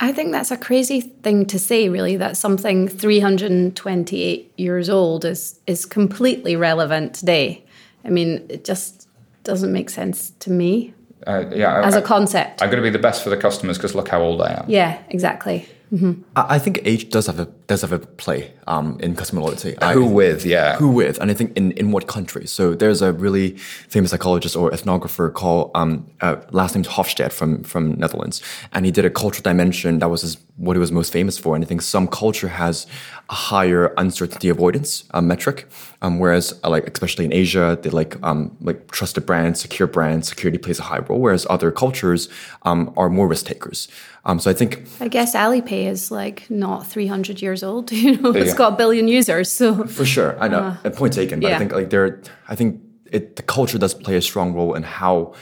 I 0.00 0.12
think 0.12 0.32
that's 0.32 0.50
a 0.50 0.56
crazy 0.56 1.00
thing 1.00 1.46
to 1.46 1.58
say, 1.58 1.88
really, 1.88 2.16
that 2.16 2.36
something 2.36 2.88
328 2.88 4.52
years 4.56 4.90
old 4.90 5.24
is, 5.24 5.60
is 5.66 5.86
completely 5.86 6.56
relevant 6.56 7.14
today. 7.14 7.64
I 8.04 8.10
mean, 8.10 8.44
it 8.48 8.64
just 8.64 9.08
doesn't 9.44 9.72
make 9.72 9.90
sense 9.90 10.30
to 10.40 10.50
me. 10.50 10.94
Uh, 11.26 11.44
yeah, 11.54 11.80
as 11.82 11.94
I, 11.94 12.00
a 12.00 12.02
concept. 12.02 12.60
I'm 12.60 12.68
going 12.68 12.82
to 12.82 12.86
be 12.86 12.90
the 12.90 12.98
best 12.98 13.22
for 13.22 13.30
the 13.30 13.36
customers 13.36 13.78
because 13.78 13.94
look 13.94 14.08
how 14.08 14.20
old 14.20 14.42
I 14.42 14.60
am. 14.60 14.66
Yeah, 14.68 15.00
exactly. 15.08 15.66
Mm-hmm. 15.94 16.22
I, 16.34 16.56
I 16.56 16.58
think 16.58 16.80
age 16.84 17.08
does 17.10 17.26
have 17.26 17.38
a 17.38 17.46
does 17.66 17.82
have 17.82 17.92
a 17.92 18.00
play 18.00 18.52
um, 18.66 18.98
in 19.00 19.14
customer 19.14 19.42
loyalty. 19.42 19.76
Who 19.80 20.08
I, 20.08 20.12
with, 20.12 20.44
yeah. 20.44 20.76
Who 20.76 20.88
with, 20.88 21.20
and 21.20 21.30
I 21.30 21.34
think 21.34 21.56
in, 21.56 21.70
in 21.72 21.92
what 21.92 22.08
country. 22.08 22.46
So 22.46 22.74
there's 22.74 23.00
a 23.00 23.12
really 23.12 23.56
famous 23.88 24.10
psychologist 24.10 24.56
or 24.56 24.70
ethnographer 24.70 25.32
called 25.32 25.70
um, 25.74 26.10
uh, 26.20 26.36
last 26.50 26.74
name's 26.74 26.88
Hofstede 26.88 27.32
from 27.32 27.62
from 27.62 27.92
Netherlands, 27.92 28.42
and 28.72 28.84
he 28.84 28.90
did 28.90 29.04
a 29.04 29.10
cultural 29.10 29.42
dimension 29.42 30.00
that 30.00 30.08
was 30.08 30.22
his, 30.22 30.36
what 30.56 30.76
he 30.76 30.80
was 30.80 30.92
most 30.92 31.12
famous 31.12 31.36
for. 31.36 31.56
And 31.56 31.64
I 31.64 31.66
think 31.66 31.82
some 31.82 32.06
culture 32.06 32.48
has 32.48 32.86
a 33.28 33.34
higher 33.34 33.92
uncertainty 33.96 34.48
avoidance 34.48 35.04
um, 35.12 35.26
metric, 35.26 35.68
um, 36.00 36.18
whereas 36.18 36.58
uh, 36.62 36.70
like 36.70 36.86
especially 36.86 37.24
in 37.24 37.32
Asia, 37.32 37.78
they 37.82 37.90
like 37.90 38.22
um, 38.22 38.56
like 38.60 38.90
trusted 38.90 39.26
brands, 39.26 39.60
secure 39.60 39.88
brands, 39.88 40.28
security 40.28 40.58
plays 40.58 40.78
a 40.78 40.84
high 40.84 41.00
role. 41.00 41.20
Whereas 41.20 41.46
other 41.50 41.72
cultures 41.72 42.28
um, 42.62 42.92
are 42.96 43.08
more 43.08 43.26
risk 43.26 43.46
takers. 43.46 43.88
Um, 44.26 44.38
so 44.38 44.50
I 44.50 44.54
think 44.54 44.86
I 45.00 45.08
guess 45.08 45.34
Alipay 45.34 45.86
is 45.86 46.10
like 46.10 46.48
not 46.50 46.86
300 46.86 47.42
years 47.42 47.62
old. 47.62 47.90
You 48.04 48.20
know, 48.20 48.34
it's 48.34 48.52
got 48.52 48.74
a 48.74 48.76
billion 48.76 49.08
users. 49.08 49.50
So 49.50 49.86
for 49.86 50.04
sure, 50.04 50.38
I 50.38 50.48
know. 50.48 50.76
Uh, 50.84 50.90
point 50.90 51.14
taken. 51.14 51.40
But 51.40 51.48
yeah. 51.48 51.56
I 51.56 51.58
think 51.58 51.72
like 51.72 51.88
there, 51.88 52.20
I 52.48 52.54
think 52.54 52.82
it, 53.10 53.36
the 53.36 53.42
culture 53.42 53.78
does 53.78 53.94
play 53.94 54.16
a 54.16 54.22
strong 54.22 54.52
role 54.52 54.74
in 54.74 54.82
how 54.82 55.34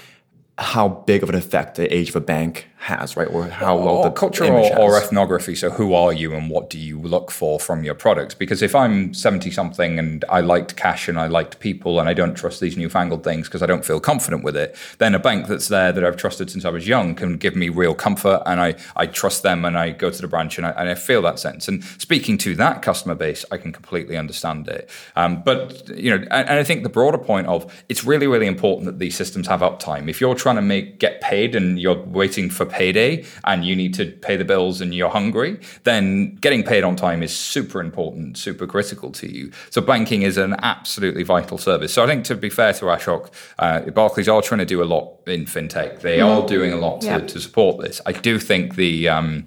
how 0.58 0.88
big 0.88 1.22
of 1.22 1.28
an 1.28 1.34
effect 1.34 1.76
the 1.76 1.92
age 1.94 2.10
of 2.10 2.16
a 2.16 2.20
bank 2.20 2.68
has, 2.82 3.16
right? 3.16 3.28
Or 3.30 3.44
how 3.44 3.76
well 3.76 3.98
or 3.98 4.04
the 4.04 4.10
culture 4.10 4.44
or, 4.44 4.76
or 4.76 4.98
ethnography. 4.98 5.54
So, 5.54 5.70
who 5.70 5.94
are 5.94 6.12
you 6.12 6.34
and 6.34 6.50
what 6.50 6.68
do 6.68 6.78
you 6.78 7.00
look 7.00 7.30
for 7.30 7.60
from 7.60 7.84
your 7.84 7.94
products? 7.94 8.34
Because 8.34 8.60
if 8.60 8.74
I'm 8.74 9.14
70 9.14 9.52
something 9.52 10.00
and 10.00 10.24
I 10.28 10.40
liked 10.40 10.76
cash 10.76 11.08
and 11.08 11.18
I 11.18 11.28
liked 11.28 11.60
people 11.60 12.00
and 12.00 12.08
I 12.08 12.12
don't 12.12 12.34
trust 12.34 12.60
these 12.60 12.76
newfangled 12.76 13.22
things 13.22 13.46
because 13.46 13.62
I 13.62 13.66
don't 13.66 13.84
feel 13.84 14.00
confident 14.00 14.42
with 14.42 14.56
it, 14.56 14.76
then 14.98 15.14
a 15.14 15.20
bank 15.20 15.46
that's 15.46 15.68
there 15.68 15.92
that 15.92 16.04
I've 16.04 16.16
trusted 16.16 16.50
since 16.50 16.64
I 16.64 16.70
was 16.70 16.88
young 16.88 17.14
can 17.14 17.36
give 17.36 17.54
me 17.54 17.68
real 17.68 17.94
comfort 17.94 18.42
and 18.46 18.60
I, 18.60 18.74
I 18.96 19.06
trust 19.06 19.44
them 19.44 19.64
and 19.64 19.78
I 19.78 19.90
go 19.90 20.10
to 20.10 20.20
the 20.20 20.28
branch 20.28 20.58
and 20.58 20.66
I, 20.66 20.70
and 20.70 20.88
I 20.88 20.94
feel 20.96 21.22
that 21.22 21.38
sense. 21.38 21.68
And 21.68 21.84
speaking 21.84 22.36
to 22.38 22.56
that 22.56 22.82
customer 22.82 23.14
base, 23.14 23.44
I 23.52 23.58
can 23.58 23.72
completely 23.72 24.16
understand 24.16 24.66
it. 24.66 24.90
Um, 25.14 25.42
but, 25.44 25.88
you 25.96 26.10
know, 26.10 26.16
and, 26.16 26.48
and 26.48 26.58
I 26.58 26.64
think 26.64 26.82
the 26.82 26.88
broader 26.88 27.18
point 27.18 27.46
of 27.46 27.72
it's 27.88 28.02
really, 28.02 28.26
really 28.26 28.48
important 28.48 28.86
that 28.86 28.98
these 28.98 29.16
systems 29.16 29.46
have 29.46 29.60
uptime. 29.60 30.08
If 30.08 30.20
you're 30.20 30.34
trying 30.42 30.56
to 30.56 30.62
make 30.62 30.98
get 30.98 31.20
paid 31.20 31.54
and 31.54 31.80
you're 31.80 32.00
waiting 32.20 32.50
for 32.50 32.64
payday 32.66 33.24
and 33.44 33.64
you 33.64 33.74
need 33.82 33.94
to 33.94 34.04
pay 34.26 34.36
the 34.36 34.44
bills 34.44 34.80
and 34.82 34.94
you're 34.94 35.08
hungry, 35.20 35.52
then 35.84 36.34
getting 36.46 36.62
paid 36.72 36.82
on 36.84 36.94
time 36.96 37.22
is 37.22 37.34
super 37.54 37.80
important, 37.80 38.36
super 38.36 38.66
critical 38.66 39.10
to 39.20 39.26
you. 39.36 39.44
So 39.70 39.80
banking 39.80 40.22
is 40.22 40.36
an 40.36 40.56
absolutely 40.74 41.22
vital 41.22 41.58
service. 41.58 41.92
So 41.94 42.02
I 42.04 42.06
think 42.06 42.24
to 42.26 42.34
be 42.34 42.50
fair 42.50 42.72
to 42.74 42.84
Ashok, 42.96 43.24
uh, 43.58 43.80
Barclays 44.00 44.28
are 44.28 44.42
trying 44.42 44.58
to 44.66 44.70
do 44.76 44.82
a 44.82 44.88
lot 44.96 45.06
in 45.26 45.44
fintech. 45.54 46.00
They 46.00 46.20
are 46.20 46.42
doing 46.56 46.72
a 46.72 46.80
lot 46.86 47.00
to, 47.02 47.06
Yeah. 47.06 47.18
to 47.32 47.38
support 47.46 47.74
this. 47.84 48.00
I 48.10 48.12
do 48.28 48.32
think 48.50 48.74
the 48.84 49.08
um, 49.16 49.46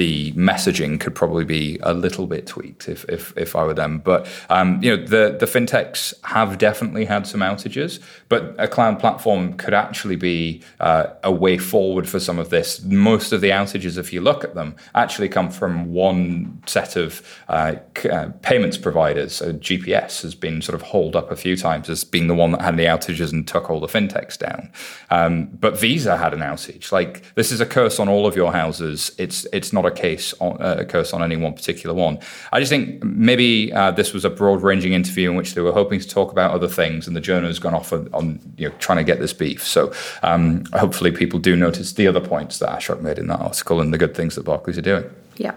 the 0.00 0.32
messaging 0.50 0.92
could 1.02 1.14
probably 1.22 1.44
be 1.58 1.64
a 1.82 1.94
little 2.04 2.26
bit 2.34 2.46
tweaked 2.46 2.84
if 2.94 3.00
if, 3.16 3.22
if 3.44 3.50
I 3.60 3.62
were 3.68 3.74
them. 3.84 3.92
But 4.10 4.20
um, 4.56 4.68
you 4.84 4.90
know 4.92 5.00
the 5.14 5.24
the 5.42 5.46
fintechs 5.54 6.00
have 6.36 6.50
definitely 6.68 7.04
had 7.14 7.22
some 7.32 7.40
outages, 7.50 7.92
but 8.32 8.40
a 8.66 8.68
cloud 8.76 8.94
platform 9.04 9.42
could 9.62 9.74
actually 9.86 10.16
be 10.30 10.35
uh, 10.80 11.06
a 11.22 11.32
way 11.32 11.58
forward 11.58 12.08
for 12.08 12.20
some 12.20 12.38
of 12.38 12.50
this. 12.50 12.82
Most 12.82 13.32
of 13.32 13.40
the 13.40 13.50
outages, 13.50 13.98
if 13.98 14.12
you 14.12 14.20
look 14.20 14.44
at 14.44 14.54
them, 14.54 14.76
actually 14.94 15.28
come 15.28 15.50
from 15.50 15.92
one 15.92 16.62
set 16.66 16.96
of 16.96 17.22
uh, 17.48 17.76
uh, 18.10 18.30
payments 18.42 18.78
providers. 18.78 19.34
So 19.36 19.52
GPS 19.52 20.22
has 20.22 20.34
been 20.34 20.62
sort 20.62 20.74
of 20.74 20.82
hauled 20.82 21.16
up 21.16 21.30
a 21.30 21.36
few 21.36 21.56
times 21.56 21.88
as 21.88 22.04
being 22.04 22.26
the 22.26 22.34
one 22.34 22.52
that 22.52 22.62
had 22.62 22.76
the 22.76 22.84
outages 22.84 23.32
and 23.32 23.46
took 23.46 23.70
all 23.70 23.80
the 23.80 23.86
fintechs 23.86 24.38
down. 24.38 24.70
Um, 25.10 25.46
but 25.46 25.78
Visa 25.78 26.16
had 26.16 26.32
an 26.34 26.40
outage. 26.40 26.92
Like 26.92 27.34
this 27.34 27.52
is 27.52 27.60
a 27.60 27.66
curse 27.66 27.98
on 27.98 28.08
all 28.08 28.26
of 28.26 28.36
your 28.36 28.52
houses. 28.52 29.12
It's 29.18 29.46
it's 29.52 29.72
not 29.72 29.86
a 29.86 29.90
case 29.90 30.34
on, 30.40 30.60
uh, 30.60 30.76
a 30.80 30.84
curse 30.84 31.12
on 31.12 31.22
any 31.22 31.36
one 31.36 31.54
particular 31.54 31.94
one. 31.94 32.18
I 32.52 32.60
just 32.60 32.70
think 32.70 33.02
maybe 33.04 33.72
uh, 33.72 33.90
this 33.92 34.12
was 34.12 34.24
a 34.24 34.30
broad 34.30 34.62
ranging 34.62 34.92
interview 34.92 35.30
in 35.30 35.36
which 35.36 35.54
they 35.54 35.60
were 35.60 35.72
hoping 35.72 36.00
to 36.00 36.08
talk 36.08 36.32
about 36.32 36.52
other 36.52 36.68
things, 36.68 37.06
and 37.06 37.16
the 37.16 37.20
journal 37.20 37.48
has 37.48 37.58
gone 37.58 37.74
off 37.74 37.92
on, 37.92 38.08
on 38.12 38.40
you 38.56 38.68
know 38.68 38.74
trying 38.78 38.98
to 38.98 39.04
get 39.04 39.18
this 39.20 39.32
beef. 39.32 39.66
So 39.66 39.92
um, 40.26 40.64
hopefully 40.74 41.12
people 41.12 41.38
do 41.38 41.56
notice 41.56 41.92
the 41.92 42.06
other 42.06 42.20
points 42.20 42.58
that 42.58 42.68
Ashok 42.68 43.00
made 43.00 43.18
in 43.18 43.28
that 43.28 43.40
article 43.40 43.80
and 43.80 43.92
the 43.92 43.98
good 43.98 44.14
things 44.14 44.34
that 44.34 44.44
Barclays 44.44 44.76
are 44.76 44.82
doing. 44.82 45.04
Yeah. 45.36 45.54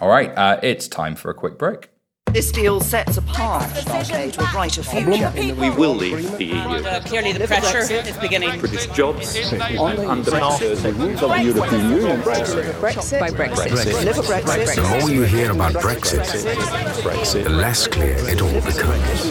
All 0.00 0.08
right, 0.08 0.30
uh, 0.36 0.58
it's 0.62 0.88
time 0.88 1.14
for 1.14 1.30
a 1.30 1.34
quick 1.34 1.58
break. 1.58 1.90
This 2.32 2.52
deal 2.52 2.80
sets 2.80 3.16
apart 3.16 3.68
the 3.74 4.30
to 4.32 4.44
a 4.44 4.46
brighter 4.52 4.82
future. 4.82 5.32
We 5.34 5.70
will 5.70 5.94
leave 5.94 6.36
the 6.36 6.44
EU. 6.44 6.56
Uh, 6.56 7.00
clearly, 7.00 7.32
the 7.32 7.46
pressure 7.46 7.90
is 7.94 8.16
beginning. 8.18 8.58
Produce 8.60 8.86
jobs 8.88 9.34
and 9.34 9.62
underserved 9.62 11.20
the 11.20 11.42
European 11.42 11.90
Union. 11.90 12.20
Brexit 12.20 13.18
by 13.18 13.30
Brexit. 13.30 14.04
Live 14.04 14.18
a 14.18 14.22
Brexit. 14.22 14.76
The 14.76 15.00
more 15.00 15.10
you 15.10 15.22
hear 15.22 15.52
about 15.52 15.72
Brexit, 15.74 17.42
the 17.44 17.48
less 17.48 17.86
clear 17.86 18.16
it 18.28 18.42
all 18.42 18.60
becomes. 18.60 19.24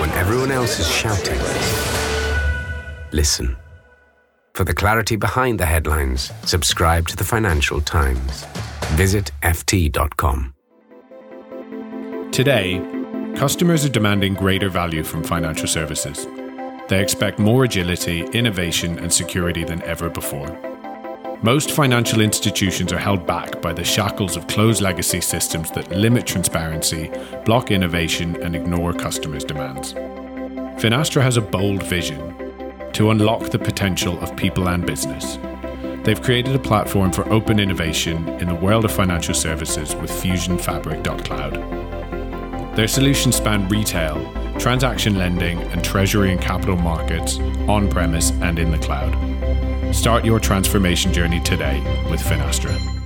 When 0.00 0.10
everyone 0.12 0.50
else 0.50 0.78
is 0.80 0.88
shouting, 0.88 1.38
listen. 3.12 3.56
For 4.54 4.64
the 4.64 4.74
clarity 4.74 5.16
behind 5.16 5.58
the 5.58 5.66
headlines, 5.66 6.30
subscribe 6.44 7.08
to 7.08 7.16
the 7.16 7.24
Financial 7.24 7.80
Times. 7.80 8.44
Visit 8.92 9.30
FT.com. 9.42 10.54
Today, 12.32 12.80
customers 13.34 13.84
are 13.84 13.90
demanding 13.90 14.34
greater 14.34 14.68
value 14.68 15.04
from 15.04 15.24
financial 15.24 15.66
services. 15.66 16.26
They 16.88 17.02
expect 17.02 17.38
more 17.38 17.64
agility, 17.64 18.24
innovation, 18.32 18.98
and 18.98 19.12
security 19.12 19.64
than 19.64 19.82
ever 19.82 20.10
before. 20.10 20.58
Most 21.42 21.70
financial 21.70 22.20
institutions 22.20 22.92
are 22.92 22.98
held 22.98 23.26
back 23.26 23.60
by 23.62 23.72
the 23.72 23.84
shackles 23.84 24.36
of 24.36 24.46
closed 24.46 24.80
legacy 24.80 25.20
systems 25.20 25.70
that 25.72 25.90
limit 25.90 26.26
transparency, 26.26 27.10
block 27.44 27.70
innovation, 27.70 28.40
and 28.42 28.54
ignore 28.54 28.92
customers' 28.92 29.44
demands. 29.44 29.94
Finastra 30.82 31.22
has 31.22 31.36
a 31.36 31.40
bold 31.40 31.82
vision 31.82 32.41
to 32.94 33.10
unlock 33.10 33.50
the 33.50 33.58
potential 33.58 34.18
of 34.20 34.36
people 34.36 34.68
and 34.68 34.86
business. 34.86 35.38
They've 36.04 36.20
created 36.20 36.54
a 36.54 36.58
platform 36.58 37.12
for 37.12 37.30
open 37.32 37.60
innovation 37.60 38.28
in 38.40 38.48
the 38.48 38.54
world 38.54 38.84
of 38.84 38.92
financial 38.92 39.34
services 39.34 39.94
with 39.94 40.10
Fusion 40.10 40.58
FusionFabric.cloud. 40.58 42.76
Their 42.76 42.88
solutions 42.88 43.36
span 43.36 43.68
retail, 43.68 44.16
transaction 44.58 45.16
lending, 45.16 45.58
and 45.58 45.84
treasury 45.84 46.32
and 46.32 46.40
capital 46.40 46.76
markets 46.76 47.38
on 47.68 47.88
premise 47.88 48.30
and 48.40 48.58
in 48.58 48.70
the 48.70 48.78
cloud. 48.78 49.14
Start 49.94 50.24
your 50.24 50.40
transformation 50.40 51.12
journey 51.12 51.40
today 51.40 51.80
with 52.10 52.20
Finastra. 52.20 53.01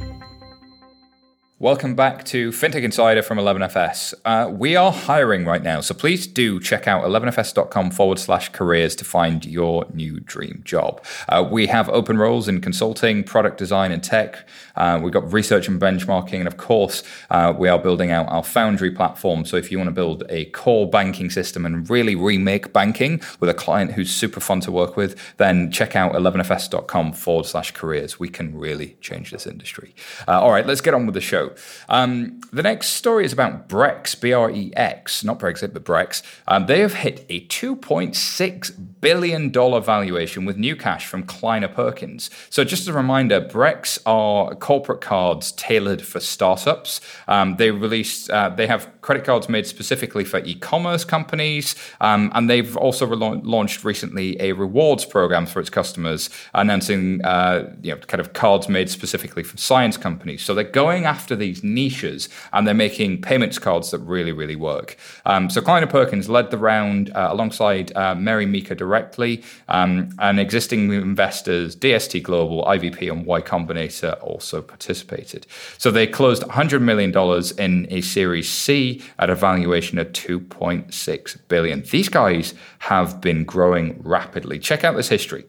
Welcome 1.59 1.95
back 1.95 2.27
to 2.27 2.51
FinTech 2.51 2.83
Insider 2.83 3.23
from 3.23 3.38
11FS. 3.38 4.12
Uh, 4.27 4.51
we 4.51 4.77
are 4.77 4.92
hiring 4.92 5.47
right 5.47 5.62
now, 5.62 5.81
so 5.81 5.95
please 5.95 6.27
do 6.27 6.61
check 6.61 6.87
out 6.87 7.03
11fs.com 7.05 7.92
forward 7.92 8.19
slash 8.19 8.51
careers 8.51 8.95
to 8.97 9.07
find 9.07 9.42
your 9.42 9.87
new 9.95 10.21
dream 10.21 10.61
job. 10.66 11.03
Uh, 11.31 11.49
we 11.51 11.69
have 11.69 11.88
open 11.88 12.19
roles 12.19 12.47
in 12.47 12.61
consulting, 12.61 13.25
product 13.25 13.57
design, 13.57 13.90
and 13.90 14.05
tech. 14.05 14.47
Uh, 14.77 15.01
we've 15.03 15.14
got 15.14 15.33
research 15.33 15.66
and 15.66 15.81
benchmarking, 15.81 16.40
and 16.40 16.47
of 16.47 16.59
course, 16.59 17.03
uh, 17.31 17.55
we 17.57 17.71
are 17.71 17.79
building 17.79 18.11
out 18.11 18.29
our 18.29 18.45
Foundry 18.45 18.90
platform. 18.90 19.47
So 19.47 19.57
if 19.57 19.73
you 19.73 19.79
want 19.79 19.88
to 19.88 19.95
build 19.95 20.25
a 20.29 20.45
core 20.51 20.87
banking 20.87 21.31
system 21.31 21.64
and 21.64 21.88
really 21.88 22.14
remake 22.14 22.75
banking 22.75 23.23
with 23.40 23.49
a 23.49 23.55
client 23.55 23.92
who's 23.92 24.14
super 24.14 24.40
fun 24.40 24.61
to 24.61 24.71
work 24.71 24.95
with, 24.95 25.19
then 25.38 25.73
check 25.73 25.97
out 25.97 26.12
11fs.com 26.12 27.14
forward 27.14 27.47
slash 27.47 27.71
careers. 27.71 28.21
We 28.21 28.29
can 28.29 28.59
really 28.59 28.99
change 29.01 29.31
this 29.31 29.47
industry. 29.47 29.95
Uh, 30.29 30.42
all 30.42 30.51
right, 30.51 30.66
let's 30.66 30.83
get 30.83 30.92
on 30.92 31.07
with 31.07 31.14
the 31.14 31.23
show. 31.23 31.46
Um, 31.89 32.41
the 32.53 32.63
next 32.63 32.91
story 32.91 33.25
is 33.25 33.33
about 33.33 33.69
Brex, 33.69 34.19
B 34.21 34.33
R 34.33 34.51
E 34.51 34.73
X, 34.77 35.25
not 35.25 35.39
Brexit, 35.39 35.73
but 35.73 35.85
Brex. 35.85 36.23
Um, 36.49 36.67
they 36.67 36.81
have 36.81 36.95
hit 36.95 37.25
a 37.29 37.47
$2.6 37.47 38.97
billion 39.01 39.53
valuation 39.53 40.45
with 40.45 40.57
new 40.57 40.75
cash 40.75 41.07
from 41.07 41.23
Kleiner 41.23 41.69
Perkins. 41.69 42.29
So, 42.51 42.65
just 42.65 42.83
as 42.83 42.89
a 42.89 42.93
reminder, 42.93 43.41
Brex 43.41 44.01
are 44.05 44.55
corporate 44.57 45.01
cards 45.01 45.53
tailored 45.53 46.03
for 46.03 46.19
startups. 46.19 47.01
Um, 47.29 47.55
they 47.57 47.71
released, 47.71 48.31
uh, 48.31 48.49
they 48.49 48.67
have 48.67 48.91
credit 49.03 49.25
cards 49.25 49.49
made 49.49 49.65
specifically 49.67 50.25
for 50.25 50.41
e 50.41 50.57
commerce 50.57 51.05
companies, 51.05 51.77
um, 52.01 52.33
and 52.35 52.51
they've 52.51 52.77
also 52.77 53.07
rela- 53.07 53.41
launched 53.45 53.85
recently 53.85 54.41
a 54.41 54.53
rewards 54.53 55.05
program 55.05 55.47
for 55.47 55.61
its 55.61 55.71
customers, 55.71 56.29
announcing 56.55 57.25
uh, 57.25 57.73
you 57.83 57.93
know, 57.93 57.99
kind 57.99 58.21
of 58.21 58.33
cards 58.33 58.69
made 58.69 58.91
specifically 58.91 59.45
for 59.45 59.57
science 59.57 59.97
companies. 59.97 60.43
So, 60.43 60.53
they're 60.53 60.65
going 60.65 61.05
after 61.05 61.36
these 61.37 61.62
niches 61.62 62.29
and 62.53 62.66
they're 62.66 62.75
making 62.75 63.20
payments 63.22 63.59
cards 63.59 63.90
that 63.90 63.99
really, 63.99 64.33
really 64.33 64.57
work. 64.57 64.96
Um, 65.25 65.51
so 65.51 65.61
Kleiner 65.61 65.87
Perkins 65.87 66.29
led 66.29 66.51
the 66.51 66.59
round 66.59 67.11
uh, 67.11 67.29
alongside 67.31 67.94
uh, 67.96 68.14
Mary 68.14 68.46
Meeker 68.46 68.75
directly, 68.75 69.42
um, 69.68 70.11
and 70.18 70.40
existing 70.40 70.92
investors 70.92 71.77
DST 71.77 72.22
Global, 72.22 72.64
IVP, 72.64 73.11
and 73.11 73.27
Y 73.27 73.40
Combinator 73.40 74.20
also 74.22 74.62
participated. 74.62 75.46
So 75.79 75.90
they 75.90 76.07
closed 76.07 76.42
$100 76.42 76.81
million 76.81 77.12
in 77.59 77.87
a 77.92 78.01
Series 78.01 78.51
C 78.51 79.03
at 79.18 79.31
a 79.31 79.35
valuation 79.35 79.99
of 79.99 80.09
2.6 80.09 81.49
billion. 81.49 81.83
These 81.83 82.09
guys 82.09 82.55
have 82.81 83.20
been 83.20 83.44
growing 83.44 84.01
rapidly. 84.03 84.59
Check 84.59 84.85
out 84.85 84.96
this 84.96 85.09
history. 85.09 85.44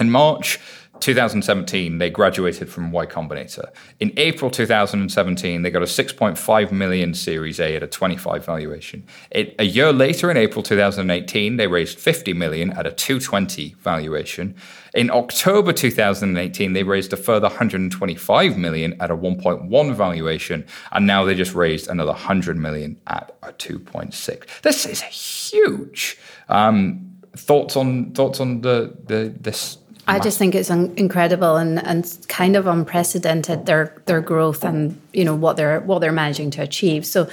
In 0.00 0.10
March 0.10 0.58
2017, 1.00 1.98
they 1.98 2.10
graduated 2.10 2.70
from 2.70 2.90
Y 2.90 3.06
Combinator. 3.06 3.66
In 4.00 4.12
April 4.16 4.50
2017, 4.50 5.62
they 5.62 5.70
got 5.70 5.82
a 5.82 5.86
6.5 5.86 6.72
million 6.72 7.14
Series 7.14 7.60
A 7.60 7.76
at 7.76 7.82
a 7.82 7.86
25 7.86 8.44
valuation. 8.44 9.06
It, 9.30 9.54
a 9.58 9.64
year 9.64 9.92
later, 9.92 10.30
in 10.30 10.36
April 10.36 10.62
2018, 10.62 11.56
they 11.56 11.66
raised 11.66 11.98
50 11.98 12.32
million 12.32 12.70
at 12.72 12.86
a 12.86 12.92
220 12.92 13.74
valuation. 13.80 14.54
In 14.94 15.10
October 15.10 15.72
2018, 15.72 16.72
they 16.72 16.84
raised 16.84 17.12
a 17.12 17.16
further 17.16 17.48
125 17.48 18.56
million 18.56 18.96
at 19.00 19.10
a 19.10 19.16
1.1 19.16 19.94
valuation, 19.94 20.64
and 20.92 21.06
now 21.06 21.24
they 21.24 21.34
just 21.34 21.54
raised 21.54 21.88
another 21.88 22.12
100 22.12 22.56
million 22.56 23.00
at 23.08 23.36
a 23.42 23.52
2.6. 23.52 24.62
This 24.62 24.86
is 24.86 25.02
huge. 25.02 26.18
Um, 26.48 27.10
thoughts 27.36 27.76
on 27.76 28.12
thoughts 28.12 28.40
on 28.40 28.60
the 28.60 28.96
the 29.06 29.34
this 29.40 29.78
I 30.06 30.18
just 30.18 30.38
think 30.38 30.54
it's 30.54 30.70
un- 30.70 30.92
incredible 30.96 31.56
and, 31.56 31.84
and 31.84 32.26
kind 32.28 32.56
of 32.56 32.66
unprecedented 32.66 33.66
their 33.66 33.96
their 34.06 34.20
growth 34.20 34.64
and 34.64 35.00
you 35.12 35.24
know 35.24 35.34
what 35.34 35.56
they're 35.56 35.80
what 35.80 36.00
they're 36.00 36.12
managing 36.12 36.50
to 36.52 36.62
achieve. 36.62 37.06
So 37.06 37.28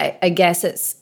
I, 0.00 0.18
I 0.22 0.28
guess 0.30 0.64
it's 0.64 0.96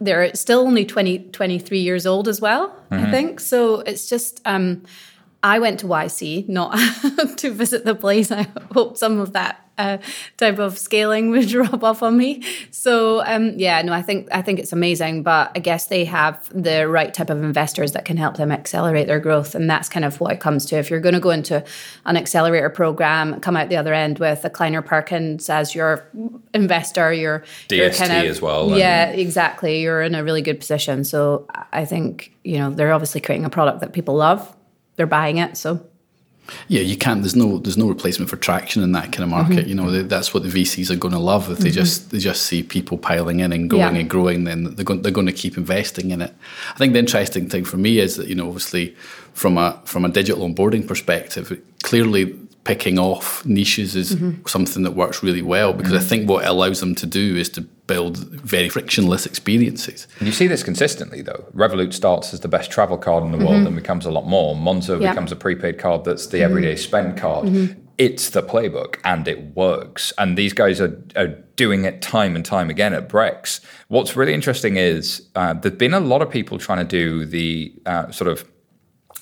they're 0.00 0.32
still 0.34 0.60
only 0.60 0.84
20, 0.84 1.18
23 1.18 1.78
years 1.80 2.06
old 2.06 2.28
as 2.28 2.40
well, 2.40 2.68
Mm-hmm. 2.90 3.04
I 3.04 3.10
think. 3.10 3.40
So 3.40 3.80
it's 3.80 4.08
just, 4.08 4.40
um, 4.46 4.84
I 5.42 5.58
went 5.60 5.80
to 5.80 5.86
YC, 5.86 6.48
not 6.48 6.76
to 7.38 7.50
visit 7.50 7.84
the 7.84 7.94
place. 7.94 8.32
I 8.32 8.48
hope 8.72 8.96
some 8.96 9.20
of 9.20 9.34
that 9.34 9.64
uh, 9.78 9.98
type 10.36 10.58
of 10.58 10.76
scaling 10.76 11.30
would 11.30 11.52
rub 11.52 11.84
off 11.84 12.02
on 12.02 12.16
me. 12.16 12.42
So 12.72 13.22
um, 13.24 13.52
yeah, 13.56 13.80
no, 13.82 13.92
I 13.92 14.02
think 14.02 14.26
I 14.32 14.42
think 14.42 14.58
it's 14.58 14.72
amazing, 14.72 15.22
but 15.22 15.52
I 15.54 15.60
guess 15.60 15.86
they 15.86 16.04
have 16.06 16.50
the 16.52 16.88
right 16.88 17.14
type 17.14 17.30
of 17.30 17.42
investors 17.44 17.92
that 17.92 18.04
can 18.04 18.16
help 18.16 18.36
them 18.36 18.50
accelerate 18.50 19.06
their 19.06 19.20
growth, 19.20 19.54
and 19.54 19.70
that's 19.70 19.88
kind 19.88 20.04
of 20.04 20.20
what 20.20 20.32
it 20.32 20.40
comes 20.40 20.66
to. 20.66 20.76
If 20.76 20.90
you're 20.90 20.98
going 20.98 21.14
to 21.14 21.20
go 21.20 21.30
into 21.30 21.64
an 22.04 22.16
accelerator 22.16 22.70
program, 22.70 23.38
come 23.38 23.56
out 23.56 23.68
the 23.68 23.76
other 23.76 23.94
end 23.94 24.18
with 24.18 24.44
a 24.44 24.50
Kleiner 24.50 24.82
Perkins 24.82 25.48
as 25.48 25.72
your 25.72 26.04
investor, 26.52 27.12
you're 27.12 27.44
you're 27.70 27.90
DST 27.90 28.10
as 28.10 28.42
well, 28.42 28.70
and- 28.70 28.78
Yeah, 28.78 29.10
exactly. 29.10 29.80
You're 29.82 30.02
in 30.02 30.16
a 30.16 30.24
really 30.24 30.42
good 30.42 30.58
position. 30.58 31.04
So 31.04 31.46
I 31.72 31.84
think 31.84 32.32
you 32.42 32.58
know 32.58 32.70
they're 32.70 32.92
obviously 32.92 33.20
creating 33.20 33.44
a 33.44 33.50
product 33.50 33.80
that 33.80 33.92
people 33.92 34.16
love. 34.16 34.56
They're 34.98 35.06
buying 35.06 35.38
it, 35.38 35.56
so 35.56 35.80
Yeah, 36.66 36.80
you 36.82 36.96
can't. 36.96 37.22
There's 37.22 37.36
no 37.36 37.58
there's 37.58 37.76
no 37.78 37.88
replacement 37.88 38.28
for 38.30 38.36
traction 38.36 38.82
in 38.82 38.92
that 38.92 39.12
kind 39.12 39.22
of 39.24 39.28
market. 39.30 39.58
Mm-hmm. 39.60 39.68
You 39.68 39.74
know, 39.74 39.90
they, 39.90 40.02
that's 40.02 40.32
what 40.34 40.42
the 40.42 40.48
VCs 40.50 40.90
are 40.90 40.96
going 40.96 41.12
to 41.14 41.18
love 41.20 41.50
if 41.50 41.58
they 41.58 41.70
just 41.70 42.10
they 42.10 42.18
just 42.18 42.42
see 42.42 42.62
people 42.62 42.98
piling 42.98 43.40
in 43.40 43.52
and 43.52 43.70
growing 43.70 43.94
Yeah. 43.94 44.00
and 44.00 44.10
growing. 44.10 44.44
Then 44.44 44.74
they're 44.74 44.84
going 44.84 45.02
they're 45.02 45.12
going 45.20 45.26
to 45.28 45.32
keep 45.42 45.56
investing 45.56 46.10
in 46.10 46.20
it. 46.22 46.34
I 46.74 46.78
think 46.78 46.92
the 46.94 46.98
interesting 46.98 47.48
thing 47.48 47.64
for 47.64 47.76
me 47.76 47.98
is 48.00 48.16
that 48.16 48.26
you 48.28 48.34
know 48.34 48.46
obviously 48.48 48.94
from 49.34 49.56
a 49.58 49.80
from 49.84 50.04
a 50.04 50.08
digital 50.08 50.48
onboarding 50.48 50.86
perspective, 50.88 51.46
clearly 51.82 52.34
picking 52.64 52.98
off 52.98 53.44
niches 53.46 53.96
is 53.96 54.16
Mm-hmm. 54.16 54.46
something 54.46 54.82
that 54.82 54.92
works 54.92 55.22
really 55.22 55.42
well 55.42 55.72
because 55.72 55.92
I 55.94 56.00
think 56.00 56.28
what 56.28 56.44
it 56.44 56.48
allows 56.48 56.80
them 56.80 56.94
to 56.96 57.06
do 57.06 57.36
is 57.36 57.48
to 57.50 57.62
build 57.62 58.18
very 58.18 58.68
frictionless 58.68 59.24
experiences. 59.24 60.06
And 60.18 60.26
you 60.26 60.32
see 60.32 60.46
this 60.46 60.62
consistently, 60.62 61.22
though. 61.22 61.46
Revolut 61.54 61.94
starts 61.94 62.34
as 62.34 62.40
the 62.40 62.48
best 62.48 62.70
travel 62.70 62.98
card 62.98 63.24
in 63.24 63.32
the 63.32 63.38
world 63.38 63.66
and 63.66 63.74
becomes 63.74 64.04
a 64.04 64.10
lot 64.10 64.26
more. 64.26 64.54
Monzo 64.54 64.90
Mm-hmm. 64.94 65.02
Yeah. 65.02 65.12
becomes 65.12 65.32
a 65.32 65.36
prepaid 65.36 65.78
card 65.78 66.04
that's 66.04 66.26
the 66.26 66.42
everyday 66.42 66.76
spend 66.76 67.16
card. 67.16 67.46
Mm-hmm. 67.46 67.80
It's 67.96 68.30
the 68.30 68.42
playbook 68.42 68.96
and 69.04 69.26
it 69.26 69.56
works. 69.56 70.12
And 70.18 70.36
these 70.36 70.52
guys 70.52 70.80
are, 70.80 71.02
are 71.16 71.28
doing 71.56 71.84
it 71.84 72.00
time 72.02 72.36
and 72.36 72.44
time 72.44 72.68
again 72.70 72.92
at 72.92 73.08
Brex. 73.08 73.60
What's 73.88 74.14
really 74.14 74.34
interesting 74.34 74.76
is 74.76 75.26
uh, 75.34 75.54
there's 75.54 75.74
been 75.76 75.94
a 75.94 76.00
lot 76.00 76.20
of 76.22 76.30
people 76.30 76.58
trying 76.58 76.78
to 76.78 76.84
do 76.84 77.24
the 77.24 77.72
uh, 77.86 78.10
sort 78.12 78.28
of 78.30 78.44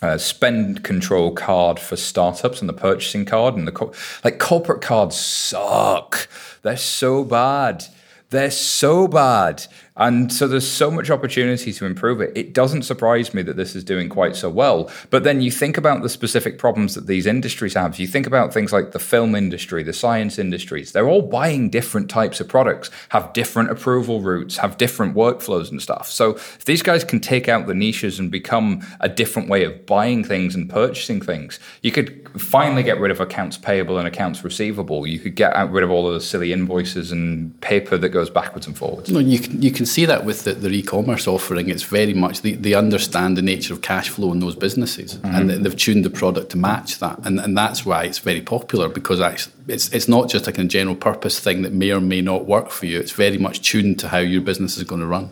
uh, 0.03 0.19
spend 0.19 0.85
control 0.85 1.33
card 1.33 1.79
for 1.79 1.97
startups 1.97 2.61
and 2.61 2.69
the 2.69 2.75
purchasing 2.75 3.25
card 3.25 3.57
and 3.57 3.67
the 3.67 3.73
co- 3.73 3.93
like 4.25 4.39
corporate 4.39 4.83
cards 4.83 5.17
suck. 5.17 6.29
They're 6.63 6.77
so 6.77 7.25
bad. 7.25 7.85
They're 8.31 8.51
so 8.51 9.09
bad. 9.09 9.67
And 9.97 10.33
so 10.33 10.47
there's 10.47 10.69
so 10.69 10.91
much 10.91 11.11
opportunity 11.11 11.73
to 11.73 11.87
improve 11.87 12.21
it. 12.21 12.33
It 12.35 12.53
doesn't 12.53 12.83
surprise 12.83 13.33
me 13.33 13.43
that 13.43 13.57
this 13.57 13.75
is 13.75 13.83
doing 13.83 14.09
quite 14.09 14.37
so 14.37 14.51
well. 14.51 14.91
But 15.11 15.25
then 15.25 15.41
you 15.41 15.51
think 15.51 15.79
about 15.79 16.03
the 16.03 16.09
specific 16.09 16.59
problems 16.59 16.95
that 16.95 17.07
these 17.07 17.27
industries 17.27 17.75
have. 17.75 17.99
You 17.99 18.07
think 18.07 18.27
about 18.27 18.53
things 18.53 18.73
like 18.73 18.93
the 18.93 18.99
film 18.99 19.35
industry, 19.35 19.83
the 19.83 19.93
science 19.93 20.39
industries. 20.39 20.93
They're 20.93 21.09
all 21.09 21.23
buying 21.23 21.71
different 21.71 22.11
types 22.11 22.41
of 22.41 22.49
products, 22.49 22.91
have 23.09 23.33
different 23.33 23.71
approval 23.71 24.21
routes, 24.21 24.59
have 24.59 24.77
different 24.77 25.15
workflows 25.15 25.71
and 25.71 25.81
stuff. 25.81 26.11
So 26.11 26.33
if 26.33 26.65
these 26.67 26.83
guys 26.83 27.03
can 27.03 27.21
take 27.21 27.49
out 27.49 27.67
the 27.67 27.75
niches 27.75 28.19
and 28.19 28.31
become 28.31 28.87
a 29.01 29.09
different 29.09 29.49
way 29.49 29.65
of 29.65 29.87
buying 29.87 30.25
things 30.25 30.55
and 30.55 30.69
purchasing 30.69 31.21
things, 31.21 31.59
you 31.83 31.91
could 31.91 32.29
finally 32.41 32.83
get 32.83 33.01
rid 33.01 33.11
of 33.11 33.21
accounts 33.21 33.57
payable 33.57 33.99
and 33.99 34.07
accounts 34.07 34.45
receivable. 34.45 35.07
You 35.07 35.19
could 35.19 35.37
get 35.37 35.53
rid 35.71 35.85
of 35.85 35.91
all 35.91 36.07
of 36.07 36.15
the 36.15 36.21
silly 36.21 36.53
invoices 36.53 37.13
and 37.13 37.59
paper 37.61 37.97
that 37.97 38.11
goes 38.11 38.29
backwards 38.29 38.67
and 38.67 38.77
forwards. 38.77 39.11
No, 39.11 39.21
you 39.21 39.39
can 39.39 39.63
you 39.63 39.71
can 39.71 39.86
see 39.87 40.05
that 40.07 40.25
with 40.25 40.45
the, 40.45 40.53
their 40.55 40.73
e-commerce 40.73 41.27
offering. 41.27 41.69
It's 41.69 41.83
very 41.83 42.15
much 42.15 42.43
they, 42.43 42.53
they 42.53 42.75
understand 42.75 43.37
the 43.37 43.43
nature 43.43 43.73
of 43.73 43.81
cash 43.83 44.09
flow 44.09 44.33
in 44.33 44.41
those 44.41 44.55
businesses, 44.55 45.15
and 45.15 45.23
mm-hmm. 45.23 45.49
they- 45.49 45.59
they've 45.59 45.77
tuned 45.77 46.05
the 46.05 46.11
product 46.11 46.51
to 46.51 46.59
match 46.59 46.99
that, 46.99 47.19
and 47.25 47.41
and 47.41 47.57
that's 47.57 47.87
why 47.87 48.05
it's 48.05 48.19
very 48.19 48.41
popular 48.41 48.89
because 48.89 49.21
actually 49.21 49.55
it's 49.69 49.93
it's 49.93 50.09
not 50.09 50.29
just 50.29 50.47
like 50.47 50.59
a 50.59 50.65
general 50.65 50.97
purpose 50.97 51.41
thing 51.41 51.63
that 51.63 51.73
may 51.73 51.91
or 51.93 52.01
may 52.01 52.21
not 52.21 52.47
work 52.47 52.71
for 52.71 52.87
you. 52.87 52.99
It's 53.01 53.13
very 53.13 53.39
much 53.39 53.61
tuned 53.69 53.99
to 54.01 54.09
how 54.09 54.19
your 54.19 54.43
business 54.43 54.77
is 54.77 54.85
going 54.85 55.01
to 55.01 55.07
run. 55.07 55.31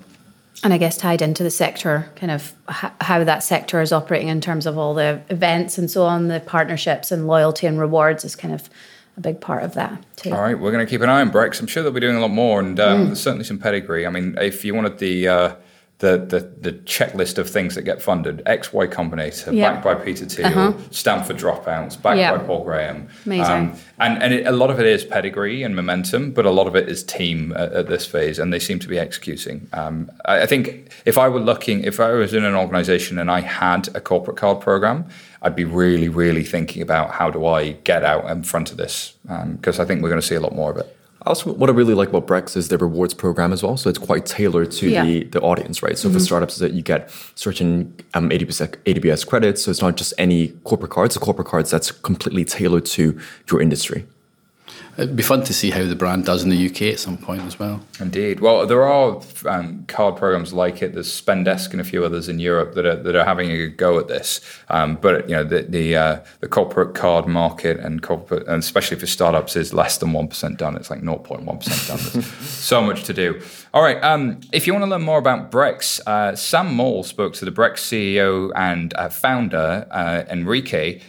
and 0.63 0.73
I 0.73 0.79
guess 0.79 0.97
tied 0.97 1.21
into 1.21 1.43
the 1.43 1.51
sector, 1.51 2.09
kind 2.17 2.33
of 2.33 2.53
how 2.69 3.23
that 3.25 3.43
sector 3.43 3.83
is 3.83 3.93
operating 3.93 4.29
in 4.29 4.41
terms 4.41 4.67
of 4.67 4.79
all 4.79 4.95
the 4.95 5.21
events 5.29 5.77
and 5.79 5.91
so 5.91 6.05
on, 6.05 6.29
the 6.29 6.41
partnerships 6.41 7.13
and 7.13 7.27
loyalty 7.27 7.67
and 7.67 7.79
rewards 7.79 8.25
is 8.25 8.35
kind 8.35 8.55
of 8.55 8.71
a 9.17 9.21
big 9.21 9.41
part 9.41 9.63
of 9.63 9.75
that 9.75 10.03
too. 10.17 10.33
All 10.33 10.41
right, 10.43 10.59
we're 10.59 10.73
going 10.73 10.85
to 10.85 10.91
keep 10.91 11.01
an 11.03 11.09
eye 11.09 11.21
on 11.21 11.31
Brex. 11.31 11.61
I'm 11.61 11.67
sure 11.67 11.83
they'll 11.83 11.93
be 11.93 12.01
doing 12.01 12.17
a 12.17 12.21
lot 12.21 12.31
more, 12.31 12.61
and 12.61 12.79
um, 12.81 13.07
there's 13.07 13.21
certainly 13.21 13.45
some 13.45 13.59
pedigree. 13.59 14.07
I 14.07 14.11
mean, 14.11 14.37
if 14.41 14.65
you 14.65 14.75
wanted 14.75 14.99
the 14.99 15.29
uh, 15.29 15.55
the, 16.01 16.19
the 16.19 16.41
the 16.71 16.73
checklist 16.81 17.39
of 17.39 17.49
things 17.49 17.77
that 17.77 17.83
get 17.83 18.03
funded, 18.03 18.43
X 18.47 18.73
Y 18.73 18.87
Combinator, 18.89 19.53
Yeah. 19.55 19.73
backed 19.75 19.85
by 19.85 19.95
Peter 19.95 20.27
Thiel, 20.27 20.77
Stanford 20.91 21.37
Dropouts, 21.39 22.01
backed 22.03 22.19
Yeah. 22.19 22.37
by 22.37 22.43
Paul 22.45 22.65
Graham. 22.65 23.09
Amazing. 23.25 23.79
and 24.01 24.21
and 24.23 24.35
it, 24.35 24.47
a 24.47 24.51
lot 24.53 24.71
of 24.71 24.81
it 24.81 24.87
is 24.87 25.05
pedigree 25.05 25.63
and 25.63 25.77
momentum, 25.77 26.33
but 26.33 26.45
a 26.47 26.51
lot 26.51 26.67
of 26.67 26.75
it 26.75 26.89
is 26.89 27.05
team 27.05 27.53
at, 27.57 27.73
at 27.73 27.87
this 27.89 28.05
phase, 28.07 28.41
and 28.41 28.53
they 28.53 28.59
seem 28.59 28.81
to 28.81 28.89
be 28.89 28.99
executing. 28.99 29.69
Um, 29.73 30.11
I, 30.25 30.43
I 30.43 30.47
think 30.47 30.91
if 31.07 31.17
I 31.17 31.29
were 31.29 31.41
looking, 31.41 31.85
if 31.85 32.01
I 32.01 32.11
was 32.11 32.35
in 32.35 32.45
an 32.45 32.57
organization 32.57 33.17
and 33.21 33.31
I 33.31 33.41
had 33.41 33.89
a 33.95 34.01
corporate 34.01 34.37
card 34.37 34.61
program, 34.61 35.07
I'd 35.45 35.55
be 35.55 35.65
really, 35.65 36.09
really 36.09 36.43
thinking 36.43 36.83
about 36.83 37.11
how 37.13 37.31
do 37.31 37.47
I 37.47 37.73
get 37.85 38.03
out 38.03 38.29
in 38.31 38.43
front 38.43 38.71
of 38.73 38.77
this, 38.79 39.15
because 39.53 39.79
I 39.79 39.85
think 39.85 40.03
we're 40.03 40.09
going 40.09 40.21
to 40.21 40.27
see 40.27 40.35
a 40.35 40.41
lot 40.41 40.55
more 40.55 40.71
of 40.71 40.79
it. 40.79 40.97
Also, 41.27 41.53
what 41.55 41.71
I 41.71 41.73
really 41.73 41.95
like 41.95 42.11
about 42.11 42.27
Brex 42.27 42.55
is 42.57 42.69
their 42.69 42.77
rewards 42.79 43.15
program 43.15 43.53
as 43.53 43.63
well. 43.63 43.77
So 43.79 43.89
it's 43.89 43.99
quite 43.99 44.27
tailored 44.27 44.71
to 44.73 44.89
Yeah. 44.91 45.05
the, 45.05 45.25
the 45.25 45.41
audience, 45.41 45.83
right? 45.83 45.97
So 45.97 46.11
for 46.11 46.19
startups, 46.21 46.57
that 46.59 46.73
you 46.73 46.83
get 46.83 47.11
certain 47.35 47.95
um, 48.13 48.29
80% 48.29 48.77
AWS 48.85 49.27
credits. 49.27 49.63
So 49.65 49.71
it's 49.71 49.81
not 49.81 49.97
just 49.97 50.13
any 50.19 50.49
corporate 50.65 50.91
cards. 50.91 51.15
The 51.15 51.21
corporate 51.21 51.49
cards 51.49 51.71
that's 51.71 51.91
completely 51.91 52.45
tailored 52.45 52.85
to 52.87 53.19
your 53.51 53.63
industry. 53.63 54.07
It'd 54.97 55.17
be 55.17 55.23
fun 55.23 55.43
to 55.45 55.53
see 55.53 55.71
how 55.71 55.85
the 55.85 55.97
brand 55.97 56.25
does 56.25 56.45
in 56.45 56.51
the 56.51 56.67
UK 56.67 56.83
at 56.83 57.01
some 57.01 57.19
point 57.19 57.43
as 57.43 57.59
well. 57.59 57.81
Indeed. 57.99 58.41
Well, 58.41 58.67
there 58.67 58.85
are 58.85 59.21
um, 59.47 59.85
card 59.87 60.17
programs 60.17 60.53
like 60.53 60.83
it. 60.83 60.95
There's 60.95 61.09
Spendesk 61.09 61.73
and 61.73 61.81
a 61.81 61.85
few 61.85 62.05
others 62.05 62.29
in 62.29 62.39
Europe 62.39 62.75
that 62.75 62.87
are 62.87 62.97
that 62.97 63.17
are 63.17 63.25
having 63.25 63.51
a 63.51 63.69
go 63.69 63.99
at 63.99 64.09
this. 64.09 64.41
Um, 64.69 64.97
but 64.97 65.29
you 65.29 65.35
know, 65.35 65.45
the 65.45 65.63
the, 65.63 65.97
uh, 65.97 66.25
the 66.41 66.49
corporate 66.49 66.95
card 66.95 67.27
market 67.27 67.81
and 67.81 68.03
corporate, 68.03 68.47
and 68.47 68.59
especially 68.59 68.99
for 68.99 69.07
startups, 69.07 69.57
is 69.57 69.75
less 69.75 69.99
than 69.99 70.13
one 70.13 70.29
percent 70.29 70.59
done. 70.59 70.77
It's 70.77 70.91
like 70.91 71.03
0.1 71.03 71.59
percent 71.59 71.89
done. 71.89 72.13
There's 72.13 72.33
so 72.49 72.81
much 72.81 73.05
to 73.05 73.13
do. 73.13 73.41
All 73.73 73.83
right. 73.83 74.03
Um, 74.05 74.41
if 74.53 74.67
you 74.67 74.73
want 74.73 74.85
to 74.85 74.91
learn 74.91 75.03
more 75.03 75.19
about 75.19 75.51
Brex, 75.51 76.01
uh, 76.07 76.37
Sam 76.37 76.75
Maule 76.75 77.03
spoke 77.03 77.35
to 77.35 77.45
the 77.45 77.51
Brex 77.51 77.79
CEO 77.79 78.53
and 78.55 78.95
uh, 78.95 79.09
founder 79.09 79.87
uh, 79.91 80.23
Enrique. 80.31 81.01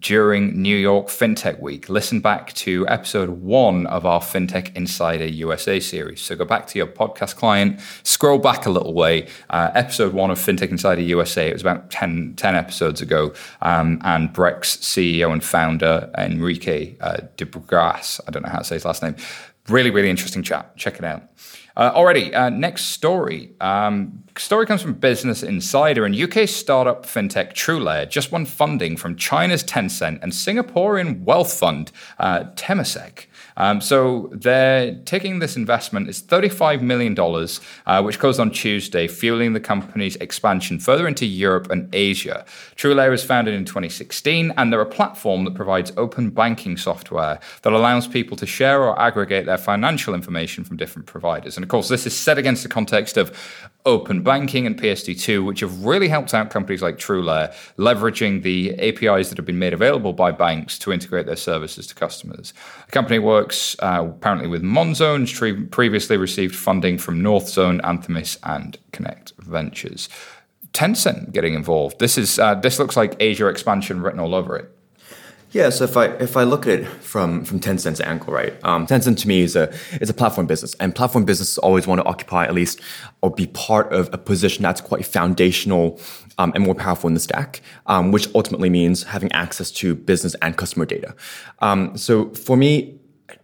During 0.00 0.60
New 0.60 0.76
York 0.76 1.08
FinTech 1.08 1.60
Week. 1.60 1.88
Listen 1.88 2.20
back 2.20 2.52
to 2.54 2.86
episode 2.88 3.30
one 3.30 3.86
of 3.86 4.04
our 4.04 4.20
FinTech 4.20 4.76
Insider 4.76 5.26
USA 5.26 5.80
series. 5.80 6.20
So 6.20 6.36
go 6.36 6.44
back 6.44 6.66
to 6.68 6.78
your 6.78 6.86
podcast 6.86 7.36
client, 7.36 7.80
scroll 8.02 8.38
back 8.38 8.66
a 8.66 8.70
little 8.70 8.92
way. 8.92 9.28
Uh, 9.48 9.70
episode 9.74 10.12
one 10.12 10.30
of 10.30 10.38
FinTech 10.38 10.70
Insider 10.70 11.00
USA, 11.00 11.48
it 11.48 11.54
was 11.54 11.62
about 11.62 11.90
10, 11.90 12.34
10 12.36 12.54
episodes 12.54 13.00
ago. 13.00 13.32
Um, 13.62 13.98
and 14.04 14.32
Brex 14.32 14.76
CEO 14.78 15.32
and 15.32 15.42
founder 15.42 16.10
Enrique 16.18 16.94
uh, 17.00 17.22
de 17.38 17.46
Brugras, 17.46 18.20
I 18.28 18.30
don't 18.30 18.42
know 18.42 18.50
how 18.50 18.58
to 18.58 18.64
say 18.64 18.76
his 18.76 18.84
last 18.84 19.02
name. 19.02 19.16
Really, 19.68 19.90
really 19.90 20.10
interesting 20.10 20.42
chat. 20.42 20.76
Check 20.76 20.98
it 20.98 21.04
out. 21.04 21.22
Uh, 21.78 21.92
alrighty, 21.92 22.34
uh, 22.34 22.48
next 22.48 22.86
story. 22.86 23.50
Um, 23.60 24.24
story 24.36 24.66
comes 24.66 24.82
from 24.82 24.94
Business 24.94 25.44
Insider, 25.44 26.04
and 26.04 26.12
UK 26.12 26.48
startup 26.48 27.06
fintech 27.06 27.52
TrueLayer 27.52 28.10
just 28.10 28.32
won 28.32 28.46
funding 28.46 28.96
from 28.96 29.14
China's 29.14 29.62
Tencent 29.62 30.20
and 30.20 30.32
Singaporean 30.32 31.22
wealth 31.22 31.52
fund 31.52 31.92
uh, 32.18 32.46
Temasek. 32.56 33.26
Um, 33.58 33.80
so 33.80 34.30
they're 34.32 34.94
taking 35.04 35.40
this 35.40 35.56
investment. 35.56 36.08
It's 36.08 36.22
$35 36.22 36.80
million, 36.80 37.18
uh, 37.86 38.02
which 38.02 38.18
closed 38.18 38.40
on 38.40 38.50
Tuesday, 38.50 39.08
fueling 39.08 39.52
the 39.52 39.60
company's 39.60 40.16
expansion 40.16 40.78
further 40.78 41.06
into 41.06 41.26
Europe 41.26 41.70
and 41.70 41.92
Asia. 41.92 42.46
TrueLayer 42.76 43.10
was 43.10 43.24
founded 43.24 43.54
in 43.54 43.64
2016, 43.64 44.54
and 44.56 44.72
they're 44.72 44.80
a 44.80 44.86
platform 44.86 45.44
that 45.44 45.54
provides 45.54 45.92
open 45.96 46.30
banking 46.30 46.76
software 46.76 47.40
that 47.62 47.72
allows 47.72 48.06
people 48.06 48.36
to 48.36 48.46
share 48.46 48.82
or 48.82 48.98
aggregate 48.98 49.46
their 49.46 49.58
financial 49.58 50.14
information 50.14 50.62
from 50.62 50.76
different 50.76 51.06
providers. 51.06 51.56
And 51.56 51.64
of 51.64 51.68
course, 51.68 51.88
this 51.88 52.06
is 52.06 52.16
set 52.16 52.38
against 52.38 52.62
the 52.62 52.68
context 52.68 53.16
of 53.16 53.36
open 53.88 54.22
banking 54.22 54.66
and 54.66 54.78
PSD2, 54.78 55.44
which 55.44 55.60
have 55.60 55.84
really 55.84 56.08
helped 56.08 56.34
out 56.34 56.50
companies 56.50 56.82
like 56.82 56.98
TrueLayer, 56.98 57.54
leveraging 57.78 58.42
the 58.42 58.74
APIs 58.78 59.30
that 59.30 59.38
have 59.38 59.46
been 59.46 59.58
made 59.58 59.72
available 59.72 60.12
by 60.12 60.30
banks 60.30 60.78
to 60.80 60.92
integrate 60.92 61.26
their 61.26 61.36
services 61.36 61.86
to 61.86 61.94
customers. 61.94 62.52
The 62.86 62.92
company 62.92 63.18
works 63.18 63.47
uh, 63.80 64.06
apparently 64.08 64.48
with 64.48 64.62
Monzo 64.62 65.26
tre- 65.26 65.64
previously 65.66 66.16
received 66.16 66.54
funding 66.54 66.98
from 66.98 67.20
Northzone, 67.20 67.80
Anthemis, 67.82 68.38
and 68.42 68.78
Connect 68.92 69.32
Ventures. 69.38 70.08
Tencent 70.72 71.32
getting 71.32 71.54
involved. 71.54 71.98
This 71.98 72.18
is 72.18 72.38
uh, 72.38 72.54
this 72.54 72.78
looks 72.78 72.96
like 72.96 73.16
Asia 73.20 73.46
expansion 73.48 74.02
written 74.02 74.20
all 74.20 74.34
over 74.34 74.56
it. 74.56 74.74
Yeah, 75.50 75.70
so 75.70 75.84
if 75.84 75.96
I 75.96 76.06
if 76.06 76.36
I 76.36 76.42
look 76.42 76.66
at 76.66 76.80
it 76.80 76.86
from 76.86 77.42
from 77.42 77.58
Tencent's 77.58 78.00
angle, 78.00 78.34
right? 78.34 78.52
Um, 78.64 78.86
Tencent 78.86 79.16
to 79.18 79.28
me 79.28 79.40
is 79.40 79.56
a 79.56 79.72
is 79.98 80.10
a 80.10 80.14
platform 80.14 80.46
business, 80.46 80.74
and 80.74 80.94
platform 80.94 81.24
businesses 81.24 81.56
always 81.58 81.86
want 81.86 82.02
to 82.02 82.06
occupy 82.06 82.44
at 82.44 82.52
least 82.52 82.80
or 83.22 83.30
be 83.30 83.46
part 83.46 83.90
of 83.92 84.10
a 84.12 84.18
position 84.18 84.62
that's 84.62 84.82
quite 84.82 85.06
foundational 85.06 85.98
um, 86.36 86.52
and 86.54 86.62
more 86.62 86.74
powerful 86.74 87.08
in 87.08 87.14
the 87.14 87.20
stack, 87.20 87.62
um, 87.86 88.12
which 88.12 88.28
ultimately 88.34 88.68
means 88.68 89.04
having 89.04 89.32
access 89.32 89.70
to 89.70 89.94
business 89.94 90.34
and 90.42 90.58
customer 90.58 90.84
data. 90.84 91.14
Um, 91.60 91.96
so 91.96 92.28
for 92.30 92.56
me, 92.56 92.97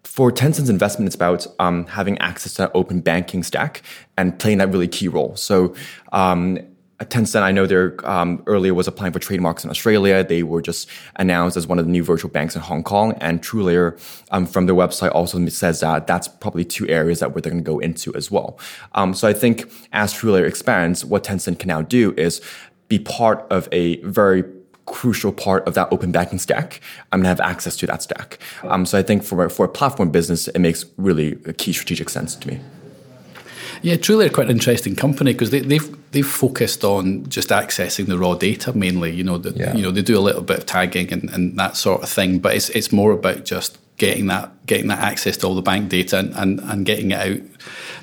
for 0.05 0.30
Tencent's 0.30 0.68
investment, 0.68 1.07
it's 1.07 1.16
about 1.16 1.47
um, 1.59 1.87
having 1.87 2.18
access 2.18 2.55
to 2.55 2.62
that 2.62 2.70
open 2.74 3.01
banking 3.01 3.43
stack 3.43 3.82
and 4.16 4.39
playing 4.39 4.59
that 4.59 4.70
really 4.70 4.89
key 4.89 5.09
role. 5.09 5.37
So 5.37 5.74
um, 6.12 6.59
Tencent, 7.01 7.43
I 7.43 7.53
know 7.53 7.66
they 7.66 8.05
um, 8.05 8.43
earlier 8.47 8.72
was 8.72 8.87
applying 8.87 9.12
for 9.12 9.18
trademarks 9.18 9.64
in 9.64 9.70
Australia. 9.70 10.24
They 10.24 10.43
were 10.43 10.62
just 10.62 10.89
announced 11.16 11.57
as 11.57 11.66
one 11.66 11.78
of 11.78 11.87
the 11.87 11.91
new 11.91 12.05
virtual 12.05 12.30
banks 12.30 12.55
in 12.55 12.62
Hong 12.62 12.82
Kong. 12.82 13.12
And 13.20 13.43
TrueLayer 13.43 13.99
um, 14.30 14.47
from 14.47 14.66
their 14.66 14.74
website 14.74 15.12
also 15.12 15.45
says 15.49 15.80
that 15.80 16.07
that's 16.07 16.28
probably 16.28 16.64
two 16.64 16.89
areas 16.89 17.20
that 17.20 17.35
where 17.35 17.43
they're 17.43 17.53
going 17.53 17.62
to 17.62 17.68
go 17.68 17.78
into 17.80 18.14
as 18.14 18.30
well. 18.30 18.59
Um, 18.93 19.12
so 19.14 19.26
I 19.26 19.32
think 19.32 19.70
as 19.93 20.14
TrueLayer 20.14 20.47
expands, 20.47 21.05
what 21.05 21.24
Tencent 21.24 21.59
can 21.59 21.68
now 21.68 21.82
do 21.82 22.14
is 22.16 22.41
be 22.89 22.99
part 23.01 23.47
of 23.51 23.68
a 23.72 24.01
very 24.03 24.45
crucial 24.87 25.32
part 25.32 25.66
of 25.66 25.74
that 25.74 25.89
open 25.91 26.12
banking 26.12 26.39
stack. 26.39 26.80
I'm 27.12 27.20
gonna 27.20 27.28
have 27.28 27.41
access 27.41 27.76
to 27.76 27.87
that 27.87 28.03
stack. 28.03 28.39
Um, 28.62 28.87
so 28.87 28.99
I 28.99 29.03
think 29.03 29.24
for 29.24 29.49
for 29.49 29.64
a 29.64 29.68
platform 29.68 30.11
business, 30.11 30.49
it 30.49 30.59
makes 30.59 30.85
really 30.97 31.39
a 31.47 31.53
key 31.53 31.72
strategic 31.72 32.09
sense 32.09 32.37
to 32.37 32.49
me. 32.49 32.61
Yeah, 33.82 33.97
TrueLayer 33.97 34.32
quite 34.32 34.47
an 34.47 34.53
interesting 34.53 34.97
company 34.97 35.32
because 35.32 35.51
they, 35.51 35.61
they've 35.61 36.12
they've 36.12 36.26
focused 36.26 36.85
on 36.85 37.28
just 37.28 37.51
accessing 37.51 38.07
the 38.07 38.18
raw 38.18 38.35
data 38.35 38.72
mainly. 38.72 39.12
You 39.12 39.24
know, 39.24 39.39
the, 39.39 39.51
yeah. 39.51 39.74
you 39.74 39.82
know 39.82 39.91
they 39.91 40.03
do 40.03 40.18
a 40.18 40.20
little 40.20 40.43
bit 40.43 40.59
of 40.59 40.66
tagging 40.66 41.12
and, 41.12 41.28
and 41.30 41.59
that 41.59 41.76
sort 41.76 42.03
of 42.03 42.09
thing, 42.09 42.39
but 42.39 42.55
it's 42.55 42.70
it's 42.70 42.93
more 42.93 43.12
about 43.12 43.45
just 43.45 43.78
getting 43.97 44.26
that 44.26 44.51
getting 44.66 44.89
that 44.89 45.01
access 45.01 45.37
to 45.39 45.47
all 45.47 45.55
the 45.55 45.62
bank 45.62 45.89
data 45.89 46.18
and, 46.18 46.35
and, 46.35 46.61
and 46.61 46.87
getting 46.87 47.11
it 47.11 47.18
out 47.18 47.41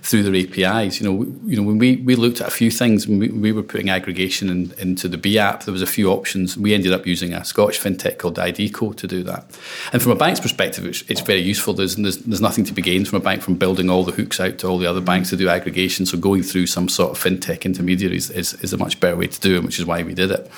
through 0.02 0.24
their 0.24 0.36
APIs. 0.36 1.00
You 1.00 1.10
know, 1.12 1.24
you 1.46 1.56
know 1.56 1.64
when 1.64 1.78
we, 1.78 1.98
we 1.98 2.16
looked 2.16 2.42
at 2.42 2.48
a 2.48 2.52
few 2.52 2.72
things, 2.72 3.08
we, 3.08 3.30
we 3.30 3.52
were 3.52 3.64
putting 3.64 3.90
aggregation 3.90 4.50
in, 4.50 4.74
into 4.80 5.08
the 5.08 5.18
B 5.18 5.38
app. 5.38 5.64
There 5.64 5.72
was 5.72 5.82
a 5.82 5.88
few 5.88 6.10
options. 6.10 6.58
We 6.58 6.74
ended 6.74 6.92
up 6.92 7.06
using 7.06 7.34
a 7.34 7.46
Scottish 7.46 7.80
fintech 7.80 8.18
called 8.18 8.40
ID 8.40 8.70
Co 8.72 8.94
to 8.94 9.08
do 9.08 9.24
that. 9.24 9.46
And 9.94 10.02
from 10.02 10.12
a 10.12 10.16
bank's 10.16 10.40
perspective, 10.40 10.86
it's, 10.86 11.04
it's 11.04 11.22
very 11.22 11.42
useful. 11.42 11.74
There's, 11.74 11.96
there's, 11.96 12.18
there's 12.18 12.42
nothing 12.42 12.66
to 12.66 12.74
be 12.74 12.82
gained 12.82 13.08
from 13.08 13.18
a 13.18 13.24
bank 13.24 13.44
from 13.44 13.56
building 13.56 13.90
all 13.90 14.04
the 14.04 14.12
hooks 14.12 14.40
out 14.40 14.58
to 14.60 14.68
all 14.68 14.80
the 14.80 14.88
other 14.88 15.02
banks 15.02 15.30
to 15.30 15.38
do 15.38 15.50
aggregation. 15.50 16.06
So 16.06 16.18
going 16.18 16.44
through 16.44 16.68
some 16.68 16.90
sort 16.90 17.12
of 17.12 17.24
fintech 17.24 17.64
intermediaries 17.64 18.32
is, 18.32 18.56
is 18.56 18.74
a 18.74 18.78
much 18.78 19.00
better 19.00 19.16
way 19.16 19.28
to 19.28 19.40
do 19.40 19.56
it, 19.56 19.64
which 19.64 19.80
is 19.80 19.86
why 19.86 20.02
we 20.02 20.16
did 20.16 20.32
it. 20.32 20.52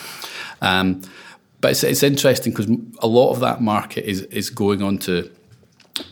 Um, 0.62 1.02
but 1.60 1.72
it's, 1.72 1.84
it's 1.84 2.04
interesting 2.04 2.52
because 2.54 2.68
a 3.00 3.08
lot 3.08 3.32
of 3.32 3.40
that 3.40 3.62
market 3.62 4.04
is 4.04 4.24
is 4.24 4.50
going 4.50 4.84
on 4.84 4.98
to 4.98 5.32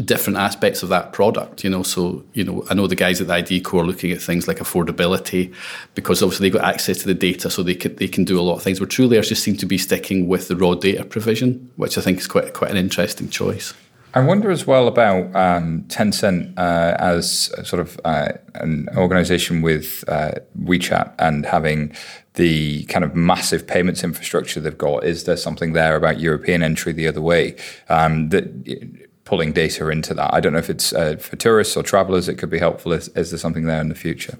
different 0.03 0.37
aspects 0.37 0.83
of 0.83 0.89
that 0.89 1.11
product, 1.11 1.63
you 1.63 1.69
know. 1.69 1.83
So, 1.83 2.23
you 2.33 2.43
know, 2.43 2.63
I 2.69 2.73
know 2.73 2.87
the 2.87 2.95
guys 2.95 3.19
at 3.19 3.27
the 3.27 3.33
ID 3.33 3.61
Co 3.61 3.79
are 3.79 3.85
looking 3.85 4.11
at 4.11 4.21
things 4.21 4.47
like 4.47 4.57
affordability 4.57 5.53
because 5.95 6.21
obviously 6.21 6.49
they've 6.49 6.59
got 6.59 6.69
access 6.69 6.99
to 6.99 7.07
the 7.07 7.13
data, 7.13 7.49
so 7.49 7.63
they 7.63 7.75
can 7.75 7.95
they 7.95 8.07
can 8.07 8.23
do 8.23 8.39
a 8.39 8.43
lot 8.43 8.55
of 8.55 8.63
things. 8.63 8.79
Where 8.79 8.87
TrueLayers 8.87 9.29
just 9.29 9.43
seem 9.43 9.57
to 9.57 9.65
be 9.65 9.77
sticking 9.77 10.27
with 10.27 10.47
the 10.47 10.55
raw 10.55 10.75
data 10.75 11.03
provision, 11.03 11.71
which 11.75 11.97
I 11.97 12.01
think 12.01 12.19
is 12.19 12.27
quite 12.27 12.53
quite 12.53 12.71
an 12.71 12.77
interesting 12.77 13.29
choice. 13.29 13.73
I 14.13 14.19
wonder 14.19 14.51
as 14.51 14.67
well 14.67 14.87
about 14.87 15.33
um, 15.35 15.83
Tencent 15.83 16.57
uh, 16.57 16.97
as 16.99 17.49
sort 17.63 17.79
of 17.79 17.99
uh, 18.03 18.33
an 18.55 18.89
organization 18.97 19.61
with 19.61 20.03
uh, 20.09 20.33
WeChat 20.59 21.13
and 21.17 21.45
having 21.45 21.95
the 22.33 22.83
kind 22.85 23.05
of 23.05 23.15
massive 23.15 23.65
payments 23.65 24.03
infrastructure 24.03 24.59
they've 24.59 24.77
got. 24.77 25.05
Is 25.05 25.23
there 25.23 25.37
something 25.37 25.73
there 25.73 25.95
about 25.95 26.19
European 26.19 26.61
entry 26.61 26.91
the 26.91 27.07
other 27.07 27.21
way 27.21 27.55
um, 27.87 28.29
that 28.29 29.00
pulling 29.31 29.53
data 29.53 29.87
into 29.87 30.13
that. 30.13 30.33
I 30.33 30.41
don't 30.41 30.51
know 30.51 30.59
if 30.59 30.69
it's 30.69 30.91
uh, 30.91 31.15
for 31.15 31.37
tourists 31.37 31.77
or 31.77 31.83
travelers. 31.83 32.27
It 32.27 32.35
could 32.35 32.49
be 32.49 32.59
helpful. 32.59 32.91
Is, 32.91 33.07
is 33.15 33.31
there 33.31 33.39
something 33.39 33.63
there 33.63 33.79
in 33.79 33.87
the 33.87 33.95
future? 33.95 34.37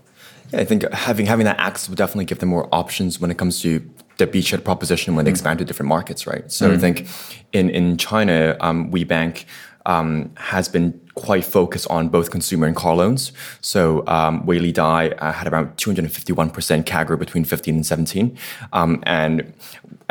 Yeah, 0.51 0.59
I 0.59 0.65
think 0.65 0.81
having 0.91 1.27
having 1.27 1.45
that 1.45 1.57
access 1.59 1.87
will 1.87 1.95
definitely 1.95 2.25
give 2.25 2.39
them 2.39 2.49
more 2.49 2.67
options 2.73 3.17
when 3.17 3.31
it 3.31 3.37
comes 3.37 3.61
to 3.61 3.89
the 4.17 4.27
beachhead 4.27 4.65
proposition 4.65 5.15
when 5.15 5.23
they 5.23 5.31
mm. 5.31 5.35
expand 5.35 5.59
to 5.59 5.65
different 5.65 5.87
markets, 5.87 6.27
right? 6.27 6.51
So 6.51 6.69
mm. 6.69 6.73
I 6.73 6.77
think 6.77 7.07
in 7.53 7.69
in 7.69 7.95
China, 7.95 8.57
um, 8.59 8.91
WeBank 8.91 9.45
um, 9.85 10.29
has 10.35 10.67
been 10.67 10.99
quite 11.15 11.45
focused 11.45 11.87
on 11.89 12.09
both 12.09 12.29
consumer 12.29 12.67
and 12.67 12.75
car 12.75 12.95
loans. 12.95 13.31
So 13.61 14.05
um, 14.07 14.45
Weilidai 14.45 15.15
uh, 15.17 15.31
had 15.31 15.47
around 15.51 15.77
251% 15.77 16.83
CAGR 16.85 17.17
between 17.17 17.43
15 17.45 17.75
and 17.75 17.85
17. 17.85 18.37
Um, 18.73 19.03
and 19.03 19.53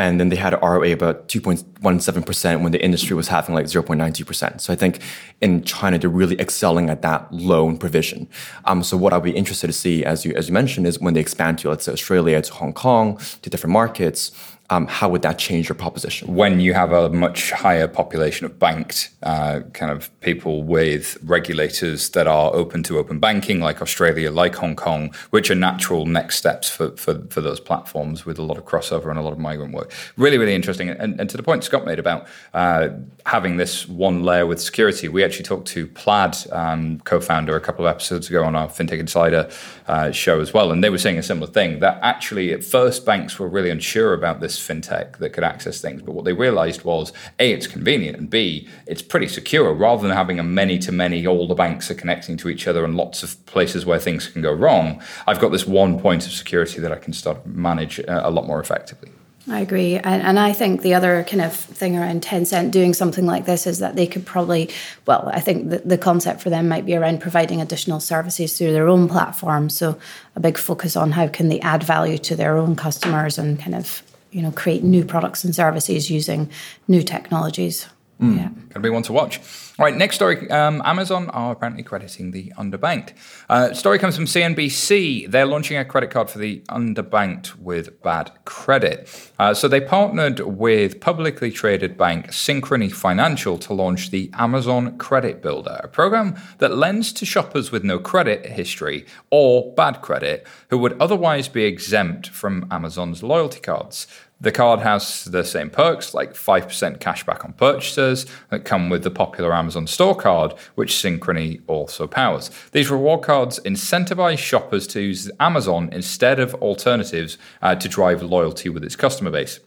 and 0.03 0.21
then 0.21 0.29
they 0.29 0.37
had 0.37 0.55
an 0.55 0.61
ROA 0.61 0.93
about 0.93 1.29
2.17% 1.29 2.63
when 2.63 2.73
the 2.73 2.83
industry 2.83 3.17
was 3.17 3.29
having 3.29 3.55
like 3.55 3.67
0.92%. 3.67 4.61
So 4.61 4.73
I 4.73 4.77
think 4.77 5.01
in 5.41 5.63
China, 5.65 5.99
they're 5.99 6.11
really 6.11 6.39
excelling 6.41 6.91
at 6.91 7.03
that 7.03 7.33
loan 7.33 7.79
provision. 7.79 8.29
Um, 8.65 8.83
so 8.83 8.97
what 8.97 9.13
I'll 9.13 9.21
be 9.21 9.37
interested 9.37 9.67
to 9.67 9.73
see, 9.73 10.05
as 10.05 10.25
you, 10.25 10.33
as 10.35 10.49
you 10.49 10.55
mentioned, 10.55 10.87
is 10.87 10.99
when 10.99 11.15
they 11.15 11.21
expand 11.21 11.59
to, 11.61 11.71
let's 11.71 11.85
say, 11.85 11.93
Australia, 11.93 12.41
to 12.43 12.53
Hong 12.55 12.73
Kong, 12.73 13.19
to 13.43 13.51
different 13.51 13.73
markets, 13.73 14.33
um, 14.71 14.87
how 14.87 15.09
would 15.09 15.23
that 15.23 15.37
change 15.39 15.69
your 15.69 15.75
proposition? 15.75 16.33
When 16.35 16.61
you 16.61 16.75
have 16.75 16.93
a 16.93 17.11
much 17.11 17.51
higher 17.51 17.89
population 17.89 18.47
of 18.47 18.59
banked 18.59 19.11
uh, 19.25 19.61
kind 19.73 19.91
of 19.91 20.09
people 20.21 20.63
with 20.63 21.19
regulators 21.25 22.11
that 22.11 22.29
are 22.29 22.55
open 22.55 22.85
to 22.85 22.99
open 22.99 23.19
banking, 23.19 23.61
like 23.61 23.83
Australia, 23.83 24.31
like 24.31 24.55
Hong 24.55 24.77
Kong, 24.77 25.13
which 25.31 25.51
are 25.51 25.57
natural 25.57 26.07
next 26.07 26.37
steps 26.37 26.71
for, 26.71 26.97
for, 26.97 27.21
for 27.31 27.41
those 27.41 27.59
platforms 27.59 28.25
with 28.25 28.39
a 28.39 28.43
lot 28.43 28.59
of 28.59 28.65
crossover 28.65 29.11
and 29.11 29.19
a 29.19 29.23
lot 29.23 29.33
of 29.33 29.41
migrant 29.41 29.75
work. 29.75 29.93
Really, 30.17 30.39
really 30.39 30.55
interesting. 30.55 30.89
And, 30.89 31.21
and 31.21 31.29
to 31.29 31.37
the 31.37 31.43
point 31.43 31.65
Scott 31.65 31.85
made 31.85 31.99
about 31.99 32.29
uh, 32.55 32.91
having 33.27 33.57
this 33.57 33.89
one 33.89 34.23
layer 34.23 34.47
with 34.47 34.61
security, 34.61 35.09
we 35.09 35.25
actually 35.25 35.45
talked 35.45 35.67
to 35.69 35.89
Plaid 35.89 36.37
um, 36.53 37.01
co 37.01 37.21
founder 37.21 37.57
a 37.57 37.61
couple 37.61 37.87
of 37.87 37.91
episodes 37.91 38.29
ago 38.29 38.45
on 38.45 38.55
our 38.55 38.69
FinTech 38.69 39.01
Insider 39.01 39.51
uh, 39.89 40.13
show 40.13 40.41
as 40.41 40.55
well. 40.55 40.71
And 40.71 40.85
they 40.85 40.91
were 40.91 40.99
saying 40.99 41.19
a 41.19 41.25
similar 41.25 41.51
thing 41.51 41.81
that 41.81 41.99
actually 42.03 42.53
at 42.53 42.63
first 42.63 43.05
banks 43.05 43.37
were 43.37 43.49
really 43.49 43.71
unsure 43.71 44.15
about 44.15 44.41
this 44.41 44.60
fintech 44.67 45.19
that 45.19 45.31
could 45.31 45.45
access 45.45 45.81
things. 45.81 46.03
But 46.03 46.15
what 46.15 46.25
they 46.25 46.33
realized 46.33 46.83
was 46.83 47.13
A, 47.39 47.53
it's 47.53 47.67
convenient, 47.67 48.17
and 48.19 48.31
B, 48.31 48.69
it's 48.87 49.03
pretty 49.03 49.29
secure 49.29 49.73
rather 49.73 50.07
than 50.07 50.17
having 50.17 50.39
a 50.39 50.43
many 50.43 50.79
to 50.81 50.93
many, 50.93 51.27
all 51.27 51.47
the 51.47 51.55
banks 51.55 51.91
are 51.91 51.95
connecting 51.95 52.37
to 52.39 52.49
each 52.49 52.67
other 52.67 52.85
and 52.85 52.97
lots 52.97 53.23
of 53.23 53.45
places 53.47 53.87
where 53.87 53.99
things 53.99 54.29
can 54.29 54.43
go 54.43 54.53
wrong. 54.53 55.03
I've 55.27 55.41
got 55.41 55.51
this 55.51 55.67
one 55.67 56.01
point 56.01 56.27
of 56.27 56.33
security 56.33 56.81
that 56.81 56.93
I 56.93 56.97
can 56.97 57.13
start 57.13 57.47
manage 57.47 58.01
uh, 58.01 58.21
a 58.25 58.31
lot 58.31 58.47
more 58.47 58.61
effectively. 58.61 59.11
I 59.49 59.61
agree. 59.61 59.97
And, 59.97 60.23
and, 60.23 60.39
I 60.39 60.53
think 60.53 60.83
the 60.83 60.95
other 60.95 61.25
kind 61.25 61.41
of 61.41 61.55
thing 61.55 61.97
around 61.97 62.23
Tencent 62.23 62.71
doing 62.71 62.93
something 62.93 63.25
like 63.25 63.47
this 63.47 63.67
is 63.67 63.79
that 63.79 63.97
they 63.97 64.07
could 64.07 64.27
probably, 64.27 64.69
well, 65.07 65.31
I 65.33 65.41
think 65.41 65.71
the, 65.71 65.79
the 65.79 65.99
concept 65.99 66.43
for 66.43 66.51
them 66.51 66.69
might 66.69 66.85
be 66.85 66.95
around 66.95 67.21
providing 67.21 67.61
additional 67.61 68.01
services 68.01 68.57
through 68.57 68.73
their 68.73 68.87
own 68.87 69.09
platform. 69.09 69.71
So 69.71 69.99
a 70.37 70.41
big 70.41 70.59
focus 70.59 70.95
on 70.95 71.13
how 71.13 71.27
can 71.27 71.49
they 71.49 71.59
add 71.61 71.83
value 71.83 72.19
to 72.19 72.37
their 72.37 72.59
own 72.59 72.77
customers 72.77 73.39
and 73.39 73.59
kind 73.59 73.75
of 73.75 74.03
you 74.31 74.43
know 74.43 74.51
create 74.51 74.83
new 74.83 75.05
products 75.05 75.45
and 75.45 75.55
services 75.55 76.11
using 76.11 76.51
new 76.89 77.03
technologies. 77.03 77.87
Mm. 78.21 78.37
Yeah. 78.37 78.49
Gonna 78.69 78.83
be 78.83 78.91
one 78.91 79.03
to 79.05 79.13
watch. 79.13 79.41
All 79.79 79.87
right, 79.87 79.97
next 79.97 80.17
story. 80.17 80.49
Um, 80.51 80.83
Amazon 80.85 81.31
are 81.31 81.53
apparently 81.53 81.83
crediting 81.83 82.33
the 82.33 82.53
underbanked. 82.59 83.15
Uh, 83.49 83.73
story 83.73 83.99
comes 83.99 84.15
from 84.15 84.27
CNBC. 84.27 85.31
They're 85.31 85.47
launching 85.47 85.79
a 85.79 85.87
credit 85.87 86.11
card 86.11 86.29
for 86.29 86.39
the 86.39 86.61
underbanked 86.69 87.57
with 87.57 88.03
bad 88.03 88.31
credit. 88.45 89.09
Uh, 89.39 89.55
so 89.55 89.69
they 89.69 89.81
partnered 89.81 90.41
with 90.41 91.01
publicly 91.01 91.51
traded 91.51 91.97
bank 91.97 92.29
Synchrony 92.29 92.93
Financial 92.93 93.57
to 93.59 93.73
launch 93.73 94.11
the 94.11 94.31
Amazon 94.35 94.99
Credit 94.99 95.41
Builder, 95.41 95.81
a 95.83 95.89
program 95.89 96.39
that 96.59 96.77
lends 96.77 97.13
to 97.15 97.25
shoppers 97.25 97.73
with 97.73 97.83
no 97.83 97.99
credit 97.99 98.45
history 98.45 99.07
or 99.31 99.73
bad 99.75 100.03
credit 100.03 100.47
who 100.69 100.77
would 100.77 101.01
otherwise 101.01 101.49
be 101.49 101.65
exempt 101.65 102.29
from 102.29 102.67
Amazon's 102.71 103.23
loyalty 103.23 103.61
cards. 103.61 104.07
The 104.43 104.53
card 104.53 104.81
has 104.81 105.25
the 105.25 105.45
same 105.45 105.69
perks, 105.69 106.15
like 106.15 106.33
5% 106.33 106.99
cashback 106.99 107.45
on 107.45 107.53
purchases, 107.53 108.25
that 108.49 108.65
come 108.65 108.89
with 108.89 109.03
the 109.03 109.11
popular 109.11 109.53
Amazon 109.53 109.87
Store 109.87 110.17
card, 110.17 110.55
which 110.77 110.95
Synchrony 110.95 111.61
also 111.67 112.07
powers. 112.07 112.51
These 112.73 112.91
reward 112.91 113.21
cards 113.21 113.61
incentivize 113.67 114.39
shoppers 114.39 114.87
to 114.89 115.01
use 115.03 115.31
Amazon 115.39 115.91
instead 115.93 116.41
of 116.41 116.55
alternatives 116.55 117.37
uh, 117.61 117.75
to 117.75 117.89
drive 117.89 118.23
loyalty 118.23 118.71
with 118.71 118.83
its 118.83 118.97
customer 118.97 119.31
base. 119.31 119.61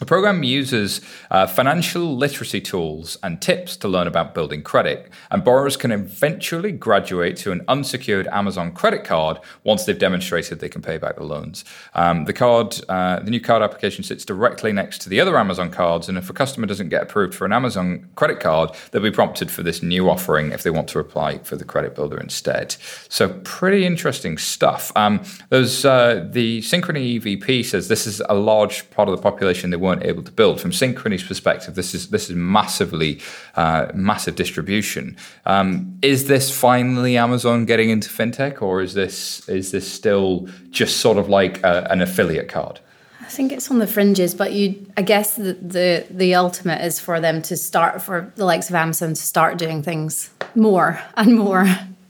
The 0.00 0.06
program 0.06 0.42
uses 0.42 1.00
uh, 1.30 1.46
financial 1.46 2.16
literacy 2.16 2.60
tools 2.60 3.16
and 3.22 3.40
tips 3.40 3.76
to 3.76 3.86
learn 3.86 4.08
about 4.08 4.34
building 4.34 4.60
credit, 4.60 5.08
and 5.30 5.44
borrowers 5.44 5.76
can 5.76 5.92
eventually 5.92 6.72
graduate 6.72 7.36
to 7.38 7.52
an 7.52 7.64
unsecured 7.68 8.26
Amazon 8.32 8.72
credit 8.72 9.04
card 9.04 9.38
once 9.62 9.84
they've 9.84 9.96
demonstrated 9.96 10.58
they 10.58 10.68
can 10.68 10.82
pay 10.82 10.98
back 10.98 11.14
the 11.14 11.22
loans. 11.22 11.64
Um, 11.94 12.24
the 12.24 12.32
card, 12.32 12.80
uh, 12.88 13.20
the 13.20 13.30
new 13.30 13.40
card 13.40 13.62
application 13.62 14.02
sits 14.02 14.24
directly 14.24 14.72
next 14.72 15.00
to 15.02 15.08
the 15.08 15.20
other 15.20 15.38
Amazon 15.38 15.70
cards, 15.70 16.08
and 16.08 16.18
if 16.18 16.28
a 16.28 16.32
customer 16.32 16.66
doesn't 16.66 16.88
get 16.88 17.04
approved 17.04 17.32
for 17.32 17.44
an 17.44 17.52
Amazon 17.52 18.08
credit 18.16 18.40
card, 18.40 18.70
they'll 18.90 19.00
be 19.00 19.12
prompted 19.12 19.48
for 19.48 19.62
this 19.62 19.80
new 19.80 20.10
offering 20.10 20.50
if 20.50 20.64
they 20.64 20.70
want 20.70 20.88
to 20.88 20.98
apply 20.98 21.38
for 21.38 21.54
the 21.54 21.64
credit 21.64 21.94
builder 21.94 22.18
instead. 22.18 22.74
So, 23.08 23.28
pretty 23.44 23.86
interesting 23.86 24.38
stuff. 24.38 24.90
Um, 24.96 25.22
there's 25.50 25.84
uh, 25.84 26.26
the 26.28 26.62
Synchrony 26.62 27.20
EVP 27.20 27.64
says 27.64 27.86
this 27.86 28.08
is 28.08 28.20
a 28.28 28.34
large 28.34 28.90
part 28.90 29.08
of 29.08 29.16
the 29.16 29.22
population 29.22 29.70
they 29.70 29.83
weren't 29.84 30.04
able 30.04 30.22
to 30.22 30.32
build. 30.32 30.60
From 30.60 30.72
Synchrony's 30.72 31.22
perspective, 31.22 31.74
this 31.74 31.94
is 31.94 32.08
this 32.08 32.30
is 32.30 32.36
massively 32.36 33.20
uh, 33.54 33.86
massive 33.94 34.34
distribution. 34.34 35.16
Um, 35.46 35.98
is 36.02 36.26
this 36.26 36.50
finally 36.50 37.16
Amazon 37.16 37.66
getting 37.66 37.90
into 37.90 38.08
fintech, 38.08 38.62
or 38.62 38.82
is 38.82 38.94
this 38.94 39.48
is 39.48 39.70
this 39.70 39.86
still 40.00 40.48
just 40.70 40.96
sort 40.96 41.18
of 41.18 41.28
like 41.28 41.62
a, 41.62 41.86
an 41.90 42.00
affiliate 42.00 42.48
card? 42.48 42.80
I 43.20 43.28
think 43.36 43.52
it's 43.52 43.70
on 43.70 43.78
the 43.78 43.86
fringes, 43.86 44.34
but 44.34 44.52
you, 44.52 44.86
I 44.96 45.02
guess 45.02 45.36
the, 45.36 45.54
the 45.54 46.06
the 46.10 46.34
ultimate 46.34 46.80
is 46.84 47.00
for 47.00 47.20
them 47.20 47.42
to 47.42 47.56
start 47.56 48.02
for 48.02 48.32
the 48.36 48.44
likes 48.44 48.68
of 48.68 48.74
Amazon 48.74 49.10
to 49.10 49.22
start 49.22 49.58
doing 49.58 49.82
things 49.82 50.30
more 50.54 51.00
and 51.16 51.36
more 51.36 51.66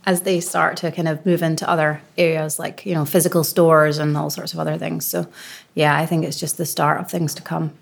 as 0.07 0.22
they 0.22 0.40
start 0.40 0.76
to 0.78 0.90
kind 0.90 1.09
of 1.09 1.24
move 1.24 1.42
into 1.42 1.68
other 1.68 2.00
areas 2.18 2.59
like 2.59 2.84
you 2.84 2.94
know 2.94 3.05
physical 3.05 3.44
stores 3.44 3.98
and 3.98 4.16
all 4.16 4.30
sorts 4.30 4.52
of 4.52 4.59
other 4.59 4.78
things. 4.78 5.07
So, 5.07 5.26
yeah, 5.74 5.96
I 5.96 6.07
think 6.07 6.24
it's 6.24 6.38
just 6.38 6.59
the 6.59 6.66
start 6.66 7.00
of 7.00 7.11
things 7.11 7.34
to 7.34 7.42
come. 7.42 7.72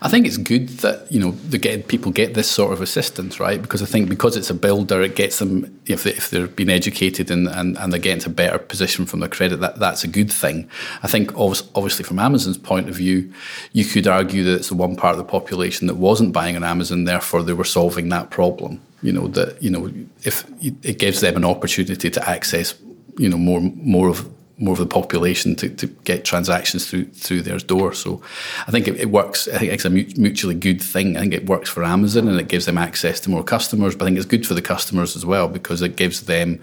I 0.00 0.08
think 0.08 0.26
it's 0.26 0.36
good 0.36 0.68
that 0.80 1.10
you 1.10 1.20
know 1.20 1.32
the 1.32 1.58
get, 1.58 1.88
people 1.88 2.12
get 2.12 2.34
this 2.34 2.50
sort 2.50 2.72
of 2.72 2.80
assistance, 2.80 3.38
right? 3.38 3.60
Because 3.60 3.82
I 3.82 3.86
think 3.86 4.08
because 4.08 4.36
it's 4.36 4.50
a 4.50 4.54
builder, 4.54 5.02
it 5.02 5.16
gets 5.16 5.38
them 5.38 5.80
if, 5.86 6.04
they, 6.04 6.10
if 6.10 6.30
they're 6.30 6.46
being 6.46 6.70
educated 6.70 7.30
and, 7.30 7.48
and, 7.48 7.76
and 7.78 7.92
they 7.92 7.98
get 7.98 8.14
into 8.14 8.30
a 8.30 8.32
better 8.32 8.58
position 8.58 9.06
from 9.06 9.20
their 9.20 9.28
credit. 9.28 9.60
That 9.60 9.78
that's 9.78 10.04
a 10.04 10.08
good 10.08 10.32
thing. 10.32 10.68
I 11.02 11.08
think 11.08 11.36
obviously 11.36 12.04
from 12.04 12.18
Amazon's 12.18 12.58
point 12.58 12.88
of 12.88 12.94
view, 12.94 13.32
you 13.72 13.84
could 13.84 14.06
argue 14.06 14.44
that 14.44 14.56
it's 14.56 14.68
the 14.68 14.74
one 14.74 14.96
part 14.96 15.12
of 15.12 15.18
the 15.18 15.24
population 15.24 15.86
that 15.86 15.96
wasn't 15.96 16.32
buying 16.32 16.56
on 16.56 16.64
Amazon, 16.64 17.04
therefore 17.04 17.42
they 17.42 17.52
were 17.52 17.64
solving 17.64 18.08
that 18.08 18.30
problem. 18.30 18.80
You 19.02 19.12
know 19.12 19.28
that 19.28 19.62
you 19.62 19.70
know 19.70 19.92
if 20.24 20.44
it 20.60 20.98
gives 20.98 21.20
them 21.20 21.36
an 21.36 21.44
opportunity 21.44 22.10
to 22.10 22.28
access 22.28 22.74
you 23.16 23.28
know 23.28 23.36
more 23.36 23.60
more 23.60 24.08
of 24.08 24.28
more 24.58 24.72
of 24.72 24.78
the 24.78 24.86
population 24.86 25.54
to, 25.54 25.68
to 25.68 25.86
get 25.86 26.24
transactions 26.24 26.88
through 26.88 27.04
through 27.06 27.42
their 27.42 27.58
door. 27.58 27.94
So 27.94 28.20
I 28.66 28.70
think 28.70 28.88
it, 28.88 28.96
it, 28.96 29.10
works. 29.10 29.48
I 29.48 29.58
think 29.58 29.72
it's 29.72 29.84
a 29.84 29.90
mutually 29.90 30.54
good 30.54 30.82
thing. 30.82 31.16
I 31.16 31.20
think 31.20 31.32
it 31.32 31.46
works 31.46 31.70
for 31.70 31.84
Amazon 31.84 32.28
and 32.28 32.38
it 32.38 32.48
gives 32.48 32.66
them 32.66 32.76
access 32.76 33.20
to 33.20 33.30
more 33.30 33.44
customers. 33.44 33.94
But 33.94 34.04
I 34.04 34.06
think 34.08 34.16
it's 34.16 34.26
good 34.26 34.46
for 34.46 34.54
the 34.54 34.62
customers 34.62 35.16
as 35.16 35.24
well 35.24 35.48
because 35.48 35.80
it 35.80 35.96
gives 35.96 36.22
them, 36.22 36.50
you 36.50 36.58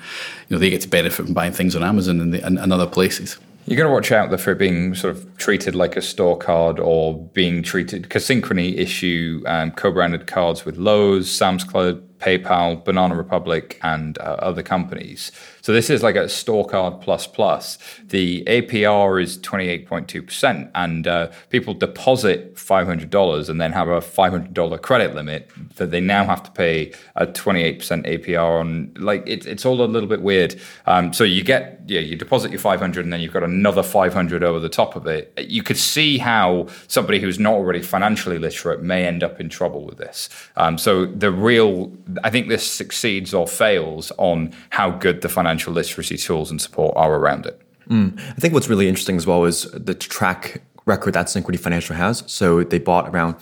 know, 0.49 0.57
they 0.57 0.69
get 0.69 0.81
to 0.81 0.89
benefit 0.89 1.25
from 1.25 1.33
buying 1.33 1.53
things 1.53 1.75
on 1.75 1.83
Amazon 1.83 2.19
and, 2.19 2.33
the, 2.33 2.45
and, 2.45 2.59
and 2.59 2.73
other 2.73 2.87
places. 2.87 3.37
You're 3.65 3.77
going 3.77 3.89
to 3.89 3.93
watch 3.93 4.11
out 4.11 4.39
for 4.39 4.51
it 4.51 4.59
being 4.59 4.93
sort 4.93 5.15
of 5.15 5.37
treated 5.37 5.73
like 5.73 5.95
a 5.95 6.01
store 6.01 6.37
card 6.37 6.79
or 6.79 7.17
being 7.17 7.63
treated 7.63 8.03
because 8.03 8.27
Synchrony 8.27 8.77
issue 8.77 9.41
um, 9.47 9.71
co-branded 9.71 10.27
cards 10.27 10.65
with 10.65 10.77
Lowe's, 10.77 11.31
Sam's 11.31 11.63
Club, 11.63 12.03
PayPal, 12.19 12.83
Banana 12.83 13.15
Republic, 13.15 13.79
and 13.83 14.17
uh, 14.19 14.37
other 14.39 14.63
companies. 14.63 15.31
So 15.61 15.73
this 15.73 15.89
is 15.89 16.03
like 16.03 16.15
a 16.15 16.29
store 16.29 16.65
card 16.65 17.01
plus 17.01 17.25
plus. 17.25 17.79
The 18.03 18.43
APR 18.45 19.21
is 19.21 19.37
28.2%, 19.39 20.69
and 20.75 21.07
uh, 21.07 21.31
people 21.49 21.73
deposit 21.73 22.55
$500 22.55 23.49
and 23.49 23.59
then 23.59 23.71
have 23.71 23.87
a 23.87 23.99
$500 23.99 24.81
credit 24.81 25.15
limit 25.15 25.49
that 25.75 25.91
they 25.91 26.01
now 26.01 26.23
have 26.23 26.43
to 26.43 26.51
pay 26.51 26.93
a 27.15 27.25
28% 27.27 27.79
APR 28.05 28.59
on. 28.59 28.93
Like 28.95 29.27
it, 29.27 29.45
it's 29.45 29.65
all 29.65 29.81
a 29.81 29.85
little 29.85 30.09
bit 30.09 30.21
weird. 30.21 30.59
Um, 30.85 31.13
so 31.13 31.23
you 31.23 31.43
get, 31.43 31.81
yeah, 31.87 31.99
you 31.99 32.15
deposit 32.15 32.51
your 32.51 32.59
500 32.59 33.03
and 33.03 33.11
then 33.11 33.21
you've 33.21 33.33
got 33.33 33.43
another 33.43 33.83
500 33.83 34.43
over 34.43 34.59
the 34.59 34.69
top 34.69 34.95
of 34.95 35.07
it. 35.07 35.33
You 35.37 35.63
could 35.63 35.77
see 35.77 36.17
how 36.17 36.67
somebody 36.87 37.19
who's 37.19 37.39
not 37.39 37.53
already 37.53 37.81
financially 37.81 38.37
literate 38.37 38.81
may 38.81 39.05
end 39.05 39.23
up 39.23 39.39
in 39.39 39.49
trouble 39.49 39.85
with 39.85 39.97
this. 39.97 40.29
Um, 40.57 40.77
so 40.77 41.05
the 41.05 41.31
real, 41.31 41.91
I 42.23 42.29
think 42.29 42.49
this 42.49 42.69
succeeds 42.69 43.33
or 43.33 43.47
fails 43.47 44.11
on 44.17 44.53
how 44.69 44.91
good 44.91 45.21
the 45.21 45.29
financial 45.29 45.73
literacy 45.73 46.17
tools 46.17 46.51
and 46.51 46.61
support 46.61 46.93
are 46.95 47.15
around 47.15 47.45
it. 47.45 47.61
Mm. 47.89 48.19
I 48.19 48.33
think 48.33 48.53
what's 48.53 48.69
really 48.69 48.87
interesting 48.87 49.17
as 49.17 49.27
well 49.27 49.45
is 49.45 49.63
the 49.71 49.93
track 49.93 50.61
record 50.85 51.13
that 51.13 51.27
Synchrony 51.27 51.59
Financial 51.59 51.95
has. 51.95 52.23
So 52.27 52.63
they 52.63 52.79
bought 52.79 53.09
around, 53.09 53.35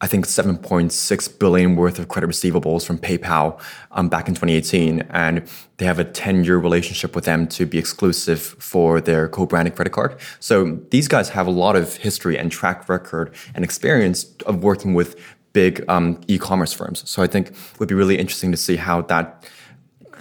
I 0.00 0.06
think, 0.06 0.26
7.6 0.26 1.38
billion 1.38 1.76
worth 1.76 1.98
of 1.98 2.08
credit 2.08 2.28
receivables 2.28 2.86
from 2.86 2.98
PayPal 2.98 3.60
um, 3.92 4.08
back 4.08 4.28
in 4.28 4.34
2018, 4.34 5.02
and 5.10 5.46
they 5.76 5.84
have 5.84 5.98
a 5.98 6.04
10-year 6.04 6.58
relationship 6.58 7.14
with 7.14 7.24
them 7.24 7.46
to 7.48 7.66
be 7.66 7.78
exclusive 7.78 8.40
for 8.40 9.00
their 9.00 9.28
co-branded 9.28 9.74
credit 9.74 9.92
card. 9.92 10.16
So 10.40 10.78
these 10.90 11.08
guys 11.08 11.30
have 11.30 11.46
a 11.46 11.50
lot 11.50 11.76
of 11.76 11.96
history 11.96 12.38
and 12.38 12.50
track 12.50 12.88
record 12.88 13.34
and 13.54 13.64
experience 13.64 14.24
of 14.46 14.62
working 14.62 14.94
with 14.94 15.16
big 15.56 15.82
um, 15.88 16.20
e-commerce 16.28 16.74
firms. 16.74 16.98
So 17.08 17.22
I 17.22 17.26
think 17.26 17.48
it 17.48 17.78
would 17.78 17.88
be 17.88 17.94
really 17.94 18.18
interesting 18.18 18.50
to 18.52 18.58
see 18.58 18.76
how 18.76 19.00
that 19.12 19.48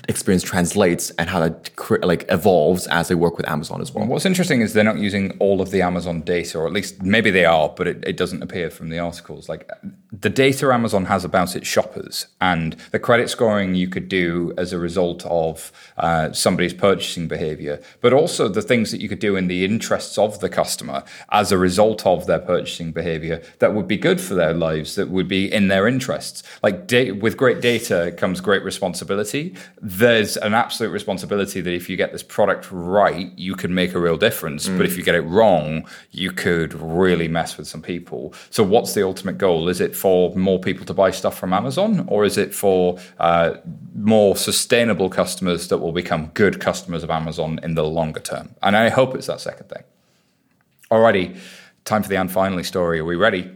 experience 0.07 0.43
translates 0.43 1.09
and 1.11 1.29
how 1.29 1.39
that 1.39 1.71
like 2.03 2.25
evolves 2.29 2.87
as 2.87 3.07
they 3.07 3.15
work 3.15 3.37
with 3.37 3.47
Amazon 3.47 3.81
as 3.81 3.91
well. 3.93 4.05
What's 4.05 4.25
interesting 4.25 4.61
is 4.61 4.73
they're 4.73 4.83
not 4.83 4.97
using 4.97 5.35
all 5.39 5.61
of 5.61 5.71
the 5.71 5.81
Amazon 5.81 6.21
data, 6.21 6.59
or 6.59 6.67
at 6.67 6.73
least 6.73 7.01
maybe 7.01 7.31
they 7.31 7.45
are, 7.45 7.69
but 7.69 7.87
it, 7.87 8.03
it 8.05 8.17
doesn't 8.17 8.41
appear 8.41 8.69
from 8.69 8.89
the 8.89 8.99
articles. 8.99 9.49
Like 9.49 9.69
the 10.11 10.29
data 10.29 10.71
Amazon 10.71 11.05
has 11.05 11.25
about 11.25 11.55
its 11.55 11.67
shoppers 11.67 12.27
and 12.39 12.73
the 12.91 12.99
credit 12.99 13.29
scoring 13.29 13.75
you 13.75 13.87
could 13.87 14.07
do 14.07 14.53
as 14.57 14.73
a 14.73 14.79
result 14.79 15.25
of 15.25 15.71
uh, 15.97 16.31
somebody's 16.31 16.73
purchasing 16.73 17.27
behavior, 17.27 17.81
but 18.01 18.13
also 18.13 18.47
the 18.47 18.61
things 18.61 18.91
that 18.91 19.01
you 19.01 19.09
could 19.09 19.19
do 19.19 19.35
in 19.35 19.47
the 19.47 19.65
interests 19.65 20.17
of 20.17 20.39
the 20.39 20.49
customer 20.49 21.03
as 21.31 21.51
a 21.51 21.57
result 21.57 22.05
of 22.05 22.25
their 22.27 22.39
purchasing 22.39 22.91
behavior 22.91 23.41
that 23.59 23.73
would 23.73 23.87
be 23.87 23.97
good 23.97 24.21
for 24.21 24.35
their 24.35 24.53
lives, 24.53 24.95
that 24.95 25.09
would 25.09 25.27
be 25.27 25.51
in 25.51 25.67
their 25.67 25.87
interests. 25.87 26.43
Like 26.61 26.87
da- 26.87 27.11
with 27.11 27.37
great 27.37 27.61
data 27.61 28.13
comes 28.17 28.41
great 28.41 28.63
responsibility 28.63 29.55
there's 29.97 30.35
an 30.37 30.53
absolute 30.53 30.89
responsibility 30.89 31.61
that 31.61 31.73
if 31.73 31.89
you 31.89 31.95
get 31.95 32.11
this 32.11 32.23
product 32.23 32.67
right, 32.71 33.31
you 33.37 33.55
can 33.55 33.73
make 33.73 33.93
a 33.93 33.99
real 33.99 34.17
difference. 34.17 34.67
Mm. 34.67 34.77
But 34.77 34.85
if 34.85 34.97
you 34.97 35.03
get 35.03 35.15
it 35.15 35.21
wrong, 35.21 35.87
you 36.11 36.31
could 36.31 36.73
really 36.73 37.27
mess 37.27 37.57
with 37.57 37.67
some 37.67 37.81
people. 37.81 38.33
So, 38.49 38.63
what's 38.63 38.93
the 38.93 39.03
ultimate 39.03 39.37
goal? 39.37 39.69
Is 39.69 39.81
it 39.81 39.95
for 39.95 40.35
more 40.35 40.59
people 40.59 40.85
to 40.85 40.93
buy 40.93 41.11
stuff 41.11 41.37
from 41.37 41.53
Amazon, 41.53 42.05
or 42.07 42.25
is 42.25 42.37
it 42.37 42.53
for 42.53 42.99
uh, 43.19 43.55
more 43.93 44.35
sustainable 44.35 45.09
customers 45.09 45.67
that 45.69 45.77
will 45.77 45.93
become 45.93 46.27
good 46.33 46.59
customers 46.59 47.03
of 47.03 47.09
Amazon 47.09 47.59
in 47.63 47.75
the 47.75 47.83
longer 47.83 48.19
term? 48.19 48.55
And 48.61 48.75
I 48.75 48.89
hope 48.89 49.15
it's 49.15 49.27
that 49.27 49.41
second 49.41 49.69
thing. 49.69 49.83
Alrighty, 50.91 51.37
time 51.85 52.03
for 52.03 52.09
the 52.09 52.17
and 52.17 52.31
finally 52.31 52.63
story. 52.63 52.99
Are 52.99 53.05
we 53.05 53.15
ready? 53.15 53.51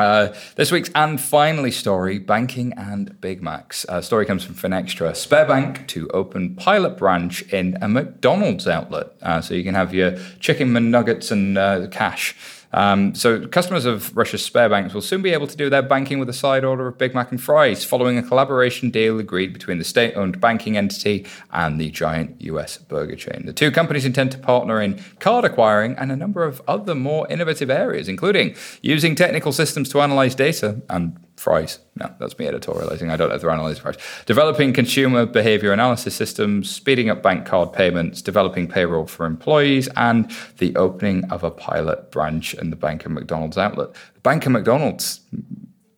Uh, 0.00 0.34
this 0.56 0.72
week's 0.72 0.90
and 0.94 1.20
finally 1.20 1.70
story 1.70 2.18
banking 2.18 2.72
and 2.72 3.20
Big 3.20 3.42
Macs. 3.42 3.84
Uh, 3.86 4.00
story 4.00 4.24
comes 4.24 4.42
from 4.42 4.54
Finextra. 4.54 5.10
Sberbank 5.10 5.86
to 5.88 6.08
open 6.08 6.56
pilot 6.56 6.96
branch 6.96 7.42
in 7.52 7.76
a 7.82 7.88
McDonald's 7.88 8.66
outlet. 8.66 9.08
Uh, 9.20 9.42
so 9.42 9.52
you 9.52 9.62
can 9.62 9.74
have 9.74 9.92
your 9.92 10.16
chicken 10.38 10.72
nuggets 10.90 11.30
and 11.30 11.58
uh, 11.58 11.86
cash 11.88 12.34
um, 12.72 13.14
so 13.14 13.46
customers 13.48 13.84
of 13.84 14.16
Russia's 14.16 14.48
Sberbank's 14.48 14.94
will 14.94 15.00
soon 15.00 15.22
be 15.22 15.32
able 15.32 15.46
to 15.46 15.56
do 15.56 15.68
their 15.68 15.82
banking 15.82 16.18
with 16.18 16.28
a 16.28 16.32
side 16.32 16.64
order 16.64 16.86
of 16.86 16.98
Big 16.98 17.14
Mac 17.14 17.30
and 17.30 17.42
fries, 17.42 17.84
following 17.84 18.16
a 18.16 18.22
collaboration 18.22 18.90
deal 18.90 19.18
agreed 19.18 19.52
between 19.52 19.78
the 19.78 19.84
state-owned 19.84 20.40
banking 20.40 20.76
entity 20.76 21.26
and 21.52 21.80
the 21.80 21.90
giant 21.90 22.40
US 22.42 22.78
burger 22.78 23.16
chain. 23.16 23.44
The 23.44 23.52
two 23.52 23.70
companies 23.70 24.04
intend 24.04 24.32
to 24.32 24.38
partner 24.38 24.80
in 24.80 25.02
card 25.18 25.44
acquiring 25.44 25.96
and 25.96 26.12
a 26.12 26.16
number 26.16 26.44
of 26.44 26.62
other 26.68 26.94
more 26.94 27.26
innovative 27.28 27.70
areas, 27.70 28.08
including 28.08 28.54
using 28.82 29.14
technical 29.14 29.52
systems 29.52 29.88
to 29.90 30.00
analyze 30.00 30.34
data 30.34 30.80
and 30.88 31.18
fries. 31.40 31.78
No, 31.96 32.14
that's 32.18 32.38
me 32.38 32.44
editorializing. 32.44 33.10
I 33.10 33.16
don't 33.16 33.30
to 33.30 33.50
analyze 33.50 33.78
fries. 33.78 33.96
Developing 34.26 34.74
consumer 34.74 35.24
behavior 35.24 35.72
analysis 35.72 36.14
systems, 36.14 36.70
speeding 36.70 37.08
up 37.08 37.22
bank 37.22 37.46
card 37.46 37.72
payments, 37.72 38.20
developing 38.20 38.68
payroll 38.68 39.06
for 39.06 39.24
employees, 39.24 39.88
and 39.96 40.30
the 40.58 40.76
opening 40.76 41.24
of 41.30 41.42
a 41.42 41.50
pilot 41.50 42.10
branch 42.10 42.52
in 42.52 42.68
the 42.68 42.76
Bank 42.76 43.06
of 43.06 43.12
McDonald's 43.12 43.56
outlet. 43.56 43.88
Bank 44.22 44.44
of 44.44 44.52
McDonald's, 44.52 45.20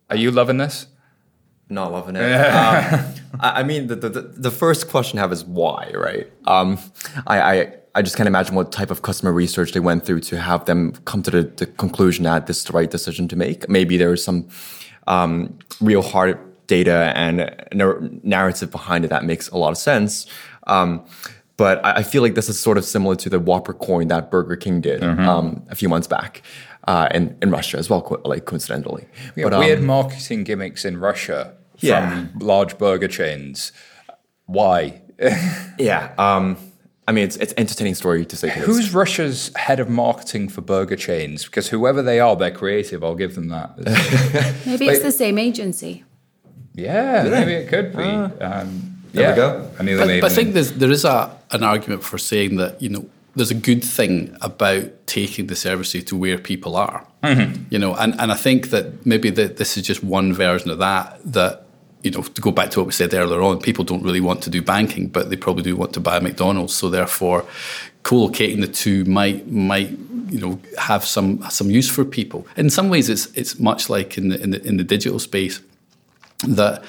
are 0.09 0.15
you 0.15 0.31
loving 0.31 0.57
this? 0.57 0.87
Not 1.67 1.91
loving 1.91 2.15
it. 2.15 2.21
um, 2.21 3.13
I 3.41 3.63
mean, 3.63 3.87
the, 3.87 3.95
the, 3.95 4.09
the 4.09 4.51
first 4.51 4.87
question 4.87 5.19
I 5.19 5.23
have 5.23 5.33
is 5.33 5.43
why, 5.43 5.91
right? 5.93 6.31
Um, 6.45 6.79
I, 7.27 7.41
I 7.41 7.73
I 7.95 8.01
just 8.01 8.15
can't 8.15 8.27
imagine 8.27 8.55
what 8.55 8.71
type 8.71 8.89
of 8.89 9.03
customer 9.03 9.31
research 9.31 9.73
they 9.73 9.79
went 9.79 10.03
through 10.03 10.21
to 10.21 10.39
have 10.39 10.65
them 10.65 10.93
come 11.05 11.21
to 11.23 11.29
the, 11.29 11.43
the 11.43 11.67
conclusion 11.67 12.23
that 12.23 12.47
this 12.47 12.57
is 12.57 12.63
the 12.63 12.73
right 12.73 12.89
decision 12.89 13.27
to 13.27 13.35
make. 13.35 13.69
Maybe 13.69 13.97
there 13.97 14.09
was 14.09 14.23
some 14.23 14.47
um, 15.07 15.57
real 15.81 16.01
hard 16.01 16.39
data 16.67 17.11
and 17.15 17.53
narrative 18.23 18.71
behind 18.71 19.05
it 19.05 19.09
that 19.09 19.25
makes 19.25 19.49
a 19.49 19.57
lot 19.57 19.71
of 19.71 19.77
sense. 19.77 20.25
Um, 20.67 21.05
but 21.57 21.85
I, 21.85 22.01
feel 22.01 22.23
like 22.23 22.33
this 22.33 22.49
is 22.49 22.59
sort 22.59 22.77
of 22.77 22.85
similar 22.85 23.15
to 23.17 23.29
the 23.29 23.39
Whopper 23.39 23.73
coin 23.73 24.07
that 24.07 24.31
Burger 24.31 24.55
King 24.55 24.81
did 24.81 25.01
mm-hmm. 25.01 25.27
um, 25.27 25.63
a 25.69 25.75
few 25.75 25.87
months 25.87 26.07
back. 26.07 26.41
Uh, 26.85 27.07
in, 27.13 27.37
in 27.41 27.49
Russia 27.49 27.77
as 27.77 27.89
well, 27.89 28.19
like 28.25 28.43
coincidentally. 28.43 29.05
Yeah, 29.37 29.47
but, 29.47 29.59
weird 29.59 29.79
um, 29.79 29.85
marketing 29.85 30.43
gimmicks 30.43 30.83
in 30.83 30.97
Russia 30.97 31.55
from 31.77 31.87
yeah. 31.87 32.25
large 32.41 32.77
burger 32.77 33.07
chains. 33.07 33.71
Why? 34.47 35.01
yeah. 35.79 36.13
Um, 36.17 36.57
I 37.07 37.11
mean, 37.11 37.25
it's 37.25 37.35
it's 37.37 37.53
entertaining 37.57 37.95
story 37.95 38.25
to 38.25 38.35
say. 38.35 38.49
Who's 38.49 38.93
Russia's 38.93 39.51
head 39.55 39.79
of 39.79 39.89
marketing 39.89 40.47
for 40.49 40.61
burger 40.61 40.95
chains? 40.95 41.43
Because 41.43 41.67
whoever 41.67 42.01
they 42.01 42.19
are, 42.19 42.35
they're 42.35 42.51
creative. 42.51 43.03
I'll 43.03 43.15
give 43.15 43.35
them 43.35 43.49
that. 43.49 43.77
maybe 44.65 44.87
it's 44.87 45.03
the 45.03 45.11
same 45.11 45.37
agency. 45.37 46.03
Yeah, 46.73 47.23
maybe 47.23 47.53
it 47.53 47.67
could 47.67 47.95
be. 47.95 48.03
Uh, 48.03 48.29
um, 48.39 48.93
there 49.11 49.23
yeah. 49.23 49.29
we 49.31 49.35
go. 49.35 49.69
I, 49.79 50.05
but, 50.05 50.21
but 50.21 50.31
I 50.31 50.33
think 50.33 50.53
there's, 50.53 50.71
there 50.73 50.89
is 50.89 51.05
a, 51.05 51.37
an 51.51 51.63
argument 51.63 52.03
for 52.03 52.17
saying 52.17 52.55
that 52.55 52.81
you 52.81 52.89
know 52.89 53.05
there's 53.35 53.51
a 53.51 53.55
good 53.55 53.83
thing 53.83 54.35
about 54.41 54.85
taking 55.05 55.47
the 55.47 55.55
services 55.55 56.03
to 56.05 56.15
where 56.15 56.37
people 56.37 56.75
are. 56.75 57.05
You 57.69 57.79
know, 57.79 57.95
and, 57.95 58.19
and 58.19 58.33
I 58.33 58.35
think 58.35 58.69
that 58.71 59.05
maybe 59.05 59.29
that 59.29 59.55
this 59.55 59.77
is 59.77 59.87
just 59.87 60.03
one 60.03 60.33
version 60.33 60.69
of 60.69 60.79
that 60.79 61.19
that 61.23 61.62
you 62.03 62.11
know, 62.11 62.21
to 62.21 62.41
go 62.41 62.51
back 62.51 62.69
to 62.71 62.79
what 62.79 62.85
we 62.85 62.91
said 62.91 63.13
earlier 63.13 63.41
on, 63.41 63.59
people 63.59 63.85
don't 63.85 64.03
really 64.03 64.21
want 64.21 64.43
to 64.43 64.49
do 64.49 64.61
banking, 64.61 65.07
but 65.07 65.29
they 65.29 65.37
probably 65.37 65.63
do 65.63 65.75
want 65.75 65.93
to 65.93 65.99
buy 65.99 66.19
McDonald's. 66.19 66.75
So 66.75 66.89
therefore, 66.89 67.45
co-locating 68.03 68.59
the 68.59 68.67
two 68.67 69.05
might 69.05 69.49
might 69.49 69.89
you 70.29 70.39
know 70.39 70.59
have 70.77 71.05
some 71.05 71.41
some 71.49 71.71
use 71.71 71.89
for 71.89 72.03
people. 72.03 72.45
In 72.57 72.69
some 72.69 72.89
ways, 72.89 73.09
it's 73.09 73.27
it's 73.33 73.57
much 73.57 73.89
like 73.89 74.17
in 74.17 74.29
the 74.29 74.41
in 74.41 74.51
the, 74.51 74.61
in 74.67 74.77
the 74.77 74.83
digital 74.83 75.19
space 75.19 75.61
that 76.45 76.83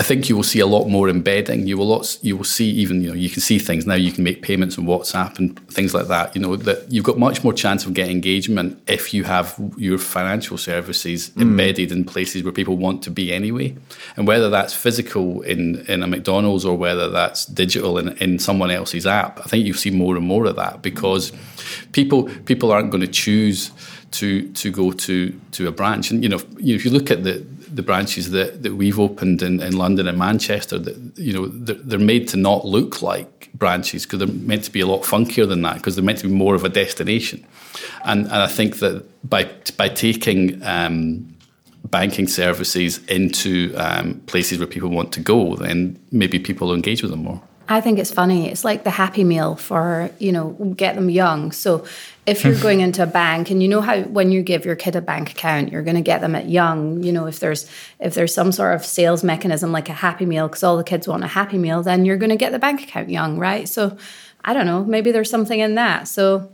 I 0.00 0.02
think 0.02 0.30
you 0.30 0.34
will 0.34 0.42
see 0.42 0.60
a 0.60 0.66
lot 0.66 0.88
more 0.88 1.10
embedding. 1.10 1.66
You 1.66 1.76
will 1.76 1.88
lots, 1.88 2.18
you 2.24 2.34
will 2.34 2.44
see 2.44 2.70
even 2.70 3.02
you 3.02 3.10
know 3.10 3.14
you 3.14 3.28
can 3.28 3.42
see 3.42 3.58
things 3.58 3.84
now. 3.84 3.96
You 3.96 4.12
can 4.12 4.24
make 4.24 4.40
payments 4.40 4.78
on 4.78 4.86
WhatsApp 4.86 5.38
and 5.38 5.60
things 5.68 5.92
like 5.92 6.06
that. 6.06 6.34
You 6.34 6.40
know 6.40 6.56
that 6.56 6.90
you've 6.90 7.04
got 7.04 7.18
much 7.18 7.44
more 7.44 7.52
chance 7.52 7.84
of 7.84 7.92
getting 7.92 8.12
engagement 8.12 8.82
if 8.86 9.12
you 9.12 9.24
have 9.24 9.54
your 9.76 9.98
financial 9.98 10.56
services 10.56 11.28
mm. 11.28 11.42
embedded 11.42 11.92
in 11.92 12.06
places 12.06 12.42
where 12.42 12.52
people 12.52 12.78
want 12.78 13.02
to 13.02 13.10
be 13.10 13.30
anyway. 13.30 13.76
And 14.16 14.26
whether 14.26 14.48
that's 14.48 14.72
physical 14.72 15.42
in 15.42 15.84
in 15.86 16.02
a 16.02 16.06
McDonald's 16.06 16.64
or 16.64 16.78
whether 16.78 17.10
that's 17.10 17.44
digital 17.44 17.98
in, 17.98 18.16
in 18.16 18.38
someone 18.38 18.70
else's 18.70 19.06
app, 19.06 19.38
I 19.40 19.42
think 19.50 19.66
you 19.66 19.74
see 19.74 19.90
more 19.90 20.16
and 20.16 20.24
more 20.24 20.46
of 20.46 20.56
that 20.56 20.80
because 20.80 21.30
people 21.92 22.22
people 22.46 22.72
aren't 22.72 22.90
going 22.90 23.02
to 23.02 23.12
choose 23.12 23.70
to 24.12 24.50
to 24.52 24.70
go 24.70 24.92
to 24.92 25.38
to 25.52 25.68
a 25.68 25.72
branch. 25.72 26.10
And 26.10 26.22
you 26.22 26.30
know, 26.30 26.40
if 26.58 26.86
you 26.86 26.90
look 26.90 27.10
at 27.10 27.22
the 27.22 27.44
the 27.72 27.82
branches 27.82 28.30
that, 28.30 28.62
that 28.62 28.74
we've 28.74 28.98
opened 28.98 29.42
in, 29.42 29.60
in 29.60 29.76
London 29.76 30.06
and 30.08 30.18
Manchester, 30.18 30.78
that 30.78 30.96
you 31.16 31.32
know 31.32 31.46
they're, 31.46 31.76
they're 31.76 31.98
made 31.98 32.28
to 32.28 32.36
not 32.36 32.64
look 32.64 33.02
like 33.02 33.50
branches 33.54 34.04
because 34.04 34.18
they're 34.18 34.28
meant 34.28 34.64
to 34.64 34.72
be 34.72 34.80
a 34.80 34.86
lot 34.86 35.02
funkier 35.02 35.48
than 35.48 35.62
that 35.62 35.76
because 35.76 35.96
they're 35.96 36.04
meant 36.04 36.18
to 36.18 36.28
be 36.28 36.34
more 36.34 36.54
of 36.54 36.64
a 36.64 36.68
destination. 36.68 37.44
And, 38.04 38.24
and 38.26 38.34
I 38.34 38.46
think 38.46 38.78
that 38.78 39.04
by 39.28 39.50
by 39.76 39.88
taking 39.88 40.62
um, 40.64 41.34
banking 41.84 42.28
services 42.28 43.04
into 43.06 43.74
um, 43.76 44.20
places 44.26 44.58
where 44.58 44.66
people 44.66 44.90
want 44.90 45.12
to 45.12 45.20
go, 45.20 45.56
then 45.56 45.98
maybe 46.10 46.38
people 46.38 46.68
will 46.68 46.74
engage 46.74 47.02
with 47.02 47.10
them 47.10 47.22
more. 47.24 47.42
I 47.70 47.80
think 47.80 48.00
it's 48.00 48.12
funny. 48.12 48.50
It's 48.50 48.64
like 48.64 48.82
the 48.82 48.90
happy 48.90 49.22
meal 49.22 49.54
for, 49.54 50.10
you 50.18 50.32
know, 50.32 50.50
get 50.76 50.96
them 50.96 51.08
young. 51.08 51.52
So 51.52 51.86
if 52.30 52.44
you're 52.44 52.60
going 52.60 52.80
into 52.80 53.02
a 53.02 53.06
bank 53.06 53.50
and 53.50 53.62
you 53.62 53.68
know 53.68 53.80
how 53.80 54.02
when 54.02 54.30
you 54.30 54.42
give 54.42 54.64
your 54.64 54.76
kid 54.76 54.94
a 54.94 55.00
bank 55.00 55.32
account, 55.32 55.72
you're 55.72 55.82
going 55.82 55.96
to 55.96 56.02
get 56.02 56.20
them 56.20 56.34
at 56.34 56.48
young, 56.48 57.02
you 57.02 57.12
know, 57.12 57.26
if 57.26 57.40
there's 57.40 57.68
if 57.98 58.14
there's 58.14 58.32
some 58.32 58.52
sort 58.52 58.74
of 58.74 58.84
sales 58.84 59.24
mechanism 59.24 59.72
like 59.72 59.88
a 59.88 59.92
happy 59.92 60.26
meal 60.26 60.46
because 60.48 60.62
all 60.62 60.76
the 60.76 60.84
kids 60.84 61.08
want 61.08 61.24
a 61.24 61.26
happy 61.26 61.58
meal, 61.58 61.82
then 61.82 62.04
you're 62.04 62.16
going 62.16 62.30
to 62.30 62.36
get 62.36 62.52
the 62.52 62.58
bank 62.58 62.82
account 62.82 63.10
young, 63.10 63.38
right? 63.38 63.68
So 63.68 63.96
I 64.44 64.54
don't 64.54 64.66
know, 64.66 64.84
maybe 64.84 65.12
there's 65.12 65.28
something 65.28 65.58
in 65.58 65.74
that. 65.74 66.08
So 66.08 66.50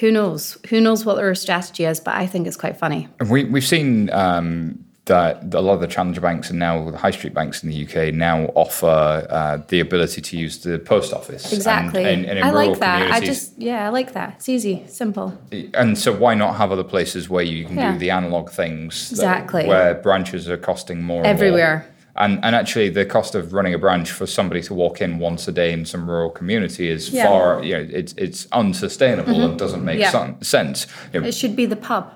who 0.00 0.10
knows? 0.10 0.56
Who 0.68 0.80
knows 0.80 1.04
what 1.04 1.16
their 1.16 1.34
strategy 1.34 1.84
is, 1.84 2.00
but 2.00 2.14
I 2.14 2.26
think 2.26 2.46
it's 2.46 2.56
quite 2.56 2.76
funny. 2.76 3.08
We 3.28 3.44
we've 3.44 3.66
seen 3.66 4.08
um 4.10 4.84
that 5.06 5.52
a 5.52 5.60
lot 5.60 5.74
of 5.74 5.80
the 5.80 5.88
challenger 5.88 6.20
banks 6.20 6.48
and 6.50 6.60
now 6.60 6.88
the 6.88 6.96
high 6.96 7.10
street 7.10 7.34
banks 7.34 7.64
in 7.64 7.70
the 7.70 7.84
UK 7.86 8.14
now 8.14 8.44
offer 8.54 9.26
uh, 9.28 9.58
the 9.66 9.80
ability 9.80 10.20
to 10.20 10.36
use 10.36 10.62
the 10.62 10.78
post 10.78 11.12
office. 11.12 11.52
Exactly. 11.52 12.04
And, 12.04 12.24
and, 12.24 12.38
and 12.38 12.48
I 12.48 12.52
like 12.52 12.78
that. 12.78 13.10
I 13.10 13.20
just 13.20 13.58
yeah, 13.58 13.86
I 13.86 13.88
like 13.88 14.12
that. 14.12 14.34
It's 14.36 14.48
easy, 14.48 14.84
simple. 14.86 15.36
And 15.74 15.98
so 15.98 16.14
why 16.14 16.34
not 16.34 16.54
have 16.54 16.70
other 16.70 16.84
places 16.84 17.28
where 17.28 17.42
you 17.42 17.66
can 17.66 17.76
yeah. 17.76 17.92
do 17.92 17.98
the 17.98 18.10
analog 18.10 18.50
things? 18.50 19.10
Exactly. 19.10 19.62
That, 19.62 19.68
where 19.68 19.94
branches 19.96 20.48
are 20.48 20.56
costing 20.56 21.02
more 21.02 21.26
everywhere. 21.26 21.78
More. 21.78 21.88
And, 22.14 22.44
and 22.44 22.54
actually, 22.54 22.90
the 22.90 23.06
cost 23.06 23.34
of 23.34 23.54
running 23.54 23.72
a 23.72 23.78
branch 23.78 24.10
for 24.10 24.26
somebody 24.26 24.60
to 24.64 24.74
walk 24.74 25.00
in 25.00 25.18
once 25.18 25.48
a 25.48 25.52
day 25.52 25.72
in 25.72 25.86
some 25.86 26.08
rural 26.08 26.28
community 26.28 26.90
is 26.90 27.08
yeah. 27.08 27.24
far, 27.24 27.64
you 27.64 27.72
know, 27.72 27.88
it's, 27.90 28.12
it's 28.18 28.46
unsustainable 28.52 29.32
mm-hmm. 29.32 29.50
and 29.50 29.58
doesn't 29.58 29.82
make 29.82 29.98
yeah. 29.98 30.38
sense. 30.42 30.86
You 31.12 31.20
know, 31.20 31.26
it 31.26 31.32
should 31.32 31.56
be 31.56 31.64
the 31.64 31.76
pub. 31.76 32.12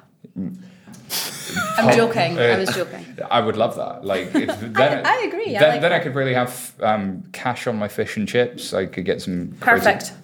I'm 1.79 1.95
joking. 1.97 2.39
I 2.39 2.59
was 2.59 2.75
joking. 2.75 3.05
I 3.31 3.41
would 3.41 3.57
love 3.57 3.77
that. 3.77 4.05
Like, 4.05 4.35
if, 4.35 4.61
then 4.61 5.07
I, 5.07 5.15
I, 5.15 5.23
agree. 5.23 5.53
Then, 5.53 5.63
I 5.63 5.69
like 5.69 5.81
then 5.81 5.93
I 5.93 5.99
could 5.99 6.15
really 6.15 6.35
have 6.35 6.75
um, 6.81 7.23
cash 7.33 7.67
on 7.67 7.77
my 7.77 7.89
fish 7.89 8.17
and 8.17 8.27
chips. 8.27 8.75
I 8.75 8.87
could 8.87 9.05
get 9.05 9.23
some 9.23 9.57
perfect. 9.61 10.01
Crazy- 10.01 10.15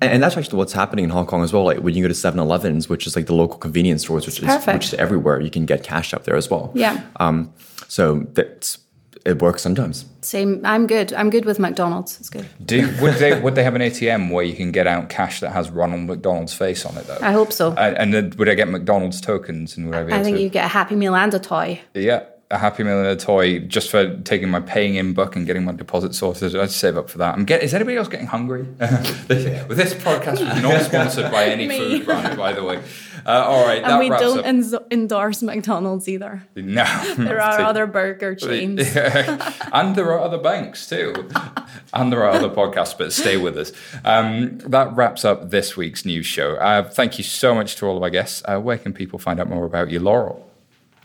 and 0.00 0.22
that's 0.22 0.36
actually 0.36 0.58
what's 0.58 0.72
happening 0.72 1.04
in 1.04 1.10
Hong 1.10 1.26
Kong 1.26 1.44
as 1.44 1.52
well. 1.52 1.64
Like 1.64 1.78
when 1.78 1.94
you 1.94 2.02
go 2.02 2.08
to 2.08 2.14
7-Elevens, 2.14 2.88
which 2.88 3.06
is 3.06 3.14
like 3.14 3.26
the 3.26 3.34
local 3.34 3.58
convenience 3.58 4.02
stores, 4.02 4.26
which 4.26 4.40
is 4.40 4.46
Perfect. 4.46 4.74
which 4.74 4.86
is 4.86 4.94
everywhere, 4.94 5.40
you 5.40 5.50
can 5.50 5.64
get 5.64 5.84
cash 5.84 6.12
up 6.12 6.24
there 6.24 6.34
as 6.34 6.50
well. 6.50 6.72
Yeah. 6.74 7.00
Um, 7.20 7.52
so 7.88 8.26
that's 8.32 8.78
it 9.24 9.40
works 9.40 9.62
sometimes. 9.62 10.04
Same. 10.20 10.60
I'm 10.64 10.86
good. 10.86 11.12
I'm 11.12 11.30
good 11.30 11.44
with 11.44 11.58
McDonald's. 11.58 12.18
It's 12.18 12.28
good. 12.28 12.46
Do 12.64 12.92
would 13.00 13.14
they 13.14 13.40
would 13.40 13.54
they 13.54 13.64
have 13.64 13.74
an 13.74 13.82
ATM 13.82 14.30
where 14.30 14.44
you 14.44 14.54
can 14.54 14.72
get 14.72 14.86
out 14.86 15.08
cash 15.08 15.40
that 15.40 15.52
has 15.52 15.70
Ronald 15.70 16.02
McDonald's 16.02 16.54
face 16.54 16.84
on 16.84 16.96
it 16.96 17.06
though? 17.06 17.18
I 17.20 17.32
hope 17.32 17.52
so. 17.52 17.72
And, 17.74 17.96
and 17.96 18.14
then 18.14 18.34
would 18.38 18.48
I 18.48 18.54
get 18.54 18.68
McDonald's 18.68 19.20
tokens 19.20 19.76
and 19.76 19.86
would 19.86 19.94
I 19.94 20.04
be? 20.04 20.12
I 20.12 20.22
think 20.22 20.36
to, 20.36 20.42
you 20.42 20.48
get 20.48 20.64
a 20.64 20.68
Happy 20.68 20.96
Meal 20.96 21.14
and 21.14 21.32
a 21.34 21.38
toy. 21.38 21.80
Yeah, 21.94 22.24
a 22.52 22.58
Happy 22.58 22.84
Meal 22.84 22.98
and 22.98 23.06
a 23.08 23.16
toy 23.16 23.60
just 23.60 23.90
for 23.90 24.16
taking 24.18 24.50
my 24.50 24.60
paying 24.60 24.96
in 24.96 25.14
book 25.14 25.34
and 25.34 25.46
getting 25.46 25.64
my 25.64 25.72
deposit 25.72 26.14
sorted. 26.14 26.54
I'd 26.54 26.70
save 26.70 26.98
up 26.98 27.08
for 27.08 27.18
that. 27.18 27.34
I'm 27.34 27.46
getting. 27.46 27.64
is 27.64 27.72
anybody 27.72 27.96
else 27.96 28.08
getting 28.08 28.26
hungry? 28.26 28.62
With 28.78 29.76
this 29.76 29.94
podcast 29.94 30.62
not 30.62 30.82
sponsored 30.82 31.32
by 31.32 31.46
any 31.46 31.68
food 31.78 32.04
brand, 32.04 32.36
by 32.36 32.52
the 32.52 32.62
way. 32.62 32.82
Uh, 33.24 33.30
all 33.30 33.64
right, 33.64 33.82
and 33.82 33.98
we 33.98 34.08
don't 34.10 34.44
endorse 34.90 35.42
McDonald's 35.42 36.08
either. 36.08 36.42
No, 36.56 36.84
there 37.16 37.40
are 37.40 37.60
other 37.60 37.86
burger 37.86 38.34
chains, 38.34 38.80
and 39.72 39.96
there 39.96 40.12
are 40.12 40.20
other 40.20 40.38
banks 40.38 40.88
too, 40.88 41.28
and 41.94 42.12
there 42.12 42.24
are 42.24 42.30
other 42.30 42.50
podcasts. 42.50 42.98
But 42.98 43.12
stay 43.12 43.36
with 43.36 43.56
us. 43.56 43.72
Um, 44.04 44.58
that 44.58 44.94
wraps 44.94 45.24
up 45.24 45.50
this 45.50 45.76
week's 45.76 46.04
news 46.04 46.26
show. 46.26 46.56
Uh, 46.56 46.82
thank 46.88 47.16
you 47.16 47.24
so 47.24 47.54
much 47.54 47.76
to 47.76 47.86
all 47.86 47.96
of 47.96 48.02
our 48.02 48.10
guests. 48.10 48.42
Uh, 48.44 48.58
where 48.58 48.76
can 48.76 48.92
people 48.92 49.18
find 49.18 49.40
out 49.40 49.48
more 49.48 49.64
about 49.64 49.90
you, 49.90 50.00
Loral? 50.00 50.42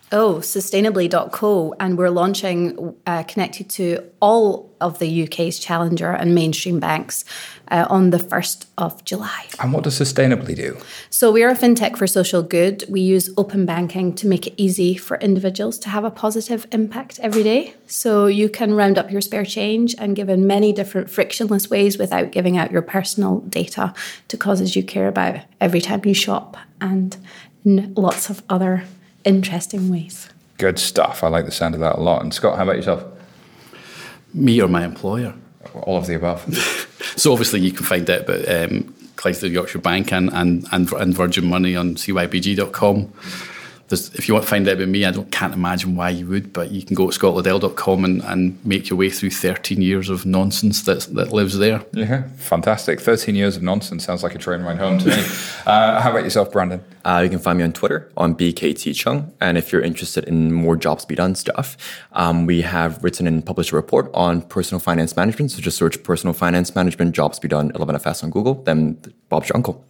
Oh, 0.10 0.36
sustainably.co. 0.36 1.76
And 1.82 1.98
we're 1.98 2.10
launching 2.10 2.96
uh, 3.06 3.24
connected 3.24 3.70
to 3.72 4.10
all 4.22 4.74
of 4.80 5.00
the 5.00 5.24
UK's 5.24 5.60
challenger 5.60 6.12
and 6.12 6.34
mainstream 6.34 6.80
banks 6.80 7.26
uh, 7.70 7.88
on 7.90 8.12
the 8.12 8.18
1st 8.18 8.68
of 8.78 9.04
July. 9.04 9.48
And 9.60 9.74
what 9.74 9.84
does 9.84 10.00
Sustainably 10.00 10.56
do? 10.56 10.78
So, 11.10 11.32
we're 11.32 11.50
a 11.50 11.56
fintech 11.56 11.98
for 11.98 12.08
social 12.08 12.42
good. 12.42 12.86
We 12.88 13.02
use 13.02 13.30
open 13.36 13.66
banking 13.66 14.14
to 14.16 14.28
make 14.28 14.48
it 14.48 14.54
easy 14.56 14.96
for 14.96 15.18
individuals 15.18 15.78
to 15.80 15.90
have 15.90 16.06
a 16.06 16.12
positive 16.12 16.68
impact 16.72 17.20
every 17.20 17.44
day. 17.44 17.74
So, 17.88 18.28
you 18.28 18.48
can 18.48 18.76
round 18.76 18.98
up 18.98 19.12
your 19.12 19.22
spare 19.22 19.46
change 19.46 19.94
and 19.98 20.16
give 20.16 20.30
in 20.30 20.48
many 20.48 20.72
different 20.72 21.10
frictionless 21.10 21.70
ways 21.70 21.98
without 21.98 22.32
giving 22.32 22.56
out 22.58 22.72
your 22.72 22.84
personal 22.84 23.40
data 23.42 23.94
to 24.30 24.38
causes 24.38 24.76
you 24.76 24.84
care 24.84 25.08
about 25.08 25.42
every 25.60 25.82
time 25.82 26.02
you 26.06 26.14
shop 26.14 26.56
and 26.80 27.18
lots 27.66 28.30
of 28.30 28.44
other 28.48 28.84
interesting 29.28 29.90
ways. 29.90 30.30
Good 30.58 30.80
stuff. 30.80 31.24
I 31.24 31.28
like 31.28 31.46
the 31.46 31.52
sound 31.52 31.76
of 31.76 31.82
that 31.82 31.98
a 31.98 32.02
lot. 32.02 32.24
And 32.24 32.34
Scott, 32.34 32.58
how 32.58 32.64
about 32.64 32.78
yourself? 32.78 33.04
Me 34.34 34.60
or 34.62 34.68
my 34.68 34.84
employer? 34.84 35.36
All 35.74 35.98
of 35.98 36.08
the 36.08 36.16
above. 36.16 36.42
so 37.16 37.32
obviously 37.32 37.60
you 37.60 37.72
can 37.72 37.86
find 37.86 38.10
out 38.10 38.22
about 38.22 38.48
um, 38.50 38.96
Clydesdale 39.18 39.52
Yorkshire 39.52 39.80
Bank 39.80 40.12
and, 40.12 40.32
and, 40.34 40.66
and, 40.72 40.92
and 40.94 41.14
Virgin 41.14 41.48
Money 41.48 41.76
on 41.76 41.96
cybg.com. 41.96 43.14
There's, 43.88 44.14
if 44.16 44.28
you 44.28 44.34
want 44.34 44.46
to 44.46 44.50
find 44.50 44.68
out 44.68 44.76
about 44.76 44.90
me, 44.90 45.06
I 45.06 45.12
don't 45.12 45.32
can't 45.32 45.54
imagine 45.54 45.96
why 45.96 46.10
you 46.10 46.28
would, 46.28 46.52
but 46.52 46.72
you 46.72 46.84
can 46.84 46.96
go 46.96 47.10
to 47.10 47.18
scottliddell.com 47.18 48.04
and, 48.04 48.22
and 48.24 48.66
make 48.66 48.90
your 48.90 49.00
way 49.00 49.10
through 49.10 49.30
13 49.30 49.82
years 49.82 50.10
of 50.10 50.26
nonsense 50.26 50.84
that, 50.84 51.02
that 51.14 51.32
lives 51.32 51.58
there. 51.58 51.84
Yeah, 51.94 52.24
fantastic. 52.38 53.00
13 53.00 53.36
years 53.36 53.56
of 53.56 53.64
nonsense 53.64 54.04
sounds 54.04 54.24
like 54.24 54.36
a 54.36 54.38
train 54.38 54.62
ride 54.62 54.78
home 54.78 55.00
to 55.00 55.08
me. 55.08 55.14
uh, 55.66 56.02
how 56.02 56.12
about 56.12 56.24
yourself, 56.24 56.52
Brandon? 56.52 56.84
Uh, 57.06 57.22
you 57.24 57.30
can 57.30 57.40
find 57.40 57.58
me 57.58 57.64
on 57.64 57.72
Twitter 57.72 58.12
on 58.18 58.36
BKT 58.36 58.94
Chung. 58.94 59.32
And 59.40 59.58
if 59.58 59.72
you're 59.72 59.82
interested 59.82 60.26
in 60.26 60.52
more 60.52 60.76
jobs 60.76 61.06
be 61.06 61.16
done 61.16 61.36
stuff, 61.36 61.78
um, 62.12 62.46
we 62.46 62.62
have 62.64 63.02
written 63.02 63.26
and 63.26 63.46
published 63.46 63.72
a 63.72 63.76
report 63.78 64.12
on 64.14 64.42
personal 64.42 64.82
finance 64.82 65.16
management. 65.16 65.52
So 65.52 65.62
just 65.62 65.78
search 65.78 66.04
personal 66.04 66.34
finance 66.34 66.76
management 66.76 67.16
jobs 67.16 67.40
be 67.40 67.48
done 67.48 67.72
11FS 67.72 68.26
on 68.26 68.32
Google. 68.32 68.56
Then 68.64 69.02
Bob's 69.30 69.48
your 69.48 69.56
uncle. 69.56 69.86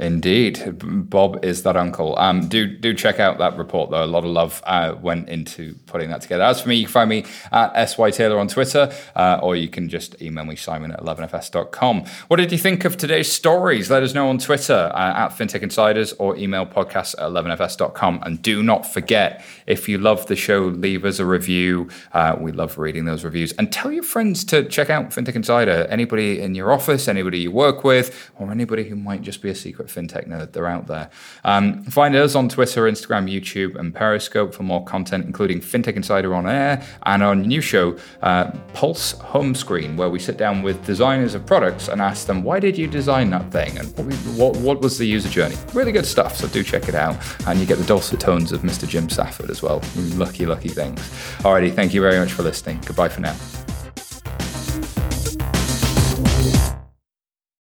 Indeed, 0.00 0.78
Bob 1.10 1.44
is 1.44 1.62
that 1.64 1.76
uncle. 1.76 2.18
Um, 2.18 2.48
do 2.48 2.66
do 2.66 2.94
check 2.94 3.20
out 3.20 3.36
that 3.38 3.58
report 3.58 3.90
though. 3.90 4.02
A 4.02 4.06
lot 4.06 4.24
of 4.24 4.30
love 4.30 4.62
uh, 4.66 4.94
went 5.00 5.28
into 5.28 5.74
putting 5.86 6.08
that 6.08 6.22
together. 6.22 6.42
As 6.42 6.62
for 6.62 6.70
me, 6.70 6.76
you 6.76 6.84
can 6.84 6.92
find 6.92 7.10
me 7.10 7.26
at 7.52 7.84
sy 7.84 8.10
taylor 8.10 8.38
on 8.38 8.48
Twitter, 8.48 8.90
uh, 9.14 9.40
or 9.42 9.56
you 9.56 9.68
can 9.68 9.90
just 9.90 10.20
email 10.22 10.46
me 10.46 10.56
simon 10.56 10.92
at 10.92 11.00
11fs.com. 11.00 12.04
What 12.28 12.38
did 12.38 12.50
you 12.50 12.56
think 12.56 12.86
of 12.86 12.96
today's 12.96 13.30
stories? 13.30 13.90
Let 13.90 14.02
us 14.02 14.14
know 14.14 14.30
on 14.30 14.38
Twitter 14.38 14.90
uh, 14.94 15.26
at 15.26 15.28
FinTech 15.30 15.62
Insiders 15.62 16.14
or 16.14 16.34
email 16.36 16.64
podcast 16.64 17.14
at 17.18 17.30
11fs.com. 17.30 18.22
And 18.24 18.40
do 18.40 18.62
not 18.62 18.90
forget, 18.90 19.44
if 19.66 19.86
you 19.86 19.98
love 19.98 20.26
the 20.26 20.36
show, 20.36 20.60
leave 20.62 21.04
us 21.04 21.18
a 21.18 21.26
review. 21.26 21.90
Uh, 22.12 22.36
we 22.40 22.52
love 22.52 22.78
reading 22.78 23.04
those 23.04 23.22
reviews, 23.22 23.52
and 23.52 23.70
tell 23.70 23.92
your 23.92 24.02
friends 24.02 24.44
to 24.44 24.64
check 24.64 24.88
out 24.88 25.10
FinTech 25.10 25.36
Insider. 25.36 25.86
Anybody 25.90 26.40
in 26.40 26.54
your 26.54 26.72
office, 26.72 27.06
anybody 27.06 27.40
you 27.40 27.50
work 27.50 27.84
with, 27.84 28.30
or 28.38 28.50
anybody 28.50 28.84
who 28.84 28.96
might 28.96 29.20
just 29.20 29.42
be 29.42 29.50
a 29.50 29.54
secret 29.54 29.89
fintech 29.94 30.28
nerd. 30.28 30.52
They're 30.52 30.66
out 30.66 30.86
there. 30.86 31.10
Um, 31.44 31.84
find 31.84 32.14
us 32.14 32.34
on 32.34 32.48
Twitter, 32.48 32.82
Instagram, 32.84 33.30
YouTube, 33.30 33.76
and 33.76 33.94
Periscope 33.94 34.54
for 34.54 34.62
more 34.62 34.84
content, 34.84 35.26
including 35.26 35.60
Fintech 35.60 35.96
Insider 35.96 36.34
on 36.34 36.46
Air 36.46 36.82
and 37.06 37.22
our 37.22 37.34
new 37.34 37.60
show, 37.60 37.96
uh, 38.22 38.50
Pulse 38.72 39.12
Home 39.12 39.54
Screen, 39.54 39.96
where 39.96 40.10
we 40.10 40.18
sit 40.18 40.36
down 40.36 40.62
with 40.62 40.84
designers 40.84 41.34
of 41.34 41.44
products 41.46 41.88
and 41.88 42.00
ask 42.00 42.26
them, 42.26 42.42
why 42.42 42.60
did 42.60 42.76
you 42.76 42.86
design 42.86 43.30
that 43.30 43.50
thing? 43.50 43.78
And 43.78 43.88
what, 44.36 44.56
what 44.56 44.80
was 44.80 44.98
the 44.98 45.06
user 45.06 45.28
journey? 45.28 45.56
Really 45.74 45.92
good 45.92 46.06
stuff, 46.06 46.36
so 46.36 46.48
do 46.48 46.62
check 46.62 46.88
it 46.88 46.94
out. 46.94 47.16
And 47.46 47.58
you 47.58 47.66
get 47.66 47.78
the 47.78 47.84
dulcet 47.84 48.20
tones 48.20 48.52
of 48.52 48.62
Mr. 48.62 48.88
Jim 48.88 49.08
Safford 49.08 49.50
as 49.50 49.62
well. 49.62 49.82
Lucky, 50.14 50.46
lucky 50.46 50.68
things. 50.68 51.00
Alrighty, 51.40 51.72
thank 51.74 51.94
you 51.94 52.00
very 52.00 52.18
much 52.18 52.32
for 52.32 52.42
listening. 52.42 52.80
Goodbye 52.86 53.08
for 53.08 53.20
now. 53.20 53.36